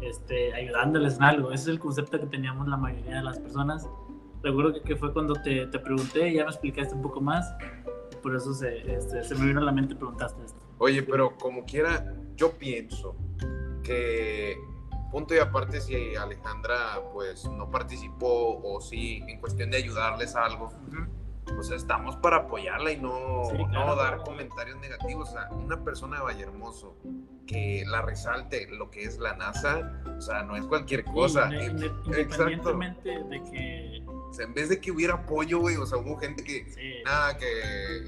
este, 0.03 0.53
ayudándoles 0.53 1.17
en 1.17 1.23
algo. 1.23 1.53
Ese 1.53 1.63
es 1.63 1.69
el 1.69 1.79
concepto 1.79 2.21
que 2.21 2.27
teníamos 2.27 2.69
la 2.69 2.77
mayoría 2.77 3.17
de 3.17 3.23
las 3.23 3.39
personas. 3.39 3.89
Recuerdo 4.43 4.75
que, 4.75 4.83
que 4.83 4.97
fue 4.97 5.11
cuando 5.13 5.35
te, 5.35 5.67
te 5.67 5.79
pregunté 5.79 6.29
y 6.29 6.35
ya 6.35 6.45
me 6.45 6.51
explicaste 6.51 6.95
un 6.95 7.03
poco 7.03 7.23
más 7.23 7.55
por 8.21 8.37
eso 8.37 8.55
se, 8.55 8.93
este, 8.93 9.25
se 9.25 9.35
me 9.35 9.47
vino 9.47 9.61
a 9.61 9.65
la 9.65 9.73
mente 9.73 9.95
preguntaste 9.95 10.45
esto. 10.45 10.61
Oye, 10.79 11.03
pero 11.03 11.37
como 11.37 11.65
quiera, 11.65 12.15
yo 12.37 12.53
pienso 12.53 13.17
que 13.83 14.57
punto 15.11 15.35
y 15.35 15.39
aparte 15.39 15.81
si 15.81 16.15
Alejandra 16.15 17.03
pues 17.13 17.45
no 17.45 17.71
participó 17.71 18.61
o 18.63 18.81
si 18.81 19.17
en 19.29 19.41
cuestión 19.41 19.71
de 19.71 19.79
ayudarles 19.79 20.37
a 20.37 20.45
algo, 20.45 20.71
pues 21.55 21.71
estamos 21.71 22.17
para 22.17 22.37
apoyarla 22.37 22.93
y 22.93 23.01
no, 23.01 23.43
no 23.71 23.97
dar 23.97 24.23
comentarios 24.23 24.79
negativos. 24.79 25.31
O 25.31 25.33
sea, 25.33 25.51
una 25.51 25.83
persona 25.83 26.17
de 26.19 26.23
Vallehermoso 26.23 26.97
que 27.47 27.85
la 27.87 28.03
resalte 28.03 28.69
lo 28.71 28.91
que 28.91 29.03
es 29.03 29.19
la 29.19 29.35
NASA, 29.35 30.01
o 30.17 30.21
sea, 30.21 30.45
no 30.45 30.57
es 30.57 30.65
cualquier 30.65 31.05
cosa. 31.05 31.51
independientemente 31.53 33.25
de 33.25 33.43
que 33.51 34.05
o 34.31 34.33
sea, 34.33 34.47
en 34.47 34.55
vez 34.55 34.69
de 34.69 34.81
que 34.81 34.93
hubiera 34.93 35.15
apoyo, 35.15 35.59
güey, 35.59 35.77
o 35.77 35.85
sea, 35.85 35.99
hubo 35.99 36.17
gente 36.17 36.45
que, 36.45 37.03
nada, 37.05 37.37
que 37.37 37.47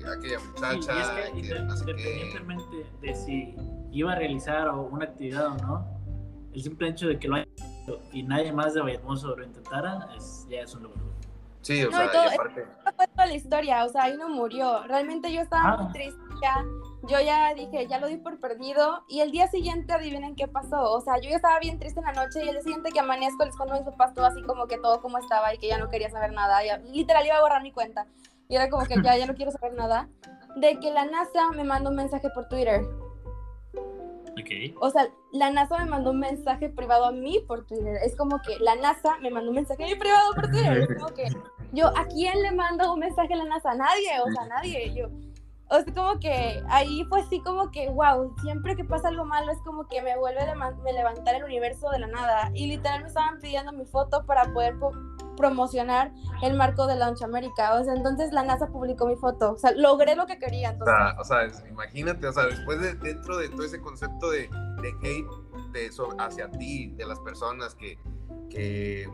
aquella 0.07 0.39
muchacha, 0.39 1.29
independientemente 1.35 2.87
de 3.01 3.15
si 3.15 3.57
iba 3.91 4.13
a 4.13 4.15
realizar 4.15 4.69
una 4.71 5.07
actividad 5.07 5.49
o 5.49 5.57
no, 5.57 6.01
el 6.55 6.63
simple 6.63 6.89
hecho 6.89 7.09
de 7.09 7.19
que 7.19 7.27
lo 7.27 7.37
haya 7.37 7.47
hecho 7.57 8.01
y 8.13 8.23
nadie 8.23 8.53
más 8.53 8.75
de 8.75 8.83
Vallehermoso 8.83 9.35
lo 9.35 9.45
intentara, 9.45 10.09
es, 10.17 10.47
ya 10.49 10.61
es 10.61 10.73
un 10.77 10.85
logro. 10.85 11.13
Sí, 11.63 11.83
o 11.85 11.91
sea, 11.91 12.05
y 12.05 12.35
aparte... 12.35 12.67
fue 12.97 13.09
toda 13.09 13.27
la 13.27 13.35
historia, 13.35 13.85
o 13.85 13.89
sea, 13.89 14.05
ahí 14.05 14.17
no 14.17 14.29
murió. 14.29 14.85
Realmente 14.85 15.33
yo 15.33 15.41
estaba 15.41 15.77
muy 15.77 15.87
ah. 15.89 15.93
triste 15.93 16.22
ya 16.43 16.65
yo 17.05 17.21
ya 17.21 17.53
dije, 17.55 17.89
ya 17.89 17.99
lo 17.99 18.07
di 18.07 18.17
por 18.17 18.39
perdido. 18.39 19.05
Y 19.09 19.21
el 19.21 19.33
día 19.33 19.49
siguiente, 19.49 19.93
adivinen 19.93 20.37
qué 20.37 20.47
pasó. 20.47 20.93
O 20.93 21.01
sea, 21.01 21.19
yo 21.21 21.31
ya 21.31 21.37
estaba 21.37 21.59
bien 21.59 21.79
triste 21.79 21.99
en 21.99 22.07
la 22.07 22.13
noche 22.13 22.45
y 22.45 22.49
el 22.49 22.55
día 22.55 22.63
siguiente 22.63 22.91
que 22.93 23.01
amanezco 23.01 23.45
les 23.45 23.57
cuento 23.57 23.75
a 23.75 23.79
mis 23.79 23.87
papás 23.87 24.15
todo 24.15 24.27
así 24.27 24.41
como 24.43 24.67
que 24.67 24.79
todo 24.79 25.01
como 25.01 25.19
estaba 25.19 25.53
y 25.53 25.59
que 25.59 25.69
ya 25.69 25.79
no 25.79 25.89
quería 25.89 26.11
saber 26.11 26.33
nada. 26.33 26.65
Ya, 26.65 26.79
literal 26.79 27.27
iba 27.27 27.37
a 27.37 27.41
borrar 27.41 27.63
mi 27.63 27.73
cuenta. 27.73 28.07
Y 28.49 28.55
era 28.55 28.71
como 28.71 28.87
que 28.87 28.95
ya, 29.03 29.17
ya 29.17 29.27
no 29.27 29.35
quiero 29.35 29.51
saber 29.51 29.75
nada. 29.75 30.09
De 30.57 30.79
que 30.79 30.93
la 30.93 31.05
NASA 31.05 31.51
me 31.57 31.65
mandó 31.65 31.91
un 31.91 31.97
mensaje 31.97 32.29
por 32.31 32.49
Twitter. 32.49 32.83
Okay. 34.41 34.75
O 34.81 34.89
sea, 34.91 35.09
la 35.33 35.51
NASA 35.51 35.79
me 35.79 35.87
mandó 35.87 36.11
un 36.11 36.21
mensaje 36.21 36.69
privado 36.69 37.07
a 37.07 37.13
mí 37.13 37.41
por 37.49 37.67
Twitter. 37.67 37.97
Es 38.05 38.17
como 38.17 38.41
que 38.43 38.59
la 38.61 38.77
NASA 38.77 39.19
me 39.21 39.31
mandó 39.31 39.51
un 39.51 39.57
mensaje 39.57 39.85
a 39.85 39.87
mí 39.89 39.95
privado 39.97 40.35
por 40.35 40.51
Twitter. 40.51 40.79
Es 40.79 40.99
como 40.99 41.15
que 41.15 41.27
yo, 41.73 41.89
¿a 41.89 42.07
quién 42.07 42.41
le 42.43 42.53
mando 42.53 42.93
un 42.93 43.01
mensaje 43.01 43.35
a 43.35 43.39
la 43.39 43.45
NASA? 43.45 43.75
Nadie, 43.75 44.21
o 44.25 44.31
sea, 44.31 44.47
nadie. 44.47 44.95
Yo, 44.95 45.09
o 45.73 45.83
sea, 45.83 45.95
como 45.95 46.21
que 46.21 46.63
ahí 46.69 47.03
fue 47.09 47.23
así 47.23 47.41
como 47.41 47.71
que, 47.71 47.89
wow, 47.89 48.35
siempre 48.43 48.77
que 48.77 48.85
pasa 48.85 49.09
algo 49.09 49.25
malo 49.25 49.51
es 49.51 49.59
como 49.63 49.89
que 49.89 50.03
me 50.03 50.19
vuelve 50.19 50.43
a 50.43 50.93
levantar 50.93 51.35
el 51.35 51.45
universo 51.45 51.89
de 51.89 51.99
la 51.99 52.09
nada. 52.09 52.51
Y 52.53 52.67
literal 52.67 53.01
me 53.01 53.09
estaban 53.09 53.41
pidiendo 53.41 53.73
mi 53.73 53.87
foto 53.87 54.27
para 54.27 54.53
poder 54.53 54.75
promocionar 55.35 56.13
el 56.43 56.59
marco 56.59 56.87
de 56.87 56.97
Launch 56.97 57.23
America. 57.23 57.73
O 57.81 57.85
sea, 57.85 57.95
entonces 57.95 58.33
la 58.33 58.43
NASA 58.43 58.67
publicó 58.67 59.07
mi 59.07 59.17
foto. 59.17 59.53
O 59.53 59.57
sea, 59.57 59.73
logré 59.73 60.15
lo 60.15 60.27
que 60.27 60.39
quería. 60.39 60.73
Entonces. 60.73 60.95
O 61.19 61.25
sea, 61.25 61.49
imagínate, 61.71 62.27
o 62.27 62.33
sea, 62.35 62.45
después 62.45 62.79
de 62.79 62.93
dentro 62.93 63.39
de 63.39 63.49
todo 63.49 63.65
ese 63.65 63.81
concepto 63.81 64.31
de, 64.31 64.51
de 64.83 64.91
hate 65.03 65.73
de 65.73 65.87
eso 65.87 66.15
hacia 66.19 66.51
ti, 66.51 66.89
de 66.99 67.07
las 67.07 67.19
personas 67.21 67.75
que, 67.75 67.99
que 68.51 69.09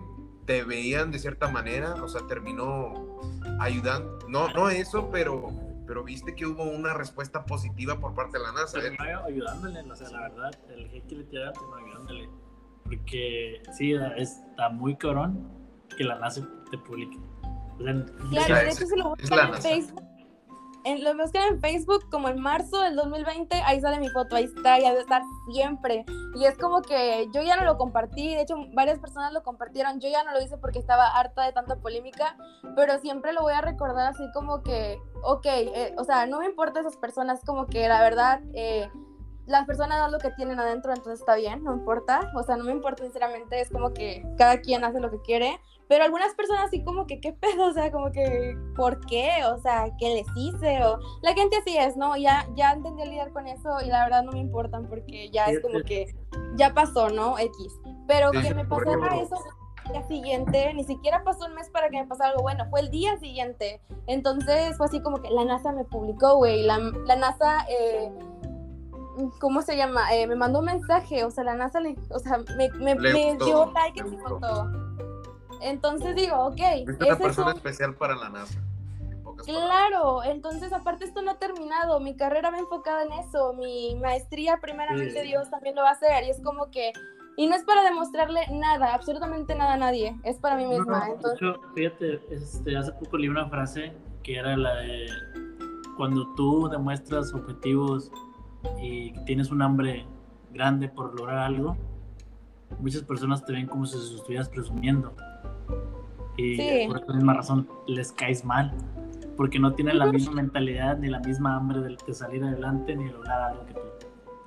te 0.44 0.64
veían 0.64 1.12
de 1.12 1.20
cierta 1.20 1.46
manera, 1.46 1.94
o 2.02 2.08
sea, 2.08 2.22
terminó 2.26 3.20
ayudando. 3.60 4.18
No, 4.26 4.48
no 4.48 4.70
eso, 4.70 5.08
pero 5.12 5.67
pero 5.88 6.04
viste 6.04 6.34
que 6.34 6.44
hubo 6.44 6.64
una 6.64 6.92
respuesta 6.92 7.46
positiva 7.46 7.98
por 7.98 8.14
parte 8.14 8.36
de 8.36 8.44
la 8.44 8.52
NASA. 8.52 8.78
¿eh? 8.78 8.96
ayudándole, 9.26 9.80
o 9.80 9.96
sea, 9.96 10.10
la 10.10 10.20
verdad, 10.20 10.50
el 10.68 10.84
hate 10.84 11.06
que 11.06 11.14
le 11.16 11.24
tiraron, 11.24 11.54
ayudándole. 11.82 12.28
Porque 12.84 13.62
sí, 13.72 13.94
está 14.16 14.68
muy 14.68 14.96
cabrón 14.96 15.50
que 15.96 16.04
la 16.04 16.18
NASA 16.18 16.46
te 16.70 16.76
publique. 16.76 17.18
claro, 17.78 18.54
de 18.54 18.68
hecho 18.68 18.86
se 18.86 18.96
lo 18.98 19.14
buscan 19.16 19.54
en 19.54 19.62
Facebook. 19.62 20.07
En, 20.84 21.04
lo 21.04 21.16
buscan 21.16 21.54
en 21.54 21.60
Facebook 21.60 22.08
como 22.10 22.28
en 22.28 22.40
marzo 22.40 22.80
del 22.82 22.96
2020, 22.96 23.54
ahí 23.64 23.80
sale 23.80 23.98
mi 23.98 24.08
foto, 24.08 24.36
ahí 24.36 24.44
está, 24.44 24.78
ya 24.78 24.90
debe 24.90 25.02
estar 25.02 25.22
siempre. 25.52 26.04
Y 26.34 26.44
es 26.44 26.56
como 26.56 26.82
que 26.82 27.28
yo 27.32 27.42
ya 27.42 27.56
no 27.56 27.64
lo 27.64 27.76
compartí, 27.76 28.34
de 28.34 28.42
hecho 28.42 28.56
varias 28.74 28.98
personas 28.98 29.32
lo 29.32 29.42
compartieron, 29.42 30.00
yo 30.00 30.08
ya 30.08 30.22
no 30.24 30.32
lo 30.32 30.40
hice 30.40 30.56
porque 30.58 30.78
estaba 30.78 31.08
harta 31.08 31.44
de 31.44 31.52
tanta 31.52 31.76
polémica, 31.76 32.36
pero 32.76 32.98
siempre 32.98 33.32
lo 33.32 33.42
voy 33.42 33.54
a 33.54 33.60
recordar 33.60 34.08
así 34.08 34.24
como 34.32 34.62
que, 34.62 34.98
ok, 35.22 35.46
eh, 35.46 35.94
o 35.96 36.04
sea, 36.04 36.26
no 36.26 36.40
me 36.40 36.46
importa 36.46 36.80
esas 36.80 36.96
personas, 36.96 37.40
como 37.44 37.66
que 37.66 37.88
la 37.88 38.00
verdad... 38.00 38.40
Eh, 38.54 38.88
las 39.48 39.66
personas 39.66 39.98
dan 39.98 40.12
lo 40.12 40.18
que 40.18 40.30
tienen 40.30 40.60
adentro, 40.60 40.92
entonces 40.92 41.20
está 41.20 41.34
bien, 41.34 41.64
no 41.64 41.72
importa. 41.72 42.30
O 42.34 42.42
sea, 42.42 42.56
no 42.56 42.64
me 42.64 42.72
importa 42.72 43.02
sinceramente, 43.02 43.60
es 43.60 43.70
como 43.70 43.92
que 43.92 44.24
cada 44.36 44.60
quien 44.60 44.84
hace 44.84 45.00
lo 45.00 45.10
que 45.10 45.20
quiere. 45.22 45.58
Pero 45.88 46.04
algunas 46.04 46.34
personas 46.34 46.66
así 46.66 46.84
como 46.84 47.06
que, 47.06 47.18
¿qué 47.18 47.32
pedo? 47.32 47.68
O 47.68 47.72
sea, 47.72 47.90
como 47.90 48.12
que, 48.12 48.56
¿por 48.76 49.00
qué? 49.06 49.30
O 49.46 49.58
sea, 49.58 49.86
¿qué 49.98 50.16
les 50.16 50.26
hice? 50.36 50.84
O 50.84 50.98
la 51.22 51.32
gente 51.32 51.56
así 51.56 51.78
es, 51.78 51.96
¿no? 51.96 52.14
Ya, 52.16 52.46
ya 52.54 52.72
entendí 52.72 53.02
a 53.02 53.06
lidiar 53.06 53.32
con 53.32 53.46
eso 53.46 53.80
y 53.82 53.86
la 53.86 54.04
verdad 54.04 54.22
no 54.22 54.32
me 54.32 54.40
importan 54.40 54.86
porque 54.86 55.30
ya 55.30 55.46
es 55.46 55.60
como 55.60 55.80
que 55.80 56.14
ya 56.56 56.74
pasó, 56.74 57.08
¿no? 57.08 57.38
X. 57.38 57.80
Pero 58.06 58.30
que 58.32 58.54
me 58.54 58.66
pasara 58.66 59.16
eso 59.16 59.36
el 59.86 59.92
día 59.92 60.06
siguiente, 60.06 60.74
ni 60.74 60.84
siquiera 60.84 61.24
pasó 61.24 61.46
un 61.46 61.54
mes 61.54 61.70
para 61.70 61.88
que 61.88 61.98
me 61.98 62.06
pasara 62.06 62.30
algo 62.30 62.42
bueno, 62.42 62.66
fue 62.68 62.80
el 62.80 62.90
día 62.90 63.18
siguiente. 63.18 63.80
Entonces 64.06 64.76
fue 64.76 64.86
así 64.86 65.00
como 65.00 65.22
que 65.22 65.30
la 65.30 65.46
NASA 65.46 65.72
me 65.72 65.84
publicó, 65.84 66.36
güey. 66.36 66.64
La, 66.64 66.78
la 66.78 67.16
NASA... 67.16 67.64
Eh, 67.70 68.12
¿cómo 69.38 69.62
se 69.62 69.76
llama? 69.76 70.14
Eh, 70.14 70.26
me 70.26 70.36
mandó 70.36 70.60
un 70.60 70.66
mensaje, 70.66 71.24
o 71.24 71.30
sea, 71.30 71.44
la 71.44 71.54
NASA 71.54 71.80
le, 71.80 71.96
o 72.10 72.18
sea, 72.18 72.38
me, 72.56 72.70
me, 72.72 72.94
me 72.94 73.36
dio 73.36 73.70
like 73.72 74.00
en 74.00 74.10
mi 74.10 74.18
foto. 74.18 74.70
Entonces 75.60 76.14
digo, 76.14 76.36
ok. 76.36 76.60
Es 76.60 77.00
una 77.00 77.16
persona 77.16 77.52
especial 77.52 77.94
para 77.94 78.14
la 78.16 78.28
NASA. 78.28 78.60
Claro, 79.44 80.24
entonces 80.24 80.72
aparte 80.72 81.04
esto 81.04 81.22
no 81.22 81.30
ha 81.32 81.38
terminado, 81.38 82.00
mi 82.00 82.16
carrera 82.16 82.50
va 82.50 82.58
enfocada 82.58 83.04
en 83.04 83.12
eso, 83.12 83.54
mi 83.54 83.94
maestría 83.94 84.58
primeramente 84.60 85.22
Dios 85.22 85.48
también 85.48 85.76
lo 85.76 85.82
va 85.82 85.90
a 85.90 85.92
hacer 85.92 86.24
y 86.24 86.30
es 86.30 86.40
como 86.42 86.70
que, 86.70 86.92
y 87.36 87.46
no 87.46 87.54
es 87.54 87.62
para 87.62 87.84
demostrarle 87.84 88.40
nada, 88.50 88.92
absolutamente 88.92 89.54
nada 89.54 89.74
a 89.74 89.76
nadie, 89.76 90.16
es 90.24 90.38
para 90.38 90.56
mí 90.56 90.66
misma. 90.66 91.08
entonces... 91.08 91.56
fíjate, 91.74 92.20
este, 92.30 92.76
hace 92.76 92.92
poco 92.92 93.16
leí 93.16 93.28
una 93.28 93.48
frase 93.48 93.92
que 94.24 94.36
era 94.36 94.56
la 94.56 94.74
de, 94.74 95.06
cuando 95.96 96.26
tú 96.34 96.68
demuestras 96.68 97.32
objetivos 97.32 98.10
y 98.80 99.12
tienes 99.24 99.50
un 99.50 99.62
hambre 99.62 100.06
grande 100.52 100.88
por 100.88 101.18
lograr 101.18 101.38
algo, 101.38 101.76
muchas 102.80 103.02
personas 103.02 103.44
te 103.44 103.52
ven 103.52 103.66
como 103.66 103.86
si 103.86 103.98
se 103.98 104.16
estuvieras 104.16 104.48
presumiendo. 104.48 105.14
Y 106.36 106.86
por 106.86 106.98
esa 106.98 107.12
misma 107.12 107.34
razón 107.34 107.68
les 107.86 108.12
caes 108.12 108.44
mal, 108.44 108.72
porque 109.36 109.58
no 109.58 109.74
tienen 109.74 109.98
la 109.98 110.06
misma 110.06 110.34
mentalidad 110.34 110.96
ni 110.98 111.08
la 111.08 111.18
misma 111.18 111.56
hambre 111.56 111.80
de, 111.80 112.14
salir 112.14 112.44
adelante 112.44 112.94
ni 112.94 113.04
de 113.04 113.12
lograr 113.12 113.42
algo 113.42 113.66
que 113.66 113.74
tú. 113.74 113.80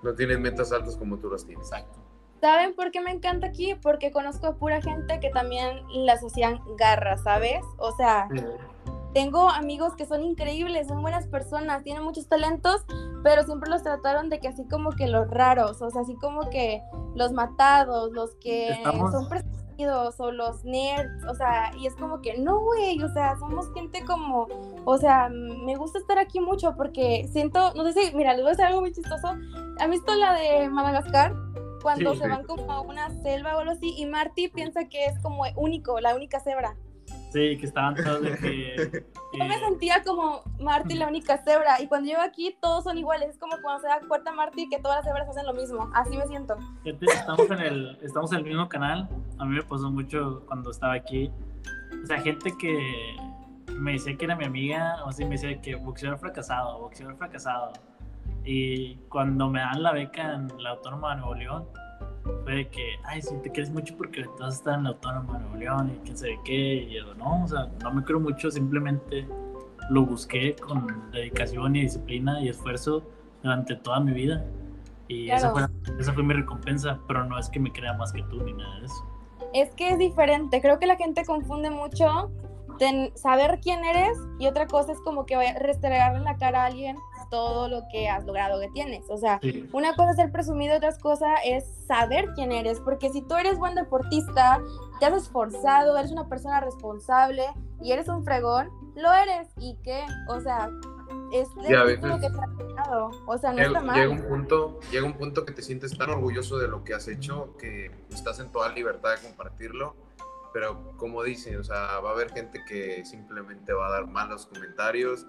No 0.04 0.14
tienen 0.14 0.42
metas 0.42 0.72
altas 0.72 0.96
como 0.96 1.18
tú 1.18 1.30
las 1.30 1.46
tienes. 1.46 1.68
Exacto. 1.68 2.00
¿Saben 2.40 2.74
por 2.74 2.90
qué 2.92 3.02
me 3.02 3.12
encanta 3.12 3.48
aquí? 3.48 3.76
Porque 3.76 4.12
conozco 4.12 4.48
a 4.48 4.56
pura 4.56 4.82
gente 4.82 5.20
que 5.20 5.30
también 5.30 5.82
las 5.94 6.24
hacían 6.24 6.60
garras, 6.76 7.22
¿sabes? 7.24 7.62
O 7.78 7.92
sea, 7.92 8.28
tengo 9.14 9.50
amigos 9.50 9.96
que 9.96 10.06
son 10.06 10.24
increíbles, 10.24 10.88
son 10.88 11.02
buenas 11.02 11.28
personas, 11.28 11.84
tienen 11.84 12.04
muchos 12.04 12.28
talentos, 12.28 12.86
pero 13.24 13.44
siempre 13.44 13.70
los 13.70 13.84
trataron 13.84 14.30
de 14.30 14.40
que 14.40 14.48
así 14.48 14.66
como 14.68 14.92
que 14.92 15.08
los 15.08 15.30
raros, 15.30 15.82
o 15.82 15.90
sea, 15.90 16.02
así 16.02 16.16
como 16.16 16.50
que 16.50 16.82
los 17.16 17.32
matados, 17.32 18.12
los 18.14 18.36
que 18.36 18.82
son 19.12 19.28
presumidos 19.28 20.20
o 20.20 20.32
los 20.32 20.64
nerds, 20.64 21.26
o 21.28 21.36
sea, 21.36 21.72
y 21.78 21.88
es 21.88 21.96
como 21.96 22.22
que 22.22 22.38
no, 22.38 22.60
güey, 22.62 23.02
o 23.04 23.10
sea, 23.10 23.38
somos 23.38 23.72
gente 23.74 24.04
como, 24.06 24.48
o 24.86 24.98
sea, 24.98 25.30
me 25.30 25.76
gusta 25.76 26.00
estar 26.00 26.18
aquí 26.18 26.40
mucho 26.40 26.76
porque 26.76 27.28
siento, 27.32 27.74
no 27.74 27.84
sé 27.86 27.94
si, 27.94 28.16
mira, 28.16 28.34
les 28.34 28.42
voy 28.42 28.50
a 28.50 28.52
decir 28.52 28.66
algo 28.66 28.82
muy 28.82 28.94
chistoso. 28.94 29.28
¿Han 29.80 29.92
visto 29.92 30.14
la 30.16 30.34
de 30.34 30.70
Madagascar? 30.70 31.34
Cuando 31.82 32.14
se 32.14 32.28
van 32.28 32.44
como 32.44 32.72
a 32.72 32.82
una 32.82 33.10
selva 33.24 33.56
o 33.56 33.60
algo 33.60 33.72
así, 33.72 33.96
y 33.98 34.06
Marty 34.06 34.50
piensa 34.50 34.88
que 34.88 35.06
es 35.06 35.20
como 35.20 35.44
único, 35.56 36.00
la 36.00 36.16
única 36.16 36.40
cebra. 36.40 36.76
Sí, 37.32 37.58
que 37.58 37.66
estaban 37.66 37.96
todos 37.96 38.22
de 38.22 38.38
que... 38.38 39.06
Yo 39.34 39.46
me 39.46 39.58
sentía 39.60 40.04
como 40.04 40.44
Marty 40.60 40.96
la 40.96 41.08
única 41.08 41.38
cebra 41.38 41.82
y 41.82 41.88
cuando 41.88 42.10
llego 42.10 42.22
aquí 42.22 42.58
todos 42.62 42.84
son 42.84 42.98
iguales. 42.98 43.30
Es 43.30 43.38
como 43.38 43.56
cuando 43.62 43.82
se 43.82 43.88
da 43.88 44.02
cuenta 44.06 44.34
Marty 44.34 44.68
que 44.68 44.80
todas 44.80 44.98
las 44.98 45.06
cebras 45.06 45.30
hacen 45.30 45.46
lo 45.46 45.54
mismo. 45.54 45.90
Así 45.94 46.18
me 46.18 46.28
siento. 46.28 46.58
Estamos 46.84 47.50
en, 47.50 47.60
el, 47.60 47.98
estamos 48.02 48.32
en 48.34 48.40
el 48.40 48.44
mismo 48.44 48.68
canal. 48.68 49.08
A 49.38 49.46
mí 49.46 49.56
me 49.56 49.64
pasó 49.64 49.90
mucho 49.90 50.44
cuando 50.46 50.72
estaba 50.72 50.94
aquí. 50.94 51.32
O 52.04 52.06
sea, 52.06 52.20
gente 52.20 52.52
que 52.60 53.16
me 53.78 53.94
decía 53.94 54.18
que 54.18 54.26
era 54.26 54.36
mi 54.36 54.44
amiga, 54.44 54.98
o 55.06 55.12
sí 55.14 55.24
me 55.24 55.32
decía 55.32 55.62
que 55.62 55.76
boxeador 55.76 56.20
fracasado, 56.20 56.80
boxeador 56.80 57.16
fracasado. 57.16 57.72
Y 58.44 58.96
cuando 59.08 59.50
me 59.50 59.62
dan 59.62 59.82
la 59.84 59.94
beca 59.94 60.34
en 60.34 60.50
la 60.62 60.72
Autónoma 60.72 61.12
de 61.12 61.22
Nuevo 61.22 61.36
León, 61.36 61.68
fue 62.44 62.56
de 62.56 62.70
que, 62.70 63.00
ay, 63.04 63.22
sí, 63.22 63.36
te 63.44 63.52
quieres 63.52 63.72
mucho 63.72 63.96
porque 63.98 64.26
vas 64.40 64.56
a 64.56 64.58
estar 64.58 64.78
en 64.78 64.84
la 64.84 64.90
Autónoma 64.90 65.34
de 65.34 65.40
Nuevo 65.40 65.56
León 65.58 65.92
y 65.96 66.06
quién 66.06 66.18
sabe 66.18 66.40
qué. 66.44 66.88
Y 66.90 66.96
yo, 66.96 67.14
no, 67.16 67.44
o 67.44 67.48
sea, 67.48 67.70
no 67.82 67.92
me 67.92 68.04
creo 68.04 68.20
mucho, 68.20 68.50
simplemente 68.52 69.28
lo 69.90 70.06
busqué 70.06 70.56
con 70.56 71.12
dedicación 71.12 71.76
y 71.76 71.82
disciplina 71.82 72.42
y 72.42 72.50
esfuerzo 72.50 73.04
durante 73.44 73.76
toda 73.76 74.00
mi 74.00 74.14
vida. 74.14 74.46
Y 75.08 75.30
esa, 75.30 75.52
fue, 75.52 75.68
esa 76.00 76.14
fue 76.14 76.24
mi 76.24 76.34
recompensa, 76.34 77.00
pero 77.08 77.26
no 77.26 77.38
es 77.38 77.50
que 77.50 77.60
me 77.60 77.72
crea 77.72 77.94
más 77.94 78.14
que 78.14 78.24
tú 78.24 78.42
ni 78.44 78.54
nada 78.54 78.80
de 78.80 78.86
eso. 78.86 79.06
Es 79.54 79.76
que 79.76 79.90
es 79.90 80.00
diferente, 80.00 80.62
creo 80.62 80.80
que 80.80 80.86
la 80.86 80.96
gente 80.96 81.26
confunde 81.26 81.70
mucho 81.70 82.32
saber 83.16 83.60
quién 83.62 83.84
eres 83.86 84.18
y 84.40 84.48
otra 84.48 84.66
cosa 84.66 84.92
es 84.92 85.00
como 85.02 85.26
que 85.26 85.36
restregarle 85.60 86.20
en 86.20 86.24
la 86.24 86.38
cara 86.38 86.64
a 86.64 86.66
alguien 86.68 86.96
todo 87.32 87.68
lo 87.68 87.88
que 87.92 88.08
has 88.08 88.24
logrado 88.26 88.60
que 88.60 88.70
tienes. 88.70 89.10
O 89.10 89.18
sea, 89.18 89.40
una 89.72 89.96
cosa 89.96 90.12
es 90.12 90.18
ser 90.18 90.32
presumido, 90.32 90.78
otra 90.78 90.96
cosa 91.00 91.34
es 91.44 91.66
saber 91.88 92.30
quién 92.36 92.52
eres, 92.52 92.80
porque 92.82 93.10
si 93.10 93.24
tú 93.24 93.36
eres 93.36 93.58
buen 93.58 93.74
deportista, 93.74 94.62
te 95.00 95.08
has 95.08 95.14
esforzado, 95.14 95.98
eres 95.98 96.12
una 96.12 96.30
persona 96.30 96.60
responsable 96.60 97.44
y 97.82 97.94
eres 97.94 98.08
un 98.10 98.24
fregón, 98.24 98.70
lo 98.96 99.12
eres. 99.12 99.48
¿Y 99.58 99.78
qué? 99.82 100.06
O 100.28 100.40
sea, 100.42 100.70
es 101.32 101.48
lo 101.56 101.64
que 101.64 101.98
te 101.98 102.08
ha 102.08 103.08
O 103.26 103.38
sea, 103.38 103.52
no 103.52 103.58
llega, 103.58 103.68
está 103.68 103.82
mal. 103.82 103.96
Llega 103.96 104.12
un, 104.12 104.22
punto, 104.28 104.80
llega 104.92 105.06
un 105.06 105.14
punto 105.14 105.46
que 105.46 105.54
te 105.54 105.62
sientes 105.62 105.98
tan 105.98 106.10
orgulloso 106.10 106.58
de 106.58 106.68
lo 106.68 106.84
que 106.84 106.94
has 106.94 107.08
hecho 107.08 107.56
que 107.58 107.92
estás 108.12 108.40
en 108.40 108.52
toda 108.52 108.70
libertad 108.74 109.12
de 109.16 109.28
compartirlo 109.28 109.96
pero 110.54 110.96
como 110.98 111.24
dicen, 111.24 111.60
o 111.60 111.64
sea, 111.64 112.00
va 112.00 112.10
a 112.10 112.14
haber 112.14 112.32
gente 112.32 112.64
que 112.68 113.04
simplemente 113.06 113.74
va 113.74 113.88
a 113.88 113.92
dar 113.92 114.08
malos 114.08 114.46
comentarios 114.48 115.26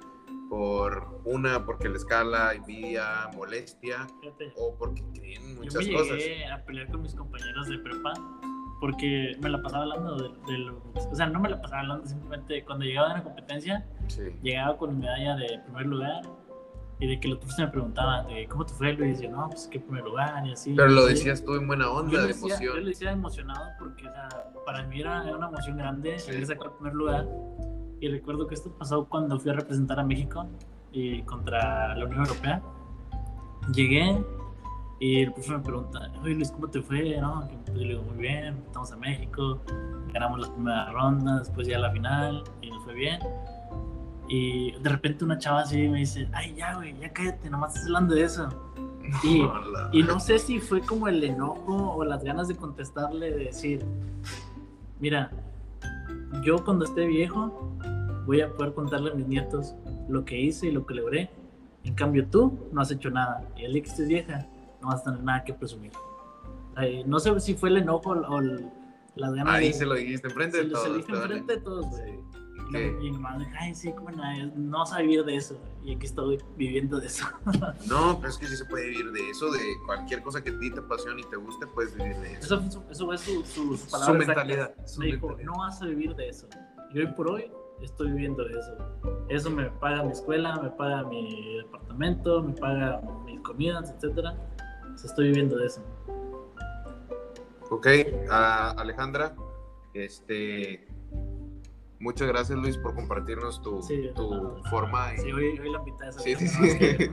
por 0.48 1.20
una, 1.24 1.64
porque 1.64 1.88
les 1.88 2.04
cala 2.04 2.54
envidia, 2.54 3.30
molestia, 3.34 4.06
o 4.56 4.76
porque 4.76 5.02
creen 5.14 5.56
muchas 5.56 5.84
Yo 5.84 5.92
me 5.92 5.98
cosas. 5.98 6.18
Llegué 6.18 6.46
a 6.46 6.64
pelear 6.64 6.90
con 6.90 7.02
mis 7.02 7.14
compañeros 7.14 7.68
de 7.68 7.78
prepa 7.78 8.12
porque 8.80 9.36
me 9.40 9.48
la 9.48 9.62
pasaba 9.62 9.84
hablando 9.84 10.16
de, 10.16 10.58
lo, 10.58 10.82
o 10.94 11.14
sea, 11.14 11.26
no 11.26 11.38
me 11.38 11.48
la 11.48 11.62
pasaba 11.62 11.82
hablando, 11.82 12.06
simplemente 12.06 12.64
cuando 12.64 12.84
llegaba 12.84 13.10
a 13.10 13.14
una 13.14 13.22
competencia, 13.22 13.86
llegaba 14.42 14.76
con 14.76 14.98
medalla 14.98 15.36
de 15.36 15.60
primer 15.60 15.86
lugar 15.86 16.22
y 17.02 17.06
de 17.08 17.18
que 17.18 17.26
los 17.26 17.38
profesores 17.38 17.66
me 17.66 17.72
preguntaban 17.72 18.28
de 18.28 18.46
cómo 18.46 18.64
te 18.64 18.74
fue, 18.74 18.92
Luis, 18.92 19.18
y 19.18 19.24
yo, 19.24 19.30
no, 19.30 19.48
pues 19.48 19.66
qué 19.68 19.80
primer 19.80 20.04
lugar 20.04 20.46
y 20.46 20.52
así. 20.52 20.72
Pero 20.72 20.88
lo 20.88 21.04
decías 21.04 21.44
tú 21.44 21.56
en 21.56 21.66
buena 21.66 21.90
onda, 21.90 22.24
de 22.24 22.30
emoción. 22.30 22.60
Yo 22.62 22.76
lo 22.76 22.86
decía 22.86 23.10
emocionado 23.10 23.70
porque, 23.80 24.06
o 24.06 24.12
sea, 24.12 24.28
para 24.64 24.84
mí 24.84 25.00
era, 25.00 25.24
una 25.36 25.48
emoción 25.48 25.78
grande 25.78 26.16
sí. 26.20 26.46
sacar 26.46 26.68
el 26.68 26.72
primer 26.74 26.94
lugar. 26.94 27.28
Y 27.98 28.06
recuerdo 28.06 28.46
que 28.46 28.54
esto 28.54 28.70
pasó 28.78 29.04
cuando 29.08 29.36
fui 29.40 29.50
a 29.50 29.54
representar 29.54 29.98
a 29.98 30.04
México 30.04 30.48
y 30.92 31.22
contra 31.22 31.96
la 31.96 32.04
Unión 32.04 32.20
Europea. 32.20 32.62
Llegué 33.74 34.24
y 35.00 35.22
el 35.22 35.32
profesor 35.32 35.58
me 35.58 35.64
pregunta, 35.64 36.12
oye 36.22 36.34
Luis, 36.36 36.52
¿cómo 36.52 36.68
te 36.68 36.82
fue? 36.82 37.20
No, 37.20 37.48
yo 37.66 37.74
le 37.74 37.88
digo, 37.88 38.02
muy 38.02 38.18
bien, 38.18 38.62
estamos 38.64 38.92
a 38.92 38.96
México, 38.96 39.60
ganamos 40.12 40.38
las 40.38 40.50
primeras 40.50 40.92
rondas, 40.92 41.46
después 41.48 41.66
ya 41.66 41.80
la 41.80 41.90
final 41.90 42.44
y 42.60 42.70
nos 42.70 42.84
fue 42.84 42.94
bien. 42.94 43.18
Y 44.34 44.72
de 44.78 44.88
repente 44.88 45.26
una 45.26 45.36
chava 45.36 45.60
así 45.60 45.76
me 45.88 45.98
dice, 45.98 46.26
ay, 46.32 46.54
ya, 46.54 46.74
güey, 46.76 46.98
ya 46.98 47.12
cállate, 47.12 47.50
nomás 47.50 47.72
estás 47.72 47.86
hablando 47.86 48.14
de 48.14 48.24
eso. 48.24 48.48
Y, 49.24 49.42
y, 49.90 50.02
no 50.04 50.20
sé 50.20 50.38
si 50.38 50.60
fue 50.60 50.80
como 50.80 51.08
el 51.08 51.22
enojo 51.24 51.96
o 51.96 52.04
las 52.04 52.22
ganas 52.22 52.46
de 52.46 52.54
contestarle, 52.54 53.32
de 53.32 53.44
decir, 53.46 53.84
mira, 55.00 55.28
yo 56.44 56.64
cuando 56.64 56.84
esté 56.84 57.06
viejo 57.06 57.76
voy 58.24 58.40
a 58.42 58.50
poder 58.52 58.72
contarle 58.74 59.10
a 59.10 59.14
mis 59.14 59.26
nietos 59.26 59.74
lo 60.08 60.24
que 60.24 60.40
hice 60.40 60.68
y 60.68 60.70
lo 60.70 60.86
que 60.86 60.94
logré. 60.94 61.30
En 61.82 61.94
cambio 61.94 62.26
tú 62.28 62.56
no 62.70 62.80
has 62.80 62.92
hecho 62.92 63.10
nada. 63.10 63.44
Y 63.56 63.64
el 63.64 63.72
día 63.72 63.82
que 63.82 63.88
estés 63.88 64.08
vieja 64.08 64.46
no 64.80 64.86
vas 64.88 65.00
a 65.00 65.04
tener 65.04 65.24
nada 65.24 65.42
que 65.42 65.52
presumir. 65.52 65.92
no 67.04 67.18
sé 67.18 67.38
si 67.40 67.54
fue 67.54 67.70
el 67.70 67.78
enojo 67.78 68.10
o 68.10 68.40
las 68.40 69.34
ganas 69.34 69.54
Ahí 69.56 69.72
se 69.72 69.84
lo 69.84 69.94
dijiste 69.94 70.28
enfrente 70.28 70.58
de 70.58 70.70
todos. 70.70 70.84
Se 70.84 70.88
lo 70.88 70.96
dije 70.96 71.12
enfrente 71.12 71.56
de 71.56 71.60
todos, 71.60 71.86
güey. 71.90 72.31
Y 72.70 73.10
mi 73.10 73.18
madre, 73.18 73.46
ay, 73.58 73.74
sí, 73.74 73.92
¿cómo 73.92 74.10
no? 74.10 74.22
No 74.56 74.78
vas 74.78 74.92
a 74.92 75.00
vivir 75.00 75.24
de 75.24 75.36
eso. 75.36 75.60
Y 75.82 75.94
aquí 75.94 76.06
estoy 76.06 76.38
viviendo 76.56 77.00
de 77.00 77.06
eso. 77.06 77.26
no, 77.88 78.18
pero 78.18 78.28
es 78.28 78.38
que 78.38 78.46
sí 78.46 78.56
se 78.56 78.64
puede 78.64 78.88
vivir 78.88 79.12
de 79.12 79.30
eso, 79.30 79.50
de 79.50 79.60
cualquier 79.86 80.22
cosa 80.22 80.42
que 80.42 80.50
a 80.50 80.58
ti 80.58 80.70
te 80.70 80.80
apasione 80.80 81.20
y 81.20 81.24
te 81.24 81.36
guste, 81.36 81.66
puedes 81.66 81.94
vivir 81.94 82.16
de 82.18 82.32
eso. 82.34 82.56
Eso, 82.56 82.84
eso 82.90 83.06
fue 83.06 83.18
su, 83.18 83.44
su, 83.44 83.76
su, 83.76 83.96
su 83.96 84.14
mentalidad. 84.14 84.74
me 84.98 85.06
dijo, 85.06 85.36
no 85.42 85.52
vas 85.58 85.82
a 85.82 85.86
vivir 85.86 86.14
de 86.14 86.28
eso. 86.28 86.48
Y 86.94 87.00
hoy 87.00 87.06
por 87.08 87.30
hoy 87.30 87.50
estoy 87.82 88.12
viviendo 88.12 88.44
de 88.44 88.58
eso. 88.58 88.76
Eso 89.28 89.50
me 89.50 89.70
paga 89.70 90.02
mi 90.04 90.12
escuela, 90.12 90.56
me 90.60 90.70
paga 90.70 91.04
mi 91.04 91.58
departamento, 91.58 92.42
me 92.42 92.52
paga 92.54 93.00
mis 93.24 93.40
comidas, 93.40 93.90
etcétera. 93.90 94.36
estoy 95.02 95.28
viviendo 95.28 95.56
de 95.56 95.66
eso. 95.66 95.82
Ok, 97.70 97.86
uh, 98.28 98.78
Alejandra, 98.78 99.34
este, 99.94 100.86
Muchas 102.02 102.26
gracias 102.26 102.58
Luis 102.58 102.76
por 102.78 102.96
compartirnos 102.96 103.62
tu, 103.62 103.80
tu 104.16 104.56
forma. 104.68 105.14
Y... 105.14 105.18
Sí, 105.18 105.32
hoy, 105.32 105.56
hoy 105.60 105.70
la 105.70 105.80
mitad 105.84 106.10
Sí, 106.10 106.34
sí, 106.34 106.48
sí. 106.48 106.58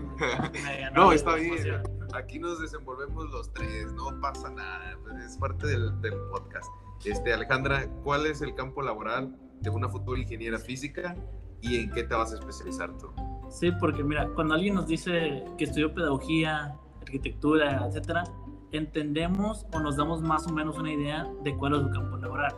no, 0.96 1.12
está 1.12 1.36
bien. 1.36 1.84
Aquí 2.16 2.40
nos 2.40 2.60
desenvolvemos 2.60 3.30
los 3.30 3.54
tres, 3.54 3.94
no 3.94 4.20
pasa 4.20 4.50
nada, 4.50 4.98
es 5.24 5.38
parte 5.38 5.68
del, 5.68 6.02
del, 6.02 6.16
podcast. 6.32 6.68
Este, 7.06 7.32
Alejandra, 7.32 7.88
¿cuál 8.04 8.26
es 8.26 8.42
el 8.42 8.56
campo 8.56 8.82
laboral 8.82 9.38
de 9.62 9.70
una 9.70 9.90
futura 9.90 10.20
ingeniera 10.20 10.58
física 10.58 11.16
y 11.62 11.82
en 11.82 11.92
qué 11.92 12.04
te 12.04 12.16
vas 12.16 12.32
a 12.32 12.40
especializar 12.40 12.98
tú? 12.98 13.12
Sí, 13.52 13.72
porque 13.80 14.04
mira, 14.04 14.28
cuando 14.34 14.56
alguien 14.56 14.74
nos 14.74 14.88
dice 14.88 15.44
que 15.60 15.66
estudió 15.66 15.94
pedagogía, 15.94 16.76
arquitectura, 17.00 17.86
etcétera, 17.86 18.24
entendemos 18.72 19.68
o 19.72 19.80
nos 19.80 19.98
damos 19.98 20.24
más 20.24 20.48
o 20.48 20.52
menos 20.52 20.80
una 20.80 20.92
idea 20.92 21.32
de 21.44 21.56
cuál 21.56 21.76
es 21.76 21.82
su 21.84 21.92
campo 21.92 22.18
laboral 22.18 22.56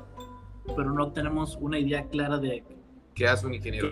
pero 0.65 0.91
no 0.91 1.11
tenemos 1.11 1.57
una 1.59 1.79
idea 1.79 2.07
clara 2.07 2.37
de 2.37 2.63
qué 3.13 3.27
hace 3.27 3.47
un 3.47 3.53
ingeniero. 3.53 3.91